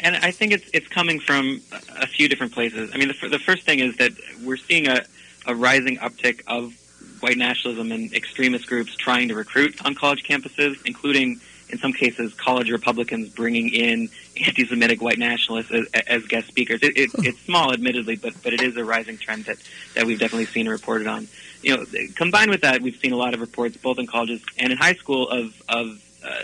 And 0.01 0.17
I 0.17 0.31
think 0.31 0.53
it's 0.53 0.69
it's 0.73 0.89
coming 0.89 1.19
from 1.19 1.61
a 1.97 2.07
few 2.07 2.29
different 2.29 2.53
places. 2.53 2.91
I 2.95 2.99
mean, 2.99 3.09
the, 3.09 3.29
the 3.29 3.39
first 3.39 3.65
thing 3.65 3.81
is 3.81 3.97
that 3.97 4.13
we're 4.45 4.57
seeing 4.57 4.87
a, 4.87 5.05
a 5.47 5.55
rising 5.55 5.97
uptick 5.97 6.43
of 6.47 6.73
white 7.21 7.37
nationalism 7.37 7.91
and 7.91 8.13
extremist 8.15 8.67
groups 8.67 8.95
trying 8.95 9.29
to 9.29 9.35
recruit 9.35 9.85
on 9.85 9.95
college 9.95 10.23
campuses, 10.23 10.77
including 10.85 11.41
in 11.71 11.79
some 11.79 11.93
cases 11.93 12.35
college 12.35 12.71
Republicans 12.71 13.29
bringing 13.29 13.69
in 13.69 14.09
anti-Semitic 14.47 15.03
white 15.03 15.19
nationalists 15.19 15.71
as, 15.71 15.87
as 16.07 16.25
guest 16.25 16.49
speakers. 16.49 16.81
It, 16.83 16.97
it, 16.97 17.11
it's 17.19 17.41
small, 17.41 17.73
admittedly, 17.73 18.17
but 18.17 18.35
but 18.43 18.53
it 18.53 18.63
is 18.63 18.77
a 18.77 18.85
rising 18.85 19.19
trend 19.19 19.45
that 19.45 19.59
that 19.95 20.07
we've 20.07 20.19
definitely 20.19 20.47
seen 20.47 20.67
and 20.67 20.73
reported 20.73 21.07
on 21.07 21.29
you 21.63 21.77
know, 21.77 21.85
combined 22.15 22.51
with 22.51 22.61
that, 22.63 22.83
we've 22.83 22.97
seen 22.97 23.13
a 23.13 23.17
lot 23.17 23.35
of 23.35 23.41
reports, 23.41 23.77
both 23.77 23.99
in 23.99 24.07
colleges 24.07 24.43
and 24.59 24.73
in 24.73 24.79
high 24.79 24.95
school, 24.95 25.29
of 25.29 25.61
of 25.69 26.03
uh, 26.25 26.43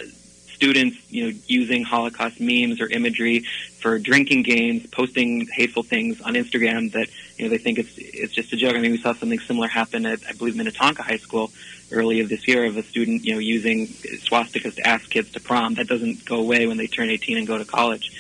students, 0.54 0.96
you 1.10 1.24
know, 1.30 1.38
using 1.46 1.84
Holocaust 1.84 2.40
memes 2.40 2.80
or 2.80 2.86
imagery 2.88 3.40
for 3.80 3.98
drinking 3.98 4.42
games, 4.42 4.86
posting 4.86 5.46
hateful 5.46 5.82
things 5.82 6.20
on 6.20 6.34
Instagram 6.34 6.92
that 6.92 7.08
you 7.36 7.44
know 7.44 7.50
they 7.50 7.58
think 7.58 7.78
it's 7.78 7.96
it's 7.96 8.32
just 8.32 8.52
a 8.52 8.56
joke. 8.56 8.74
I 8.74 8.80
mean, 8.80 8.92
we 8.92 8.98
saw 8.98 9.12
something 9.12 9.38
similar 9.40 9.68
happen 9.68 10.06
at 10.06 10.20
I 10.28 10.32
believe 10.32 10.56
Minnetonka 10.56 11.02
High 11.02 11.18
School 11.18 11.50
earlier 11.90 12.24
this 12.24 12.48
year 12.48 12.64
of 12.64 12.76
a 12.76 12.82
student, 12.82 13.24
you 13.24 13.34
know, 13.34 13.38
using 13.38 13.88
swastikas 13.88 14.76
to 14.76 14.86
ask 14.86 15.08
kids 15.10 15.30
to 15.32 15.40
prom. 15.40 15.74
That 15.74 15.86
doesn't 15.86 16.24
go 16.24 16.36
away 16.36 16.66
when 16.66 16.76
they 16.76 16.86
turn 16.86 17.10
18 17.10 17.38
and 17.38 17.46
go 17.46 17.58
to 17.58 17.64
college. 17.64 18.12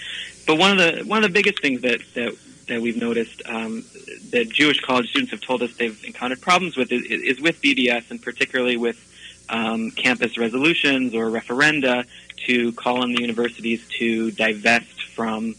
But 0.46 0.58
one 0.58 0.72
of 0.72 0.78
the 0.78 1.04
one 1.04 1.24
of 1.24 1.30
the 1.30 1.32
biggest 1.32 1.60
things 1.60 1.80
that 1.82 2.00
that 2.14 2.34
that 2.68 2.80
we've 2.80 2.96
noticed 2.96 3.42
um, 3.46 3.84
that 4.30 4.48
Jewish 4.48 4.80
college 4.80 5.10
students 5.10 5.30
have 5.32 5.40
told 5.40 5.62
us 5.62 5.74
they've 5.76 6.02
encountered 6.04 6.40
problems 6.40 6.76
with 6.76 6.92
is, 6.92 7.04
is 7.04 7.40
with 7.40 7.60
BDS 7.60 8.10
and 8.10 8.22
particularly 8.22 8.76
with 8.76 8.96
um, 9.48 9.90
campus 9.90 10.36
resolutions 10.38 11.14
or 11.14 11.26
referenda 11.26 12.06
to 12.46 12.72
call 12.72 13.02
on 13.02 13.12
the 13.12 13.20
universities 13.20 13.86
to 13.98 14.30
divest 14.32 15.02
from 15.14 15.54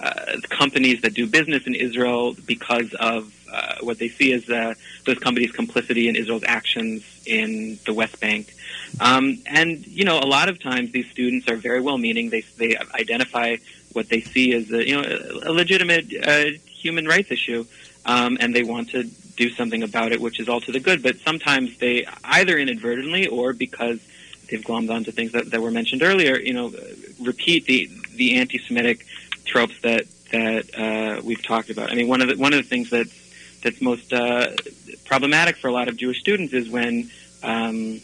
uh, 0.00 0.36
companies 0.48 1.02
that 1.02 1.14
do 1.14 1.26
business 1.26 1.66
in 1.66 1.74
Israel 1.74 2.34
because 2.46 2.92
of 2.94 3.34
uh, 3.52 3.76
what 3.80 3.98
they 3.98 4.08
see 4.08 4.32
as 4.32 4.48
uh, 4.48 4.74
those 5.06 5.18
companies' 5.18 5.50
complicity 5.50 6.08
in 6.08 6.16
Israel's 6.16 6.44
actions 6.44 7.02
in 7.26 7.78
the 7.86 7.94
West 7.94 8.20
Bank. 8.20 8.54
Um, 9.00 9.42
and 9.46 9.86
you 9.86 10.04
know, 10.04 10.18
a 10.18 10.26
lot 10.26 10.48
of 10.48 10.62
times 10.62 10.92
these 10.92 11.10
students 11.10 11.48
are 11.48 11.56
very 11.56 11.80
well-meaning. 11.80 12.30
They 12.30 12.42
they 12.58 12.76
identify 12.94 13.56
what 13.92 14.08
they 14.08 14.20
see 14.20 14.54
as 14.54 14.70
a, 14.70 14.86
you 14.86 15.00
know 15.00 15.04
a 15.44 15.52
legitimate 15.52 16.06
uh, 16.22 16.44
human 16.66 17.06
rights 17.06 17.30
issue, 17.30 17.66
um, 18.04 18.36
and 18.40 18.54
they 18.54 18.62
want 18.62 18.90
to 18.90 19.10
do 19.38 19.48
something 19.50 19.82
about 19.82 20.12
it, 20.12 20.20
which 20.20 20.40
is 20.40 20.48
all 20.48 20.60
to 20.60 20.72
the 20.72 20.80
good. 20.80 21.02
But 21.02 21.18
sometimes 21.20 21.78
they 21.78 22.04
either 22.24 22.58
inadvertently 22.58 23.28
or 23.28 23.52
because 23.52 24.00
they've 24.50 24.60
glommed 24.60 24.90
onto 24.90 25.12
things 25.12 25.32
that, 25.32 25.52
that 25.52 25.62
were 25.62 25.70
mentioned 25.70 26.02
earlier, 26.02 26.38
you 26.38 26.52
know, 26.52 26.74
repeat 27.20 27.64
the 27.64 27.88
the 28.14 28.36
anti-Semitic 28.36 29.06
tropes 29.44 29.80
that 29.82 30.06
that 30.32 30.64
uh, 30.76 31.22
we've 31.24 31.42
talked 31.42 31.70
about. 31.70 31.90
I 31.90 31.94
mean, 31.94 32.08
one 32.08 32.20
of 32.20 32.28
the 32.28 32.36
one 32.36 32.52
of 32.52 32.58
the 32.62 32.68
things 32.68 32.90
that 32.90 33.06
that's 33.62 33.80
most 33.80 34.12
uh, 34.12 34.50
problematic 35.04 35.56
for 35.56 35.68
a 35.68 35.72
lot 35.72 35.88
of 35.88 35.96
Jewish 35.96 36.20
students 36.20 36.52
is 36.52 36.68
when 36.68 37.10
um, 37.42 38.00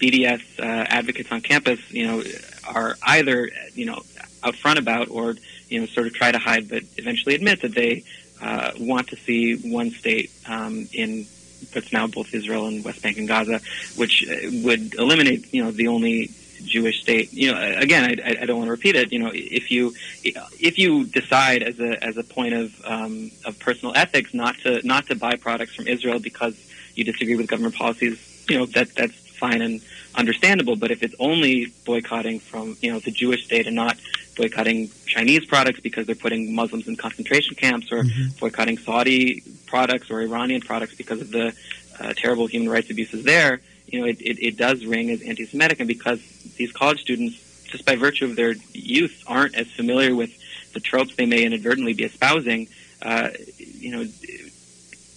BDS 0.00 0.42
uh, 0.58 0.86
advocates 0.88 1.30
on 1.30 1.42
campus, 1.42 1.80
you 1.90 2.06
know, 2.06 2.22
are 2.66 2.96
either 3.02 3.50
you 3.74 3.84
know 3.84 4.00
out 4.42 4.56
front 4.56 4.78
about 4.78 5.08
or 5.10 5.36
you 5.68 5.80
know 5.80 5.86
sort 5.86 6.06
of 6.06 6.14
try 6.14 6.32
to 6.32 6.38
hide, 6.38 6.70
but 6.70 6.82
eventually 6.96 7.34
admit 7.34 7.60
that 7.60 7.74
they 7.74 8.02
uh, 8.44 8.72
want 8.78 9.08
to 9.08 9.16
see 9.16 9.56
one 9.56 9.90
state 9.90 10.30
um, 10.46 10.86
in 10.92 11.26
what's 11.72 11.92
now 11.92 12.06
both 12.06 12.34
Israel 12.34 12.66
and 12.66 12.84
West 12.84 13.02
Bank 13.02 13.16
and 13.16 13.26
Gaza, 13.26 13.60
which 13.96 14.24
uh, 14.28 14.34
would 14.64 14.94
eliminate 14.94 15.52
you 15.52 15.64
know 15.64 15.70
the 15.70 15.88
only 15.88 16.30
Jewish 16.64 17.00
state. 17.00 17.32
You 17.32 17.52
know, 17.52 17.60
again, 17.86 18.20
I, 18.24 18.36
I 18.42 18.46
don't 18.46 18.58
want 18.58 18.68
to 18.68 18.72
repeat 18.72 18.96
it. 18.96 19.12
You 19.12 19.20
know, 19.20 19.30
if 19.32 19.70
you 19.70 19.94
if 20.22 20.78
you 20.78 21.04
decide 21.06 21.62
as 21.62 21.80
a 21.80 22.02
as 22.04 22.16
a 22.16 22.24
point 22.24 22.54
of 22.54 22.74
um, 22.84 23.30
of 23.44 23.58
personal 23.58 23.94
ethics 23.96 24.34
not 24.34 24.56
to 24.58 24.86
not 24.86 25.06
to 25.06 25.14
buy 25.14 25.36
products 25.36 25.74
from 25.74 25.86
Israel 25.88 26.18
because 26.18 26.54
you 26.94 27.04
disagree 27.04 27.36
with 27.36 27.48
government 27.48 27.74
policies, 27.74 28.44
you 28.48 28.58
know 28.58 28.66
that 28.66 28.94
that's 28.94 29.23
fine 29.34 29.60
and 29.62 29.80
understandable. 30.14 30.76
But 30.76 30.90
if 30.90 31.02
it's 31.02 31.14
only 31.18 31.72
boycotting 31.84 32.40
from 32.40 32.76
you 32.80 32.92
know 32.92 32.98
the 33.00 33.10
Jewish 33.10 33.44
state 33.44 33.66
and 33.66 33.76
not 33.76 33.96
boycotting 34.36 34.90
Chinese 35.06 35.44
products 35.44 35.80
because 35.80 36.06
they're 36.06 36.14
putting 36.26 36.54
Muslims 36.54 36.88
in 36.88 36.96
concentration 36.96 37.54
camps, 37.54 37.92
or 37.92 38.02
Mm-hmm. 38.04 38.38
boycotting 38.40 38.78
Saudi 38.78 39.42
products 39.66 40.10
or 40.10 40.20
Iranian 40.20 40.60
products 40.60 40.94
because 40.94 41.20
of 41.20 41.30
the 41.30 41.54
uh, 42.00 42.12
terrible 42.16 42.46
human 42.46 42.68
rights 42.68 42.90
abuses 42.90 43.24
there, 43.24 43.60
you 43.86 44.00
know, 44.00 44.06
it, 44.06 44.20
it, 44.20 44.36
it 44.48 44.56
does 44.56 44.84
ring 44.84 45.10
as 45.10 45.22
anti-Semitic, 45.22 45.78
and 45.80 45.88
because 45.88 46.20
these 46.56 46.72
college 46.72 47.00
students, 47.00 47.36
just 47.66 47.84
by 47.84 47.94
virtue 47.96 48.24
of 48.24 48.34
their 48.36 48.54
youth, 48.72 49.22
aren't 49.26 49.54
as 49.54 49.68
familiar 49.68 50.14
with 50.14 50.32
the 50.74 50.80
tropes 50.80 51.14
they 51.16 51.26
may 51.26 51.44
inadvertently 51.44 51.92
be 51.92 52.04
espousing, 52.04 52.66
uh, 53.02 53.28
you 53.58 53.90
know, 53.92 54.04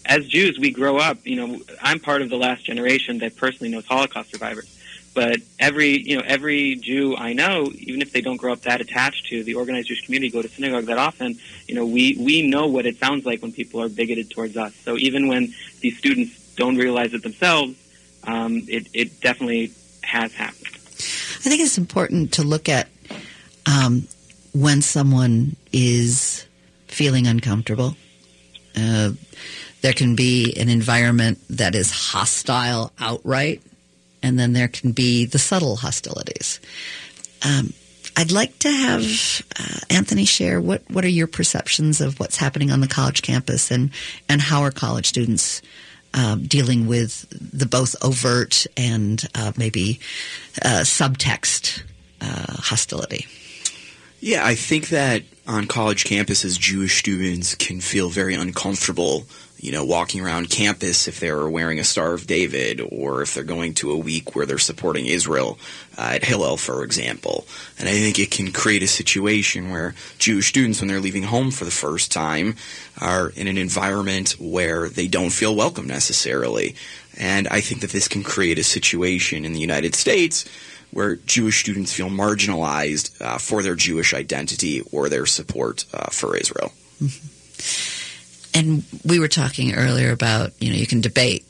as 0.08 0.28
Jews, 0.28 0.58
we 0.58 0.72
grow 0.72 0.97
up. 0.97 1.18
You 1.26 1.36
know, 1.36 1.60
I'm 1.82 1.99
part 1.99 2.22
of 2.22 2.30
the 2.30 2.38
last 2.38 2.64
generation 2.64 3.20
that 3.20 3.36
personally 3.36 3.72
knows 3.72 3.86
Holocaust 3.86 4.32
survivors. 4.32 4.74
But 5.14 5.38
every, 5.60 5.99
you 5.99 6.18
know, 6.18 6.24
every 6.26 6.76
Jew 6.76 7.16
I 7.18 7.34
know, 7.34 7.72
even 7.76 8.01
if 8.01 8.14
they 8.14 8.22
don't 8.22 8.38
grow 8.38 8.53
up 8.53 8.62
that 8.62 8.82
attached 8.82 9.28
to 9.28 9.43
the 9.43 9.55
organized 9.55 9.88
Jewish 9.88 10.05
community, 10.05 10.30
go 10.32 10.41
to 10.43 10.47
synagogue 10.47 10.86
that 10.86 10.99
often, 10.99 11.39
you 11.68 11.76
know, 11.76 11.86
we 11.86 12.16
we 12.20 12.47
know 12.47 12.68
what 12.68 12.86
it 12.86 12.97
sounds 12.97 13.26
like 13.26 13.41
when 13.41 13.51
people 13.51 13.82
are 13.82 13.89
bigoted 13.89 14.30
towards 14.30 14.55
us. 14.55 14.76
So 14.76 14.95
even 14.97 15.28
when 15.28 15.53
these 15.82 15.97
students 15.97 16.53
don't 16.55 16.78
realize 16.78 17.14
it 17.14 17.24
themselves, 17.24 17.76
um, 18.26 18.62
it 18.68 18.88
it 18.93 19.20
definitely 19.20 19.72
has 20.03 20.34
happened. 20.34 20.68
I 20.68 21.49
think 21.49 21.62
it's 21.62 21.80
important 21.80 22.34
to 22.34 22.43
look 22.43 22.70
at 22.70 22.88
um, 23.66 24.08
when 24.53 24.84
someone 24.84 25.55
is 25.74 26.45
feeling 26.88 27.26
uncomfortable. 27.26 27.95
Uh, 28.76 29.12
there 29.88 29.93
can 29.93 30.17
be 30.17 30.53
an 30.57 30.67
environment 30.67 31.39
that 31.49 31.73
is 31.73 31.89
hostile 31.89 32.91
outright, 32.99 33.61
and 34.21 34.38
then 34.38 34.51
there 34.51 34.67
can 34.67 34.91
be 34.91 35.23
the 35.23 35.39
subtle 35.39 35.77
hostilities. 35.77 36.59
Um, 37.41 37.71
I'd 38.17 38.33
like 38.33 38.59
to 38.59 38.69
have 38.69 39.05
uh, 39.57 39.79
Anthony 39.89 40.25
share 40.25 40.59
what, 40.59 40.81
what 40.89 41.05
are 41.05 41.07
your 41.07 41.27
perceptions 41.27 42.01
of 42.01 42.19
what's 42.19 42.35
happening 42.35 42.69
on 42.69 42.81
the 42.81 42.89
college 42.89 43.21
campus 43.21 43.71
and, 43.71 43.91
and 44.27 44.41
how 44.41 44.59
are 44.63 44.71
college 44.71 45.05
students 45.05 45.61
um, 46.13 46.43
dealing 46.43 46.88
with 46.88 47.25
the 47.31 47.65
both 47.65 47.95
overt 48.03 48.67
and 48.75 49.25
uh, 49.35 49.53
maybe 49.55 50.01
uh, 50.65 50.81
subtext 50.83 51.81
uh, 52.19 52.55
hostility. 52.59 53.25
Yeah, 54.19 54.45
I 54.45 54.55
think 54.55 54.89
that 54.89 55.23
on 55.47 55.65
college 55.67 56.03
campuses, 56.03 56.59
Jewish 56.59 56.99
students 56.99 57.55
can 57.55 57.79
feel 57.79 58.09
very 58.09 58.35
uncomfortable, 58.35 59.23
you 59.60 59.72
know, 59.72 59.84
walking 59.84 60.22
around 60.22 60.49
campus 60.49 61.08
if 61.08 61.20
they're 61.20 61.49
wearing 61.49 61.80
a 61.80 61.84
Star 61.84 62.14
of 62.14 62.28
David 62.28 62.82
or 62.91 63.22
if 63.22 63.34
they're 63.34 63.43
going 63.43 63.74
to 63.76 63.91
a 63.91 63.97
week 63.97 64.36
where 64.36 64.45
they're 64.45 64.58
supporting 64.58 65.08
Israel 65.08 65.58
uh, 65.97 66.12
at 66.14 66.24
Hillel, 66.24 66.58
for 66.58 66.84
example. 66.84 67.45
And 67.80 67.89
I 67.89 67.93
think 67.93 68.20
it 68.20 68.32
can 68.32 68.51
create 68.51 68.84
a 68.84 68.88
situation 68.88 69.72
where 69.72 69.95
Jewish 70.20 70.47
students, 70.47 70.80
when 70.80 70.88
they're 70.88 70.99
leaving 70.99 71.24
home 71.24 71.49
for 71.49 71.66
the 71.66 71.72
first 71.72 72.12
time, 72.12 72.55
are 73.01 73.30
in 73.30 73.47
an 73.47 73.58
environment 73.58 74.36
where 74.39 74.89
they 74.89 75.08
don't 75.08 75.32
feel 75.32 75.55
welcome 75.55 75.88
necessarily. 75.88 76.76
And 77.18 77.47
I 77.47 77.62
think 77.62 77.82
that 77.82 77.91
this 77.91 78.08
can 78.08 78.24
create 78.24 78.60
a 78.60 78.64
situation 78.64 79.43
in 79.43 79.53
the 79.53 79.60
United 79.60 79.95
States 79.95 80.47
where 80.91 81.16
Jewish 81.16 81.60
students 81.60 81.93
feel 81.93 82.10
marginalized 82.10 83.20
uh, 83.22 83.38
for 83.39 83.64
their 83.64 83.76
Jewish 83.76 84.14
identity 84.14 84.82
or 84.91 85.10
their 85.10 85.26
support 85.26 85.86
uh, 85.93 86.10
for 86.12 86.38
Israel. 86.38 86.72
And 88.54 88.84
we 89.06 89.20
were 89.20 89.28
talking 89.28 89.74
earlier 89.76 90.12
about, 90.12 90.52
you 90.60 90.70
know, 90.70 90.76
you 90.76 90.88
can 90.88 91.02
debate 91.02 91.45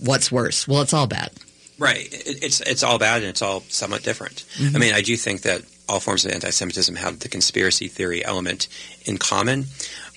what's 0.00 0.30
worse. 0.30 0.68
Well, 0.68 0.82
it's 0.82 0.92
all 0.94 1.06
bad. 1.06 1.30
Right. 1.78 2.08
It's 2.10 2.60
it's 2.60 2.82
all 2.82 2.98
bad 2.98 3.22
and 3.22 3.30
it's 3.30 3.42
all 3.42 3.62
somewhat 3.68 4.02
different. 4.02 4.44
Mhm. 4.58 4.74
I 4.74 4.78
mean, 4.78 4.94
I 4.94 5.00
do 5.00 5.16
think 5.16 5.42
that 5.42 5.62
all 5.88 6.00
forms 6.00 6.24
of 6.24 6.32
anti-Semitism 6.32 6.96
have 6.96 7.20
the 7.20 7.28
conspiracy 7.28 7.88
theory 7.88 8.24
element 8.24 8.68
in 9.06 9.16
common, 9.16 9.66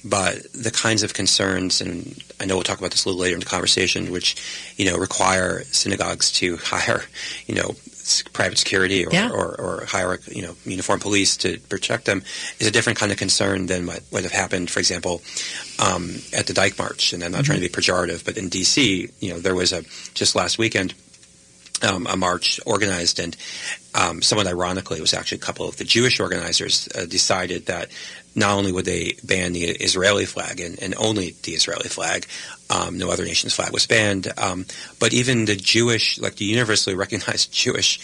but 0.04 0.52
the 0.54 0.72
kinds 0.72 1.02
of 1.04 1.14
concerns, 1.14 1.80
and 1.80 2.22
I 2.40 2.46
know 2.46 2.56
we'll 2.56 2.64
talk 2.64 2.80
about 2.80 2.92
this 2.92 3.06
a 3.06 3.10
little 3.10 3.22
later 3.22 3.36
in 3.36 3.40
the 3.40 3.46
conversation, 3.46 4.12
which 4.12 4.36
you 4.78 4.86
know 4.86 4.98
require 4.98 5.64
synagogues 5.72 6.32
to 6.34 6.58
hire, 6.64 7.04
you 7.48 7.56
know, 7.56 7.76
private 8.34 8.58
security 8.58 9.06
or, 9.06 9.12
Yeah. 9.12 9.30
or, 9.40 9.48
or 9.60 9.86
hire 9.86 10.20
you 10.28 10.42
know 10.46 10.54
uniformed 10.66 11.02
police 11.02 11.38
to 11.38 11.50
protect 11.74 12.06
them, 12.06 12.20
is 12.60 12.68
a 12.68 12.72
different 12.72 13.00
kind 13.00 13.12
of 13.12 13.18
concern 13.18 13.68
than 13.68 13.86
what 13.86 14.02
would 14.12 14.24
have 14.24 14.32
happened, 14.44 14.70
for 14.70 14.80
example, 14.80 15.22
um, 15.80 16.04
at 16.34 16.46
the 16.48 16.54
Dyke 16.54 16.78
March. 16.78 17.14
And 17.14 17.24
I'm 17.24 17.32
not 17.32 17.46
trying 17.46 17.62
to 17.62 17.68
be 17.68 17.74
pejorative, 17.74 18.26
but 18.26 18.38
in 18.38 18.50
D.C., 18.50 19.10
you 19.20 19.30
know, 19.32 19.40
there 19.40 19.56
was 19.56 19.72
a 19.74 19.82
just 20.14 20.36
last 20.36 20.58
weekend 20.58 20.94
um, 21.84 22.06
a 22.08 22.16
march 22.16 22.60
organized, 22.66 23.20
and 23.20 23.36
um, 23.96 24.22
somewhat 24.22 24.48
ironically, 24.48 24.98
it 24.98 25.02
was 25.02 25.14
actually 25.14 25.40
a 25.40 25.42
couple 25.42 25.68
of 25.68 25.78
the 25.78 25.84
Jewish 25.84 26.20
organizers 26.20 26.88
uh, 26.96 27.06
decided 27.06 27.66
that 27.66 27.90
not 28.36 28.58
only 28.58 28.72
would 28.72 28.86
they 28.86 29.18
ban 29.24 29.54
the 29.54 29.64
Israeli 29.64 30.26
flag 30.26 30.60
and, 30.60 30.82
and 30.82 30.96
only 30.98 31.36
the 31.44 31.52
Israeli 31.52 31.90
flag, 31.90 32.26
um, 32.70 32.98
no 32.98 33.12
other 33.12 33.26
nation's 33.26 33.54
flag 33.54 33.74
was 33.74 33.86
banned, 33.86 34.32
um, 34.38 34.66
but 35.00 35.14
even 35.14 35.46
the 35.46 35.56
Jewish, 35.56 36.20
like 36.20 36.36
the 36.36 36.46
universally 36.46 36.96
recognized 36.96 37.52
Jewish 37.54 38.00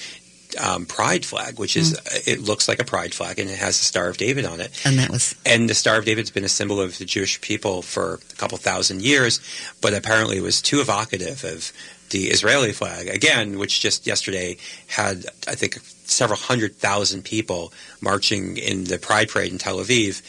um, 0.60 0.86
pride 0.86 1.26
flag, 1.26 1.60
which 1.60 1.76
is 1.76 2.00
it 2.26 2.42
looks 2.42 2.68
like 2.68 2.82
a 2.82 2.86
pride 2.86 3.14
flag 3.14 3.40
and 3.40 3.50
it 3.50 3.60
has 3.60 3.78
the 3.78 3.86
Star 3.86 4.08
of 4.08 4.18
David 4.18 4.46
on 4.46 4.62
it. 4.62 4.72
And 4.86 4.98
that 5.00 5.10
was 5.10 5.36
And 5.46 5.70
the 5.70 5.76
Star 5.76 5.98
of 5.98 6.06
David's 6.06 6.32
been 6.32 6.46
a 6.46 6.50
symbol 6.50 6.80
of 6.80 6.98
the 6.98 7.06
Jewish 7.06 7.40
people 7.42 7.82
for 7.82 8.20
a 8.32 8.36
couple 8.36 8.58
thousand 8.58 9.02
years, 9.02 9.40
but 9.82 9.94
apparently 9.94 10.38
it 10.38 10.44
was 10.44 10.62
too 10.62 10.80
evocative 10.80 11.44
of 11.44 11.72
the 12.10 12.26
Israeli 12.26 12.72
flag, 12.72 13.08
again, 13.08 13.60
which 13.60 13.80
just 13.80 14.08
yesterday 14.08 14.58
had, 14.88 15.26
I 15.48 15.56
think, 15.56 15.80
several 16.10 16.40
hundred 16.40 16.76
thousand 16.76 17.24
people 17.24 17.74
marching 18.02 18.58
in 18.58 18.86
the 18.86 18.98
Pride 18.98 19.30
Parade 19.30 19.52
in 19.52 19.58
Tel 19.58 19.78
Aviv. 19.78 20.22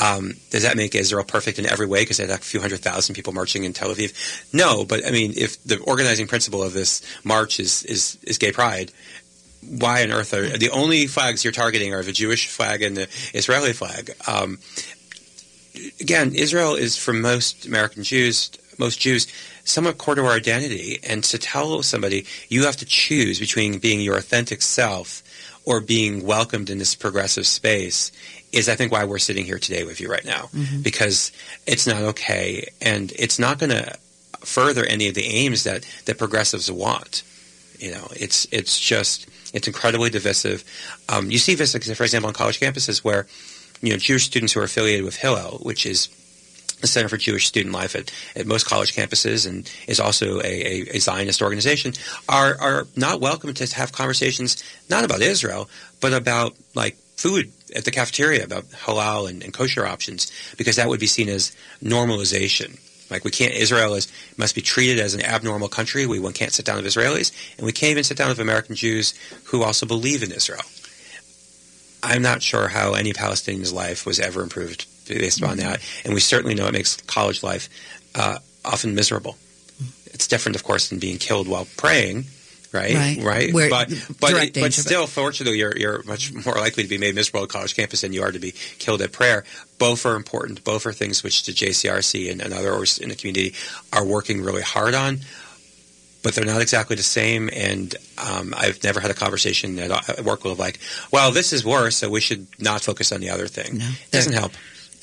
Um, 0.00 0.34
does 0.50 0.62
that 0.62 0.76
make 0.76 0.94
Israel 0.94 1.24
perfect 1.24 1.58
in 1.58 1.66
every 1.66 1.86
way 1.86 2.02
because 2.02 2.18
they 2.18 2.26
had 2.26 2.38
a 2.38 2.42
few 2.42 2.60
hundred 2.60 2.80
thousand 2.80 3.14
people 3.14 3.32
marching 3.32 3.64
in 3.64 3.72
Tel 3.72 3.88
Aviv? 3.88 4.12
No, 4.52 4.84
but 4.84 5.06
I 5.06 5.10
mean, 5.10 5.32
if 5.36 5.62
the 5.64 5.78
organizing 5.80 6.26
principle 6.26 6.62
of 6.62 6.72
this 6.72 7.02
march 7.24 7.58
is, 7.58 7.84
is, 7.84 8.18
is 8.22 8.38
gay 8.38 8.52
pride, 8.52 8.92
why 9.66 10.02
on 10.02 10.12
earth 10.12 10.34
are 10.34 10.58
the 10.58 10.70
only 10.70 11.06
flags 11.06 11.42
you're 11.42 11.52
targeting 11.52 11.94
are 11.94 12.02
the 12.02 12.12
Jewish 12.12 12.48
flag 12.48 12.82
and 12.82 12.96
the 12.96 13.08
Israeli 13.32 13.72
flag? 13.72 14.10
Um, 14.26 14.58
again, 16.00 16.34
Israel 16.34 16.74
is 16.74 16.96
for 16.96 17.12
most 17.12 17.66
American 17.66 18.02
Jews, 18.02 18.50
most 18.78 19.00
Jews, 19.00 19.26
somewhat 19.64 19.98
core 19.98 20.14
to 20.14 20.24
our 20.24 20.32
identity. 20.32 20.98
And 21.08 21.22
to 21.24 21.38
tell 21.38 21.82
somebody 21.82 22.26
you 22.48 22.64
have 22.64 22.76
to 22.78 22.84
choose 22.84 23.38
between 23.38 23.78
being 23.78 24.00
your 24.00 24.16
authentic 24.16 24.62
self 24.62 25.22
or 25.64 25.80
being 25.80 26.24
welcomed 26.26 26.68
in 26.70 26.78
this 26.78 26.94
progressive 26.94 27.46
space 27.46 28.12
is, 28.52 28.68
I 28.68 28.74
think, 28.76 28.92
why 28.92 29.04
we're 29.04 29.18
sitting 29.18 29.44
here 29.44 29.58
today 29.58 29.84
with 29.84 30.00
you 30.00 30.08
right 30.10 30.24
now. 30.24 30.50
Mhm. 30.54 30.82
Because 30.82 31.32
it's 31.66 31.86
not 31.86 32.02
okay, 32.02 32.68
and 32.80 33.12
it's 33.16 33.38
not 33.38 33.58
going 33.58 33.70
to 33.70 33.96
further 34.40 34.84
any 34.84 35.08
of 35.08 35.14
the 35.14 35.24
aims 35.24 35.64
that 35.64 35.84
that 36.04 36.18
progressives 36.18 36.70
want. 36.70 37.22
You 37.78 37.92
know, 37.92 38.08
it's 38.14 38.46
it's 38.52 38.78
just 38.78 39.26
it's 39.54 39.66
incredibly 39.66 40.10
divisive. 40.10 40.62
Um, 41.08 41.30
you 41.30 41.38
see 41.38 41.54
this, 41.54 41.72
for 41.72 42.04
example, 42.04 42.28
on 42.28 42.34
college 42.34 42.60
campuses 42.60 42.98
where 42.98 43.26
you 43.80 43.90
know 43.92 43.98
Jewish 43.98 44.24
students 44.24 44.52
who 44.52 44.60
are 44.60 44.64
affiliated 44.64 45.04
with 45.04 45.16
Hillel, 45.16 45.58
which 45.62 45.86
is 45.86 46.08
the 46.80 46.86
Center 46.86 47.08
for 47.08 47.16
Jewish 47.16 47.46
Student 47.46 47.74
Life 47.74 47.94
at, 47.94 48.12
at 48.36 48.46
most 48.46 48.66
college 48.66 48.94
campuses 48.94 49.46
and 49.48 49.70
is 49.86 50.00
also 50.00 50.40
a, 50.40 50.44
a, 50.44 50.96
a 50.96 50.98
Zionist 50.98 51.42
organization, 51.42 51.92
are, 52.28 52.56
are 52.60 52.86
not 52.96 53.20
welcome 53.20 53.54
to 53.54 53.74
have 53.74 53.92
conversations 53.92 54.62
not 54.90 55.04
about 55.04 55.22
Israel, 55.22 55.68
but 56.00 56.12
about 56.12 56.54
like 56.74 56.96
food 57.16 57.52
at 57.74 57.84
the 57.84 57.90
cafeteria, 57.90 58.44
about 58.44 58.64
halal 58.70 59.28
and, 59.28 59.42
and 59.42 59.52
kosher 59.52 59.86
options, 59.86 60.30
because 60.56 60.76
that 60.76 60.88
would 60.88 61.00
be 61.00 61.06
seen 61.06 61.28
as 61.28 61.54
normalization. 61.82 62.78
Like 63.10 63.24
we 63.24 63.30
can't, 63.30 63.52
Israel 63.54 63.94
is 63.94 64.10
must 64.36 64.54
be 64.54 64.60
treated 64.60 64.98
as 64.98 65.14
an 65.14 65.22
abnormal 65.22 65.68
country. 65.68 66.06
We 66.06 66.20
can't 66.32 66.52
sit 66.52 66.64
down 66.64 66.76
with 66.76 66.86
Israelis, 66.86 67.32
and 67.56 67.66
we 67.66 67.72
can't 67.72 67.90
even 67.90 68.04
sit 68.04 68.16
down 68.16 68.28
with 68.28 68.40
American 68.40 68.74
Jews 68.74 69.14
who 69.44 69.62
also 69.62 69.86
believe 69.86 70.22
in 70.22 70.32
Israel. 70.32 70.62
I'm 72.02 72.22
not 72.22 72.42
sure 72.42 72.68
how 72.68 72.94
any 72.94 73.12
Palestinian's 73.12 73.72
life 73.72 74.04
was 74.04 74.20
ever 74.20 74.42
improved 74.42 74.86
based 75.06 75.40
upon 75.40 75.58
that, 75.58 75.80
and 76.04 76.14
we 76.14 76.20
certainly 76.20 76.54
know 76.54 76.66
it 76.66 76.72
makes 76.72 76.96
college 77.02 77.42
life 77.42 77.68
uh, 78.14 78.38
often 78.64 78.94
miserable. 78.94 79.36
It's 80.06 80.26
different, 80.28 80.56
of 80.56 80.62
course, 80.64 80.88
than 80.88 80.98
being 81.00 81.18
killed 81.18 81.48
while 81.48 81.66
praying, 81.76 82.26
right? 82.72 82.94
Right. 83.22 83.52
Where- 83.52 83.68
But 83.70 83.88
but 84.20 84.30
but 84.62 84.72
still, 84.86 85.06
fortunately, 85.08 85.58
you're 85.58 85.76
you're 85.76 86.02
much 86.04 86.32
more 86.32 86.54
likely 86.54 86.84
to 86.84 86.88
be 86.88 86.98
made 86.98 87.14
miserable 87.14 87.42
at 87.42 87.48
college 87.48 87.74
campus 87.74 88.02
than 88.02 88.12
you 88.12 88.22
are 88.22 88.30
to 88.32 88.38
be 88.38 88.52
killed 88.78 89.02
at 89.02 89.10
prayer. 89.12 89.44
Both 89.78 90.06
are 90.06 90.14
important. 90.14 90.62
Both 90.64 90.86
are 90.86 90.92
things 90.92 91.22
which 91.24 91.44
the 91.46 91.52
JCRC 91.52 92.30
and, 92.30 92.40
and 92.40 92.54
others 92.54 92.98
in 92.98 93.08
the 93.08 93.16
community 93.16 93.54
are 93.92 94.04
working 94.06 94.40
really 94.42 94.62
hard 94.62 94.94
on. 94.94 95.20
But 96.22 96.34
they're 96.34 96.46
not 96.46 96.62
exactly 96.62 96.96
the 96.96 97.02
same, 97.02 97.50
and 97.52 97.94
um, 98.16 98.54
I've 98.56 98.82
never 98.82 98.98
had 98.98 99.10
a 99.10 99.14
conversation 99.14 99.78
at 99.78 99.90
at 100.08 100.24
work 100.24 100.42
with 100.44 100.58
like, 100.58 100.78
"Well, 101.12 101.32
this 101.32 101.52
is 101.52 101.66
worse, 101.66 101.96
so 101.96 102.08
we 102.08 102.22
should 102.22 102.46
not 102.58 102.80
focus 102.82 103.12
on 103.12 103.20
the 103.20 103.28
other 103.28 103.46
thing." 103.46 103.76
No, 103.78 103.84
it 103.88 104.10
doesn't 104.10 104.32
help. 104.32 104.52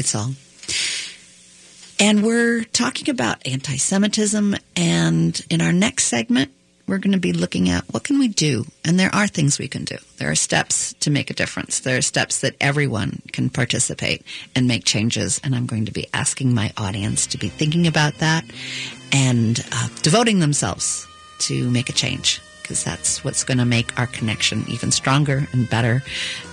It's 0.01 0.15
all. 0.15 0.31
And 1.99 2.23
we're 2.23 2.63
talking 2.63 3.11
about 3.11 3.45
anti 3.45 3.77
Semitism. 3.77 4.55
And 4.75 5.45
in 5.51 5.61
our 5.61 5.71
next 5.71 6.05
segment, 6.05 6.51
we're 6.87 6.97
going 6.97 7.13
to 7.13 7.19
be 7.19 7.33
looking 7.33 7.69
at 7.69 7.83
what 7.93 8.03
can 8.03 8.17
we 8.17 8.27
do, 8.27 8.65
and 8.83 8.99
there 8.99 9.13
are 9.13 9.27
things 9.27 9.59
we 9.59 9.67
can 9.67 9.83
do. 9.83 9.97
There 10.17 10.31
are 10.31 10.35
steps 10.35 10.93
to 11.01 11.11
make 11.11 11.29
a 11.29 11.35
difference. 11.35 11.81
There 11.81 11.97
are 11.97 12.01
steps 12.01 12.41
that 12.41 12.55
everyone 12.59 13.21
can 13.31 13.51
participate 13.51 14.25
and 14.55 14.67
make 14.67 14.85
changes. 14.85 15.39
And 15.43 15.55
I'm 15.55 15.67
going 15.67 15.85
to 15.85 15.91
be 15.91 16.07
asking 16.15 16.55
my 16.55 16.73
audience 16.77 17.27
to 17.27 17.37
be 17.37 17.47
thinking 17.47 17.85
about 17.85 18.15
that 18.15 18.43
and 19.11 19.63
uh, 19.71 19.89
devoting 20.01 20.39
themselves 20.39 21.05
to 21.41 21.69
make 21.69 21.89
a 21.89 21.93
change 21.93 22.41
because 22.63 22.83
that's 22.83 23.23
what's 23.23 23.43
going 23.43 23.59
to 23.59 23.65
make 23.65 23.99
our 23.99 24.07
connection 24.07 24.65
even 24.67 24.89
stronger 24.89 25.47
and 25.53 25.69
better 25.69 26.01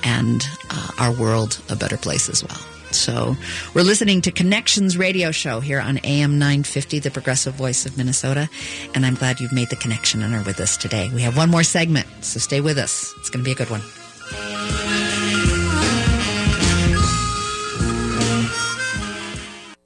and 0.05 0.47
uh, 0.69 0.91
our 0.99 1.13
world 1.13 1.63
a 1.71 1.77
better 1.77 1.97
place 1.97 2.29
as 2.29 2.45
well. 2.45 2.78
So 2.91 3.37
we're 3.75 3.83
listening 3.83 4.21
to 4.23 4.31
Connections 4.31 4.97
Radio 4.97 5.31
Show 5.31 5.61
here 5.61 5.81
on 5.81 5.99
AM 6.05 6.39
950, 6.39 7.01
the 7.01 7.11
progressive 7.11 7.55
voice 7.55 7.87
of 7.87 7.97
Minnesota. 7.97 8.49
And 8.95 9.05
I'm 9.05 9.15
glad 9.15 9.41
you've 9.41 9.53
made 9.53 9.71
the 9.71 9.77
connection 9.77 10.23
and 10.23 10.35
are 10.35 10.43
with 10.43 10.61
us 10.61 10.77
today. 10.77 11.11
We 11.15 11.23
have 11.23 11.37
one 11.37 11.51
more 11.51 11.63
segment, 11.63 12.07
so 12.21 12.39
stay 12.39 12.61
with 12.61 12.79
us. 12.79 13.15
It's 13.19 13.31
going 13.31 13.45
to 13.45 13.49
be 13.49 13.53
a 13.53 13.55
good 13.55 13.71
one. 13.71 13.83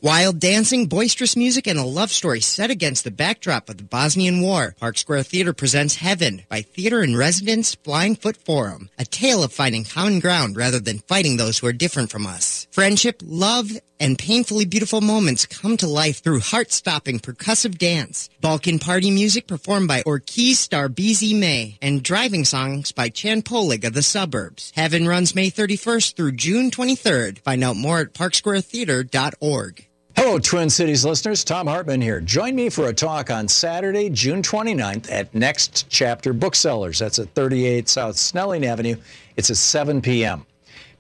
Wild 0.03 0.41
dancing, 0.41 0.87
boisterous 0.87 1.37
music, 1.37 1.69
and 1.69 1.79
a 1.79 1.85
love 1.85 2.11
story 2.11 2.41
set 2.41 2.73
against 2.73 3.05
the 3.05 3.13
backdrop 3.13 3.69
of 3.69 3.77
the 3.77 3.85
Bosnian 3.85 4.41
War. 4.41 4.75
Park 4.81 4.99
Square 4.99 5.23
Theater 5.23 5.53
presents 5.53 5.95
Heaven 5.95 6.43
by 6.49 6.63
theater 6.63 7.05
in 7.05 7.17
residence 7.17 7.77
Flying 7.77 8.17
Foot 8.17 8.37
Forum. 8.37 8.91
A 8.99 9.05
tale 9.05 9.45
of 9.45 9.53
finding 9.53 9.85
common 9.85 10.19
ground 10.19 10.57
rather 10.57 10.81
than 10.81 10.99
fighting 10.99 11.37
those 11.37 11.61
who 11.61 11.69
are 11.69 11.73
different 11.73 12.11
from 12.11 12.27
us. 12.27 12.67
Friendship, 12.73 13.23
love, 13.25 13.71
and 14.01 14.19
painfully 14.19 14.65
beautiful 14.65 15.01
moments 15.01 15.47
come 15.47 15.77
to 15.77 15.87
life 15.87 16.21
through 16.21 16.41
heart-stopping 16.41 17.21
percussive 17.21 17.79
dance. 17.79 18.29
Balkan 18.41 18.81
party 18.81 19.13
music 19.13 19.47
performed 19.47 19.87
by 19.87 20.03
Orkestar 20.03 20.93
Bez 20.93 21.23
Ime 21.23 21.79
and 21.81 22.03
driving 22.03 22.45
songs 22.45 22.91
by 22.91 23.09
Chan 23.09 23.43
Poling 23.43 23.85
of 23.85 23.93
the 23.93 24.03
suburbs. 24.03 24.73
Heaven 24.75 25.07
runs 25.07 25.37
May 25.37 25.49
31st 25.49 26.17
through 26.17 26.33
June 26.33 26.73
23rd. 26.73 27.39
Find 27.45 27.63
out 27.63 27.77
more 27.77 28.01
at 28.01 28.15
parksquaretheater.org. 28.15 29.87
Hello, 30.15 30.39
Twin 30.39 30.69
Cities 30.69 31.07
listeners. 31.07 31.43
Thom 31.43 31.67
Hartmann 31.67 32.03
here. 32.03 32.21
Join 32.21 32.55
me 32.55 32.69
for 32.69 32.89
a 32.89 32.93
talk 32.93 33.31
on 33.31 33.49
Saturday, 33.49 34.11
June 34.11 34.43
29th 34.43 35.11
at 35.11 35.35
Next 35.35 35.87
Chapter 35.89 36.35
Booksellers. 36.35 36.99
That's 36.99 37.19
at 37.19 37.31
38 37.31 37.89
South 37.89 38.17
Snelling 38.17 38.67
Avenue. 38.67 38.97
It's 39.37 39.51
at 39.51 39.57
7 39.57 40.03
p.m. 40.03 40.45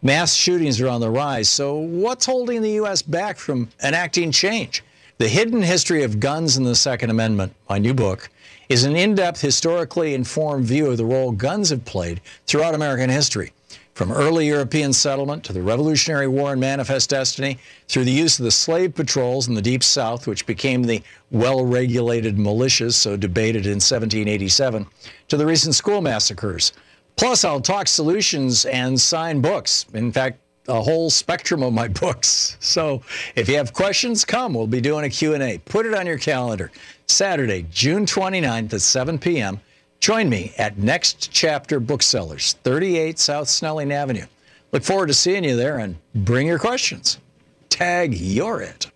Mass 0.01 0.35
shootings 0.35 0.81
are 0.81 0.89
on 0.89 1.03
the 1.03 1.11
rise, 1.11 1.51
so 1.51 1.77
what's 1.77 2.25
holding 2.25 2.63
the 2.63 2.71
U.S. 2.71 3.03
back 3.03 3.37
from 3.37 3.69
enacting 3.83 4.33
change? 4.33 4.83
The 5.19 5.29
Hidden 5.29 5.63
History 5.63 6.03
of 6.03 6.19
Guns 6.19 6.57
and 6.57 6.67
the 6.67 6.75
Second 6.75 7.11
Amendment, 7.11 7.55
my 7.69 7.79
new 7.79 7.95
book, 7.95 8.31
is 8.71 8.85
an 8.85 8.97
in-depth, 8.97 9.43
historically 9.43 10.15
informed 10.15 10.65
view 10.65 10.91
of 10.91 10.97
the 10.97 11.05
role 11.05 11.33
guns 11.33 11.69
have 11.69 11.85
played 11.85 12.23
throughout 12.47 12.75
American 12.75 13.11
history. 13.11 13.53
From 13.95 14.11
early 14.11 14.47
European 14.47 14.95
settlement 14.95 15.45
to 15.45 15.53
the 15.53 15.61
Revolutionary 15.61 16.27
War 16.27 16.53
and 16.53 16.61
Manifest 16.61 17.11
Destiny, 17.11 17.59
through 17.89 18.05
the 18.05 18.11
use 18.11 18.39
of 18.39 18.45
the 18.45 18.51
slave 18.51 18.95
patrols 18.95 19.49
in 19.49 19.55
the 19.55 19.61
Deep 19.61 19.85
South, 19.85 20.27
which 20.27 20.47
became 20.47 20.83
the 20.83 21.03
well 21.31 21.67
regulated 21.67 22.37
militias 22.37 22.95
so 22.95 23.19
debated 23.19 23.67
in 23.67 23.75
1787, 23.75 24.87
to 25.29 25.37
the 25.37 25.45
recent 25.45 25.75
school 25.75 26.01
massacres. 26.01 26.73
Plus, 27.17 27.45
I'll 27.45 27.61
talk 27.61 27.87
solutions 27.87 28.65
and 28.65 28.99
sign 28.99 29.43
books. 29.43 29.85
In 29.93 30.11
fact, 30.11 30.39
a 30.69 30.81
whole 30.81 31.11
spectrum 31.11 31.63
of 31.63 31.75
my 31.75 31.89
books. 32.03 32.57
So 32.61 33.03
if 33.37 33.47
you 33.47 33.57
have 33.57 33.75
questions, 33.75 34.25
come. 34.25 34.55
We'll 34.55 34.67
be 34.67 34.81
doing 34.81 35.05
a 35.05 35.11
Q&A. 35.11 35.59
Put 35.59 35.85
it 35.85 35.93
on 35.95 36.07
your 36.07 36.19
calendar. 36.19 36.71
Saturday, 37.09 37.67
June 37.71 38.07
29th 38.07 38.73
at 38.73 38.81
7 38.81 39.19
p.m. 39.19 39.61
Join 40.03 40.29
me 40.29 40.53
at 40.59 40.79
Next 40.79 41.31
Chapter 41.31 41.79
Booksellers, 41.79 42.55
38 42.65 43.21
South 43.21 43.49
Snelling 43.49 43.93
Avenue. 43.93 44.27
Look 44.73 44.83
forward 44.83 45.07
to 45.07 45.15
seeing 45.15 45.45
you 45.45 45.55
there 45.55 45.79
and 45.79 45.97
bring 46.13 46.49
your 46.49 46.59
questions. 46.59 47.21
Tag 47.69 48.13
You're 48.13 48.63
It. 48.63 48.91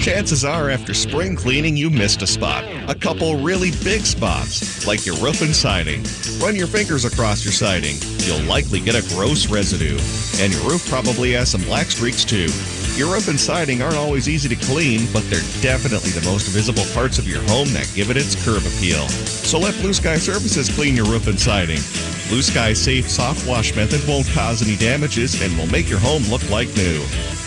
Chances 0.00 0.46
are 0.46 0.70
after 0.70 0.94
spring 0.94 1.36
cleaning 1.36 1.76
you 1.76 1.90
missed 1.90 2.22
a 2.22 2.26
spot. 2.26 2.64
A 2.88 2.94
couple 2.94 3.36
really 3.42 3.70
big 3.84 4.00
spots, 4.00 4.86
like 4.86 5.04
your 5.04 5.16
roof 5.16 5.42
and 5.42 5.54
siding. 5.54 6.02
Run 6.40 6.56
your 6.56 6.66
fingers 6.66 7.04
across 7.04 7.44
your 7.44 7.52
siding. 7.52 7.96
You'll 8.20 8.48
likely 8.48 8.80
get 8.80 8.94
a 8.94 9.06
gross 9.14 9.50
residue. 9.50 9.98
And 10.42 10.54
your 10.54 10.62
roof 10.70 10.88
probably 10.88 11.32
has 11.32 11.50
some 11.50 11.62
black 11.64 11.90
streaks 11.90 12.24
too. 12.24 12.48
Your 12.96 13.12
roof 13.12 13.26
and 13.26 13.40
siding 13.40 13.82
aren't 13.82 13.96
always 13.96 14.28
easy 14.28 14.48
to 14.48 14.54
clean, 14.66 15.08
but 15.12 15.28
they're 15.28 15.42
definitely 15.60 16.10
the 16.10 16.24
most 16.30 16.46
visible 16.46 16.84
parts 16.94 17.18
of 17.18 17.26
your 17.26 17.42
home 17.50 17.66
that 17.72 17.90
give 17.92 18.08
it 18.08 18.16
its 18.16 18.36
curb 18.44 18.62
appeal. 18.62 19.08
So 19.08 19.58
let 19.58 19.74
Blue 19.80 19.92
Sky 19.92 20.16
Services 20.16 20.72
clean 20.72 20.94
your 20.94 21.06
roof 21.06 21.26
and 21.26 21.36
siding. 21.38 21.80
Blue 22.28 22.40
Sky's 22.40 22.80
safe 22.80 23.10
soft 23.10 23.48
wash 23.48 23.74
method 23.74 24.00
won't 24.08 24.28
cause 24.28 24.62
any 24.62 24.76
damages 24.76 25.42
and 25.42 25.58
will 25.58 25.66
make 25.66 25.90
your 25.90 25.98
home 25.98 26.22
look 26.30 26.48
like 26.50 26.68
new. 26.76 27.02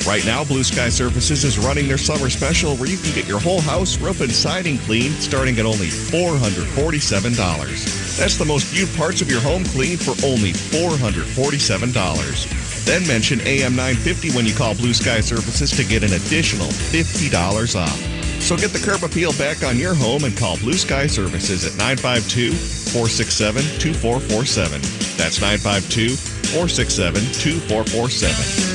Right 0.06 0.26
now, 0.26 0.44
Blue 0.44 0.66
Sky 0.66 0.90
Services 0.90 1.46
is 1.46 1.58
running 1.58 1.88
their 1.88 1.98
summer 1.98 2.30
special 2.30 2.76
where 2.76 2.90
you 2.90 2.98
can 2.98 3.16
get 3.16 3.26
your 3.26 3.40
whole 3.40 3.62
house, 3.62 3.98
roof, 4.00 4.20
and 4.20 4.30
siding 4.30 4.80
cleaned 4.80 5.16
starting 5.16 5.58
at 5.60 5.66
only 5.66 5.88
$447. 5.88 8.18
That's 8.18 8.36
the 8.36 8.44
most 8.44 8.66
viewed 8.68 8.94
parts 8.98 9.22
of 9.22 9.32
your 9.32 9.40
home 9.40 9.64
cleaned 9.64 10.02
for 10.02 10.12
only 10.28 10.52
$447. 10.52 12.67
Then 12.88 13.06
mention 13.06 13.42
AM 13.42 13.76
950 13.76 14.32
when 14.32 14.46
you 14.46 14.56
call 14.56 14.74
Blue 14.74 14.94
Sky 14.94 15.20
Services 15.20 15.72
to 15.72 15.84
get 15.84 16.04
an 16.04 16.14
additional 16.14 16.68
$50 16.68 17.76
off. 17.76 18.18
So 18.42 18.56
get 18.56 18.72
the 18.72 18.80
curb 18.80 19.04
appeal 19.04 19.34
back 19.34 19.62
on 19.62 19.78
your 19.78 19.94
home 19.94 20.24
and 20.24 20.36
call 20.38 20.58
Blue 20.60 20.80
Sky 20.80 21.06
Services 21.06 21.66
at 21.66 21.76
952 21.78 22.54
467 22.54 23.62
2447. 23.78 24.80
That's 25.20 25.42
952 25.42 26.16
467 26.16 27.22
2447. 27.44 28.67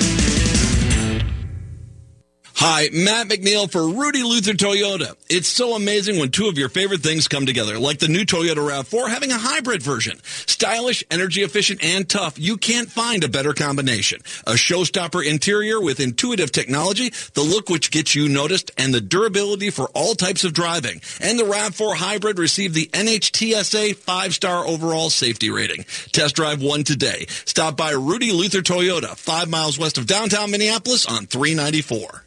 Hi, 2.65 2.91
Matt 2.93 3.27
McNeil 3.27 3.69
for 3.69 3.89
Rudy 3.89 4.23
Luther 4.23 4.53
Toyota. 4.53 5.17
It's 5.29 5.49
so 5.49 5.75
amazing 5.75 6.21
when 6.21 6.31
two 6.31 6.47
of 6.47 6.57
your 6.57 6.69
favorite 6.69 7.01
things 7.01 7.27
come 7.27 7.45
together, 7.45 7.77
like 7.77 7.99
the 7.99 8.07
new 8.07 8.25
Toyota 8.25 8.59
RAV4 8.59 9.09
having 9.09 9.33
a 9.33 9.37
hybrid 9.37 9.83
version. 9.83 10.21
Stylish, 10.23 11.03
energy 11.11 11.43
efficient, 11.43 11.83
and 11.83 12.09
tough. 12.09 12.39
You 12.39 12.57
can't 12.57 12.89
find 12.89 13.25
a 13.25 13.29
better 13.29 13.53
combination. 13.53 14.21
A 14.47 14.53
showstopper 14.53 15.29
interior 15.29 15.81
with 15.81 15.99
intuitive 15.99 16.53
technology, 16.53 17.13
the 17.35 17.43
look 17.43 17.69
which 17.69 17.91
gets 17.91 18.15
you 18.15 18.29
noticed, 18.29 18.71
and 18.79 18.95
the 18.95 19.01
durability 19.01 19.71
for 19.71 19.89
all 19.93 20.15
types 20.15 20.45
of 20.45 20.53
driving. 20.53 21.03
And 21.21 21.41
the 21.41 21.43
RAV4 21.43 21.97
hybrid 21.97 22.39
received 22.39 22.77
the 22.77 22.87
NHTSA 22.93 23.97
5-star 23.97 24.69
overall 24.69 25.11
safety 25.11 25.51
rating. 25.51 25.85
Test 26.13 26.37
drive 26.37 26.63
one 26.63 26.85
today. 26.85 27.27
Stop 27.45 27.77
by 27.77 27.91
Rudy 27.91 28.31
Luther 28.31 28.63
Toyota, 28.63 29.17
five 29.17 29.51
miles 29.51 29.81
west 29.81 29.99
of 29.99 30.07
downtown 30.07 30.53
Minneapolis 30.53 31.07
on 31.07 31.27
394. 31.27 32.22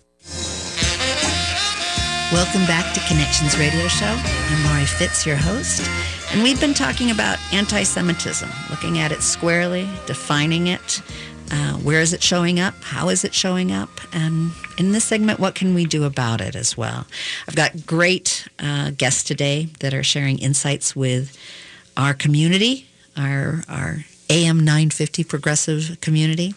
Welcome 2.31 2.65
back 2.65 2.93
to 2.95 2.99
Connections 3.07 3.57
Radio 3.57 3.87
Show. 3.87 4.05
I'm 4.05 4.65
Laurie 4.65 4.85
Fitz, 4.85 5.25
your 5.25 5.35
host. 5.35 5.87
And 6.31 6.41
we've 6.41 6.59
been 6.59 6.73
talking 6.73 7.11
about 7.11 7.37
anti 7.53 7.83
Semitism, 7.83 8.49
looking 8.69 8.97
at 8.97 9.11
it 9.11 9.21
squarely, 9.21 9.87
defining 10.07 10.67
it. 10.67 11.01
Uh, 11.51 11.73
where 11.73 12.01
is 12.01 12.13
it 12.13 12.23
showing 12.23 12.59
up? 12.59 12.73
How 12.81 13.09
is 13.09 13.23
it 13.23 13.33
showing 13.33 13.71
up? 13.71 13.89
And 14.13 14.51
in 14.79 14.91
this 14.91 15.03
segment, 15.03 15.39
what 15.39 15.53
can 15.53 15.75
we 15.75 15.85
do 15.85 16.03
about 16.03 16.41
it 16.41 16.55
as 16.55 16.75
well? 16.75 17.05
I've 17.47 17.55
got 17.55 17.85
great 17.85 18.47
uh, 18.59 18.91
guests 18.91 19.23
today 19.23 19.69
that 19.79 19.93
are 19.93 20.03
sharing 20.03 20.39
insights 20.39 20.95
with 20.95 21.37
our 21.95 22.13
community, 22.13 22.87
our, 23.15 23.63
our 23.69 23.99
AM 24.29 24.59
950 24.59 25.23
progressive 25.23 26.01
community. 26.01 26.55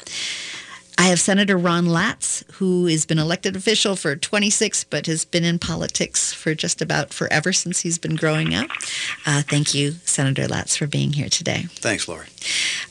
I 0.98 1.02
have 1.02 1.20
Senator 1.20 1.56
Ron 1.56 1.86
Latz, 1.86 2.42
who 2.54 2.86
has 2.86 3.06
been 3.06 3.20
elected 3.20 3.54
official 3.54 3.94
for 3.94 4.16
26, 4.16 4.82
but 4.84 5.06
has 5.06 5.24
been 5.24 5.44
in 5.44 5.60
politics 5.60 6.32
for 6.32 6.56
just 6.56 6.82
about 6.82 7.14
forever 7.14 7.52
since 7.52 7.80
he's 7.80 7.98
been 7.98 8.16
growing 8.16 8.52
up. 8.52 8.68
Uh, 9.24 9.42
thank 9.42 9.74
you, 9.74 9.92
Senator 10.04 10.48
Latz, 10.48 10.76
for 10.76 10.88
being 10.88 11.12
here 11.12 11.28
today. 11.28 11.66
Thanks, 11.70 12.08
Laurie. 12.08 12.26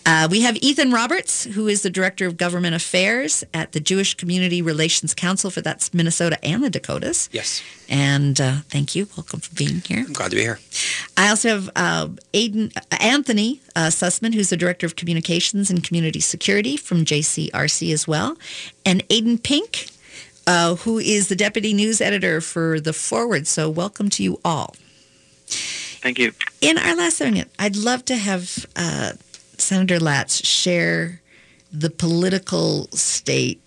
Uh, 0.06 0.30
we 0.32 0.42
have 0.42 0.56
Ethan 0.62 0.92
Roberts, 0.92 1.44
who 1.44 1.68
is 1.68 1.82
the 1.82 1.90
Director 1.90 2.26
of 2.26 2.38
Government 2.38 2.76
Affairs 2.76 3.44
at 3.54 3.74
the 3.74 3.82
Jewish 3.82 4.14
Community 4.14 4.62
Relations 4.62 5.14
Council 5.14 5.52
for 5.52 5.60
that's 5.60 5.94
Minnesota 5.94 6.44
and 6.44 6.64
the 6.64 6.70
Dakotas. 6.70 7.28
Yes. 7.34 7.62
And 7.90 8.40
uh, 8.40 8.58
thank 8.70 8.96
you. 8.96 9.08
Welcome 9.16 9.40
for 9.40 9.54
being 9.56 9.82
here. 9.82 10.00
I'm 10.00 10.14
glad 10.14 10.32
to 10.32 10.36
be 10.36 10.42
here. 10.42 10.60
I 11.16 11.30
also 11.30 11.50
have 11.50 11.70
uh, 11.76 12.08
Aiden, 12.34 12.72
Anthony 13.00 13.62
uh, 13.76 13.88
Sussman, 13.88 14.34
who's 14.34 14.50
the 14.50 14.58
Director 14.58 14.86
of 14.86 14.96
Communications 14.96 15.70
and 15.70 15.84
Community 15.84 16.20
Security 16.20 16.78
from 16.78 17.06
JCRC 17.06 17.94
as 17.94 18.08
well, 18.08 18.38
and 18.86 19.08
Aiden 19.08 19.42
Pink, 19.42 19.88
uh, 20.46 20.76
who 20.76 21.00
is 21.00 21.30
the 21.30 21.36
Deputy 21.36 21.74
News 21.74 22.02
Editor 22.02 22.42
for 22.42 22.80
The 22.80 22.94
Forward. 22.94 23.48
So 23.48 23.70
welcome 23.70 24.10
to 24.12 24.24
you 24.24 24.40
all. 24.44 24.76
Thank 25.48 26.20
you. 26.20 26.34
In 26.62 26.78
our 26.78 26.96
last 26.96 27.18
segment, 27.18 27.50
I'd 27.58 27.76
love 27.76 28.06
to 28.06 28.16
have 28.16 28.66
uh, 28.76 29.14
Senator 29.58 30.00
Latz 30.00 30.46
share 30.46 31.22
the 31.72 31.90
political 31.90 32.88
state, 32.92 33.62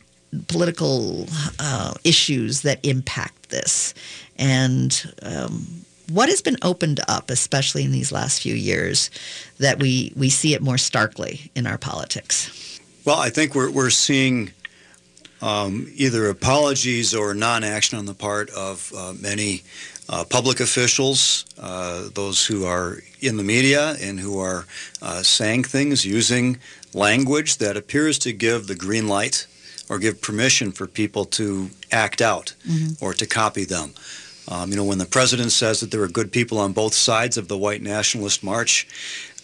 political 0.49 1.26
uh, 1.59 1.95
issues 2.05 2.62
that 2.62 2.85
impact 2.85 3.51
this, 3.51 3.95
and 4.39 5.12
um, 5.22 5.66
what 6.11 6.28
has 6.28 6.43
been 6.43 6.57
opened 6.62 7.01
up, 7.09 7.31
especially 7.31 7.85
in 7.85 7.93
these 7.93 8.11
last 8.11 8.43
few 8.43 8.55
years, 8.55 9.11
that 9.59 9.78
we, 9.78 10.12
we 10.16 10.28
see 10.28 10.55
it 10.55 10.62
more 10.62 10.78
starkly 10.78 11.51
in 11.55 11.66
our 11.66 11.78
politics? 11.78 12.81
Well, 13.05 13.18
I 13.18 13.31
think 13.31 13.55
we're, 13.55 13.70
we're 13.70 13.91
seeing 13.91 14.51
um, 15.41 15.91
either 15.95 16.28
apologies 16.28 17.14
or 17.14 17.33
non-action 17.33 17.99
on 17.99 18.07
the 18.07 18.14
part 18.14 18.51
of 18.51 18.93
uh, 18.97 19.14
many 19.20 19.62
uh, 20.09 20.24
public 20.24 20.59
officials, 20.59 21.45
uh, 21.59 22.09
those 22.14 22.45
who 22.45 22.66
are 22.66 22.99
in 23.20 23.37
the 23.37 23.45
media 23.45 23.97
and 24.01 24.18
who 24.18 24.39
are 24.41 24.66
uh, 25.01 25.22
saying 25.22 25.64
things 25.64 26.05
using 26.05 26.59
language 26.93 27.59
that 27.59 27.76
appears 27.76 28.18
to 28.18 28.33
give 28.33 28.66
the 28.66 28.74
green 28.74 29.07
light 29.07 29.47
or 29.91 29.99
give 29.99 30.22
permission 30.22 30.72
for 30.72 30.86
people 30.86 31.24
to 31.26 31.68
act 31.93 32.22
out 32.22 32.55
Mm-hmm. 32.66 33.05
or 33.05 33.12
to 33.12 33.26
copy 33.26 33.64
them. 33.66 33.91
Um, 34.49 34.70
you 34.70 34.76
know, 34.76 34.84
when 34.84 34.99
the 34.99 35.07
president 35.07 35.53
says 35.53 35.80
that 35.80 35.91
there 35.91 36.03
are 36.03 36.09
good 36.09 36.30
people 36.32 36.59
on 36.59 36.72
both 36.72 36.95
sides 36.95 37.36
of 37.36 37.47
the 37.49 37.59
white 37.59 37.82
nationalist 37.82 38.43
march, 38.43 38.86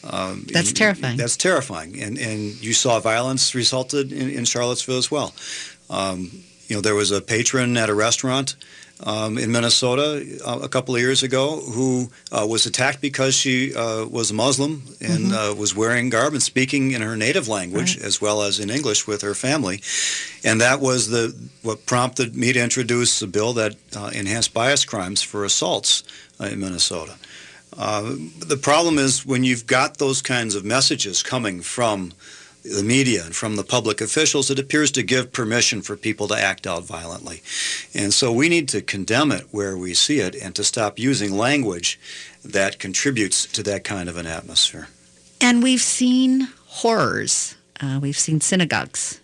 um, 0.05 0.47
That's 0.53 0.68
and- 0.68 0.76
terrifying. 0.76 1.16
That's 1.18 1.36
terrifying, 1.36 2.01
and 2.03 2.16
and 2.18 2.40
you 2.62 2.72
saw 2.72 2.99
violence 3.01 3.55
resulted 3.55 4.12
in, 4.12 4.30
in 4.30 4.44
Charlottesville 4.44 4.99
as 4.99 5.11
well. 5.11 5.34
Um, 5.90 6.30
you 6.68 6.74
know, 6.76 6.82
there 6.82 6.94
was 6.94 7.11
a 7.12 7.20
patron 7.20 7.76
at 7.76 7.88
a 7.88 7.94
restaurant 7.94 8.57
um, 9.05 9.36
in 9.38 9.53
Minnesota 9.53 10.24
uh, 10.47 10.59
a 10.62 10.68
couple 10.68 10.94
of 10.94 11.01
years 11.01 11.22
ago 11.22 11.61
who 11.61 12.11
uh, 12.32 12.47
was 12.49 12.64
attacked 12.66 13.01
because 13.01 13.34
she 13.34 13.74
uh, 13.74 14.07
was 14.07 14.30
a 14.30 14.34
Muslim 14.34 14.82
and 15.01 15.26
Mhm. 15.32 15.51
uh, 15.53 15.55
was 15.55 15.74
wearing 15.74 16.09
garb 16.11 16.32
and 16.32 16.42
speaking 16.42 16.92
in 16.92 17.03
her 17.03 17.16
native 17.16 17.47
language 17.49 17.99
as 17.99 18.20
well 18.20 18.40
as 18.42 18.59
in 18.59 18.70
English 18.70 19.07
with 19.07 19.20
her 19.22 19.34
family, 19.34 19.82
and 20.44 20.61
that 20.61 20.80
was 20.80 21.09
the 21.09 21.34
what 21.62 21.84
prompted 21.86 22.34
me 22.36 22.53
to 22.53 22.61
introduce 22.61 23.20
a 23.22 23.26
bill 23.26 23.53
that 23.55 23.74
uh, 23.94 24.11
enhanced 24.14 24.55
bias 24.55 24.84
crimes 24.84 25.22
for 25.22 25.44
assaults 25.44 26.03
uh, 26.40 26.44
in 26.47 26.61
Minnesota. 26.61 27.14
Uh, 27.76 28.14
the 28.38 28.57
problem 28.57 28.97
is 28.99 29.26
when 29.26 29.44
you've 29.44 29.66
got 29.66 29.99
those 29.99 30.22
kinds 30.22 30.55
of 30.55 30.64
messages 30.64 31.22
coming 31.22 31.61
from 31.61 32.12
the 32.74 32.82
media 32.82 33.24
and 33.24 33.34
from 33.34 33.56
the 33.56 33.62
public 33.62 34.00
officials, 34.00 34.50
it 34.50 34.58
appears 34.58 34.90
to 34.92 35.02
give 35.02 35.32
permission 35.32 35.82
for 35.82 35.96
people 35.96 36.28
to 36.28 36.34
act 36.34 36.66
out 36.66 36.84
violently. 36.84 37.42
And 37.94 38.12
so 38.12 38.32
we 38.32 38.48
need 38.48 38.68
to 38.70 38.82
condemn 38.82 39.32
it 39.32 39.46
where 39.50 39.76
we 39.76 39.94
see 39.94 40.20
it 40.20 40.34
and 40.34 40.54
to 40.54 40.64
stop 40.64 40.98
using 40.98 41.36
language 41.36 41.98
that 42.44 42.78
contributes 42.78 43.46
to 43.46 43.62
that 43.64 43.84
kind 43.84 44.08
of 44.08 44.16
an 44.16 44.26
atmosphere. 44.26 44.88
And 45.40 45.62
we've 45.62 45.80
seen 45.80 46.48
horrors. 46.66 47.56
Uh, 47.80 47.98
we've 48.00 48.18
seen 48.18 48.40
synagogues 48.40 49.20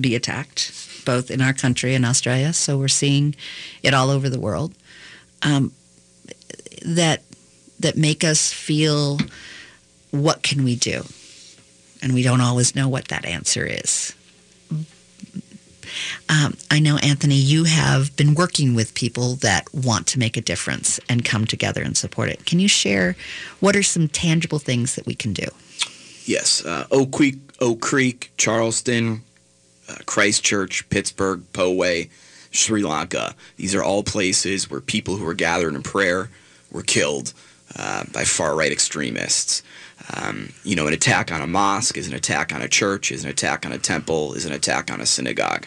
be 0.00 0.14
attacked, 0.14 1.04
both 1.04 1.30
in 1.30 1.40
our 1.40 1.52
country 1.52 1.94
and 1.94 2.04
Australia. 2.04 2.52
So 2.52 2.78
we're 2.78 2.88
seeing 2.88 3.34
it 3.82 3.94
all 3.94 4.10
over 4.10 4.28
the 4.28 4.40
world. 4.40 4.74
Um, 5.42 5.72
that 6.84 7.22
that 7.80 7.96
make 7.96 8.24
us 8.24 8.52
feel, 8.52 9.18
what 10.10 10.42
can 10.42 10.64
we 10.64 10.76
do? 10.76 11.02
And 12.02 12.14
we 12.14 12.22
don't 12.22 12.40
always 12.40 12.74
know 12.74 12.88
what 12.88 13.08
that 13.08 13.24
answer 13.24 13.66
is. 13.66 14.14
Um, 16.28 16.56
I 16.70 16.78
know, 16.78 16.96
Anthony, 16.98 17.34
you 17.34 17.64
have 17.64 18.14
been 18.16 18.34
working 18.34 18.74
with 18.74 18.94
people 18.94 19.34
that 19.36 19.72
want 19.74 20.06
to 20.08 20.18
make 20.18 20.36
a 20.36 20.40
difference 20.40 21.00
and 21.08 21.24
come 21.24 21.44
together 21.44 21.82
and 21.82 21.96
support 21.96 22.28
it. 22.28 22.46
Can 22.46 22.60
you 22.60 22.68
share 22.68 23.16
what 23.58 23.74
are 23.76 23.82
some 23.82 24.08
tangible 24.08 24.58
things 24.58 24.94
that 24.94 25.06
we 25.06 25.14
can 25.14 25.32
do? 25.32 25.46
Yes, 26.24 26.64
uh, 26.64 26.86
Oak 26.90 27.10
Creek, 27.12 27.38
Oak 27.60 27.80
Creek, 27.80 28.30
Charleston, 28.36 29.22
uh, 29.88 29.96
Christchurch, 30.06 30.88
Pittsburgh, 30.90 31.42
Poway, 31.52 32.08
Sri 32.52 32.82
Lanka. 32.82 33.34
These 33.56 33.74
are 33.74 33.82
all 33.82 34.02
places 34.02 34.70
where 34.70 34.80
people 34.80 35.16
who 35.16 35.24
were 35.24 35.34
gathered 35.34 35.74
in 35.74 35.82
prayer 35.82 36.30
were 36.70 36.82
killed 36.82 37.32
uh, 37.76 38.04
by 38.12 38.24
far 38.24 38.54
right 38.54 38.72
extremists. 38.72 39.62
Um, 40.14 40.52
you 40.64 40.76
know, 40.76 40.86
an 40.86 40.92
attack 40.92 41.30
on 41.30 41.40
a 41.40 41.46
mosque 41.46 41.96
is 41.96 42.08
an 42.08 42.14
attack 42.14 42.54
on 42.54 42.62
a 42.62 42.68
church, 42.68 43.12
is 43.12 43.24
an 43.24 43.30
attack 43.30 43.64
on 43.64 43.72
a 43.72 43.78
temple, 43.78 44.34
is 44.34 44.44
an 44.44 44.52
attack 44.52 44.90
on 44.90 45.00
a 45.00 45.06
synagogue. 45.06 45.66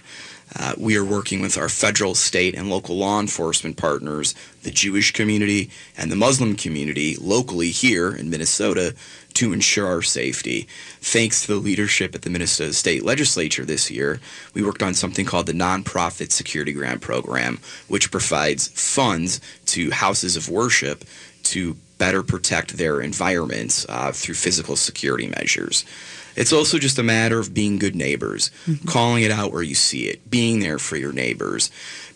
Uh, 0.56 0.76
we 0.78 0.96
are 0.96 1.06
working 1.06 1.42
with 1.42 1.58
our 1.58 1.70
federal, 1.70 2.14
state, 2.14 2.54
and 2.54 2.70
local 2.70 2.98
law 2.98 3.20
enforcement 3.20 3.76
partners, 3.78 4.36
the 4.62 4.70
Jewish 4.70 5.12
community 5.12 5.70
and 5.98 6.12
the 6.12 6.16
Muslim 6.16 6.56
community 6.56 7.16
locally 7.20 7.72
here 7.72 8.14
in 8.14 8.30
Minnesota 8.30 8.94
to 9.34 9.52
ensure 9.52 9.88
our 9.88 10.04
safety. 10.04 10.68
Thanks 11.02 11.42
to 11.42 11.54
the 11.54 11.60
leadership 11.60 12.14
at 12.14 12.22
the 12.22 12.30
Minnesota 12.30 12.74
State 12.74 13.04
Legislature 13.04 13.66
this 13.66 13.90
year, 13.90 14.20
we 14.54 14.64
worked 14.64 14.84
on 14.84 14.94
something 14.94 15.26
called 15.26 15.48
the 15.48 15.54
Nonprofit 15.54 16.32
Security 16.32 16.72
Grant 16.72 17.02
Program, 17.02 17.60
which 17.88 18.12
provides 18.12 18.68
funds 18.68 19.42
to 19.68 19.90
houses 19.90 20.36
of 20.36 20.50
worship 20.50 21.04
to 21.44 21.76
better 22.04 22.22
protect 22.22 22.78
their 22.78 23.00
environments 23.00 23.86
uh, 23.88 24.12
through 24.12 24.36
physical 24.36 24.76
security 24.76 25.28
measures. 25.40 25.86
It's 26.36 26.52
also 26.52 26.78
just 26.78 27.00
a 27.00 27.04
matter 27.04 27.40
of 27.40 27.54
being 27.54 27.80
good 27.80 27.96
neighbors, 27.96 28.52
calling 28.86 29.24
it 29.24 29.32
out 29.32 29.54
where 29.54 29.64
you 29.72 29.76
see 29.76 30.04
it, 30.12 30.30
being 30.30 30.60
there 30.60 30.80
for 30.80 30.98
your 30.98 31.14
neighbors, 31.14 31.72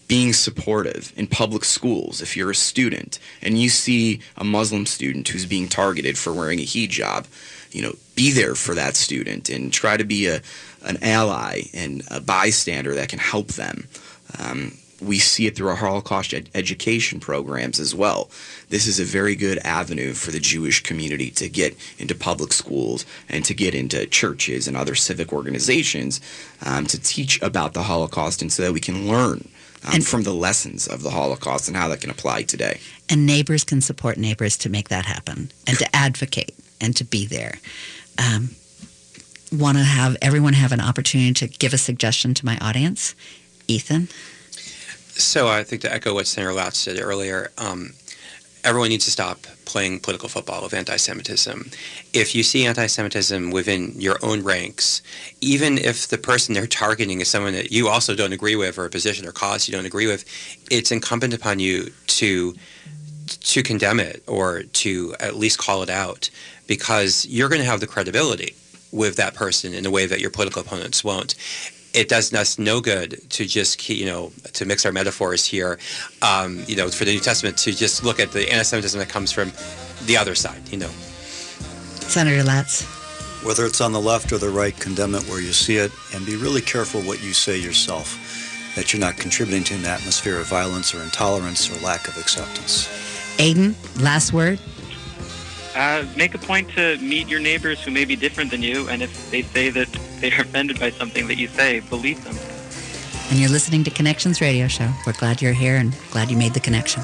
being 0.09 0.33
supportive 0.33 1.13
in 1.15 1.27
public 1.27 1.63
schools. 1.63 2.21
If 2.21 2.35
you're 2.35 2.51
a 2.51 2.65
student 2.71 3.17
and 3.41 3.57
you 3.61 3.69
see 3.69 4.19
a 4.35 4.43
Muslim 4.43 4.85
student 4.85 5.29
who's 5.29 5.45
being 5.45 5.69
targeted 5.69 6.17
for 6.17 6.33
wearing 6.33 6.59
a 6.59 6.63
hijab, 6.73 7.25
you 7.71 7.81
know, 7.81 7.93
be 8.13 8.33
there 8.33 8.55
for 8.55 8.75
that 8.75 8.97
student 8.97 9.49
and 9.49 9.71
try 9.71 9.95
to 9.95 10.03
be 10.03 10.27
a, 10.27 10.41
an 10.83 10.97
ally 11.01 11.61
and 11.73 12.03
a 12.11 12.19
bystander 12.19 12.93
that 12.95 13.07
can 13.07 13.19
help 13.19 13.49
them. 13.53 13.87
Um, 14.37 14.73
we 15.01 15.19
see 15.19 15.47
it 15.47 15.55
through 15.55 15.69
our 15.69 15.75
Holocaust 15.75 16.33
ed- 16.33 16.49
education 16.55 17.19
programs 17.19 17.79
as 17.79 17.93
well. 17.93 18.29
This 18.69 18.87
is 18.87 18.99
a 18.99 19.03
very 19.03 19.35
good 19.35 19.59
avenue 19.59 20.13
for 20.13 20.31
the 20.31 20.39
Jewish 20.39 20.81
community 20.83 21.29
to 21.31 21.49
get 21.49 21.77
into 21.97 22.15
public 22.15 22.51
schools 22.51 23.05
and 23.29 23.45
to 23.45 23.53
get 23.53 23.75
into 23.75 24.05
churches 24.07 24.67
and 24.67 24.75
other 24.75 24.95
civic 24.95 25.31
organizations 25.31 26.19
um, 26.65 26.85
to 26.87 26.99
teach 26.99 27.41
about 27.41 27.73
the 27.73 27.83
Holocaust 27.83 28.41
and 28.41 28.51
so 28.51 28.63
that 28.63 28.73
we 28.73 28.79
can 28.79 29.07
learn 29.07 29.47
um, 29.85 30.01
from 30.01 30.23
the 30.23 30.33
lessons 30.33 30.87
of 30.87 31.03
the 31.03 31.11
Holocaust 31.11 31.67
and 31.67 31.77
how 31.77 31.87
that 31.89 32.01
can 32.01 32.09
apply 32.09 32.43
today. 32.43 32.79
And 33.09 33.25
neighbors 33.25 33.63
can 33.63 33.81
support 33.81 34.17
neighbors 34.17 34.57
to 34.57 34.69
make 34.69 34.89
that 34.89 35.05
happen 35.05 35.51
and 35.67 35.77
to 35.77 35.95
advocate 35.95 36.55
and 36.81 36.95
to 36.95 37.03
be 37.03 37.25
there. 37.25 37.59
Um, 38.17 38.49
Want 39.51 39.77
to 39.77 39.83
have 39.85 40.17
everyone 40.21 40.53
have 40.53 40.73
an 40.73 40.81
opportunity 40.81 41.31
to 41.33 41.47
give 41.47 41.73
a 41.73 41.77
suggestion 41.77 42.33
to 42.33 42.45
my 42.45 42.57
audience? 42.57 43.15
Ethan? 43.69 44.09
So 45.17 45.47
I 45.47 45.63
think 45.63 45.81
to 45.81 45.91
echo 45.91 46.13
what 46.13 46.27
Senator 46.27 46.53
Latz 46.53 46.77
said 46.77 46.99
earlier, 46.99 47.49
um, 47.57 47.93
everyone 48.63 48.89
needs 48.89 49.05
to 49.05 49.11
stop 49.11 49.39
playing 49.65 49.99
political 49.99 50.29
football 50.29 50.61
with 50.61 50.73
anti-Semitism. 50.73 51.71
If 52.13 52.35
you 52.35 52.43
see 52.43 52.65
anti-Semitism 52.65 53.49
within 53.49 53.93
your 53.99 54.17
own 54.21 54.43
ranks, 54.43 55.01
even 55.41 55.79
if 55.79 56.07
the 56.07 56.19
person 56.19 56.53
they're 56.53 56.67
targeting 56.67 57.19
is 57.19 57.27
someone 57.29 57.53
that 57.53 57.71
you 57.71 57.87
also 57.87 58.15
don't 58.15 58.31
agree 58.31 58.55
with 58.55 58.77
or 58.77 58.85
a 58.85 58.89
position 58.89 59.27
or 59.27 59.31
cause 59.31 59.67
you 59.67 59.73
don't 59.73 59.85
agree 59.85 60.05
with, 60.05 60.23
it's 60.69 60.91
incumbent 60.91 61.33
upon 61.33 61.59
you 61.59 61.91
to 62.07 62.53
to 63.27 63.61
condemn 63.61 63.99
it 63.99 64.23
or 64.25 64.63
to 64.63 65.13
at 65.19 65.35
least 65.35 65.57
call 65.57 65.83
it 65.83 65.89
out 65.89 66.29
because 66.65 67.25
you're 67.25 67.49
going 67.49 67.59
to 67.59 67.67
have 67.67 67.81
the 67.81 67.87
credibility 67.87 68.55
with 68.93 69.17
that 69.17 69.33
person 69.33 69.73
in 69.73 69.85
a 69.85 69.91
way 69.91 70.05
that 70.05 70.21
your 70.21 70.29
political 70.29 70.61
opponents 70.61 71.03
won't 71.03 71.35
it 71.97 72.09
does 72.09 72.33
us 72.33 72.59
no 72.59 72.79
good 72.79 73.29
to 73.31 73.45
just 73.45 73.77
keep, 73.79 73.97
you 73.97 74.05
know 74.05 74.31
to 74.53 74.65
mix 74.65 74.85
our 74.85 74.91
metaphors 74.91 75.45
here 75.45 75.79
um, 76.21 76.63
you 76.67 76.75
know 76.75 76.89
for 76.89 77.05
the 77.05 77.13
new 77.13 77.19
testament 77.19 77.57
to 77.57 77.71
just 77.71 78.03
look 78.03 78.19
at 78.19 78.31
the 78.31 78.51
anti-semitism 78.51 78.99
that 78.99 79.09
comes 79.09 79.31
from 79.31 79.51
the 80.05 80.15
other 80.15 80.35
side 80.35 80.61
you 80.69 80.77
know 80.77 80.91
Senator 82.07 82.43
Latz. 82.43 82.83
Whether 83.43 83.65
it's 83.65 83.81
on 83.81 83.91
the 83.91 84.01
left 84.01 84.31
or 84.31 84.37
the 84.37 84.49
right, 84.49 84.75
condemn 84.79 85.13
it 85.13 85.23
where 85.23 85.41
you 85.41 85.51
see 85.51 85.77
it 85.77 85.91
and 86.13 86.25
be 86.25 86.35
really 86.35 86.61
careful 86.61 87.01
what 87.01 87.21
you 87.21 87.33
say 87.33 87.57
yourself, 87.57 88.73
that 88.75 88.91
you're 88.91 88.99
not 88.99 89.17
contributing 89.17 89.63
to 89.65 89.75
an 89.75 89.85
atmosphere 89.85 90.39
of 90.39 90.47
violence 90.47 90.95
or 90.95 91.03
intolerance 91.03 91.69
or 91.69 91.79
lack 91.85 92.07
of 92.07 92.17
acceptance. 92.17 92.87
Aiden, 93.37 93.75
last 94.01 94.33
word? 94.33 94.59
Uh, 95.75 96.05
make 96.15 96.33
a 96.33 96.39
point 96.39 96.69
to 96.71 96.97
meet 96.97 97.27
your 97.27 97.39
neighbors 97.39 97.83
who 97.83 97.91
may 97.91 98.05
be 98.05 98.15
different 98.15 98.49
than 98.49 98.63
you, 98.63 98.87
and 98.89 99.03
if 99.03 99.29
they 99.29 99.43
say 99.43 99.69
that 99.69 99.87
they 100.19 100.31
are 100.31 100.41
offended 100.41 100.79
by 100.79 100.89
something 100.89 101.27
that 101.27 101.37
you 101.37 101.47
say, 101.47 101.79
believe 101.81 102.23
them. 102.23 102.35
And 103.29 103.39
you're 103.39 103.49
listening 103.49 103.83
to 103.83 103.91
Connections 103.91 104.39
Radio 104.41 104.67
Show. 104.67 104.89
We're 105.05 105.13
glad 105.13 105.41
you're 105.41 105.53
here 105.53 105.75
and 105.75 105.93
glad 106.11 106.31
you 106.31 106.37
made 106.37 106.53
the 106.53 106.59
connection. 106.59 107.03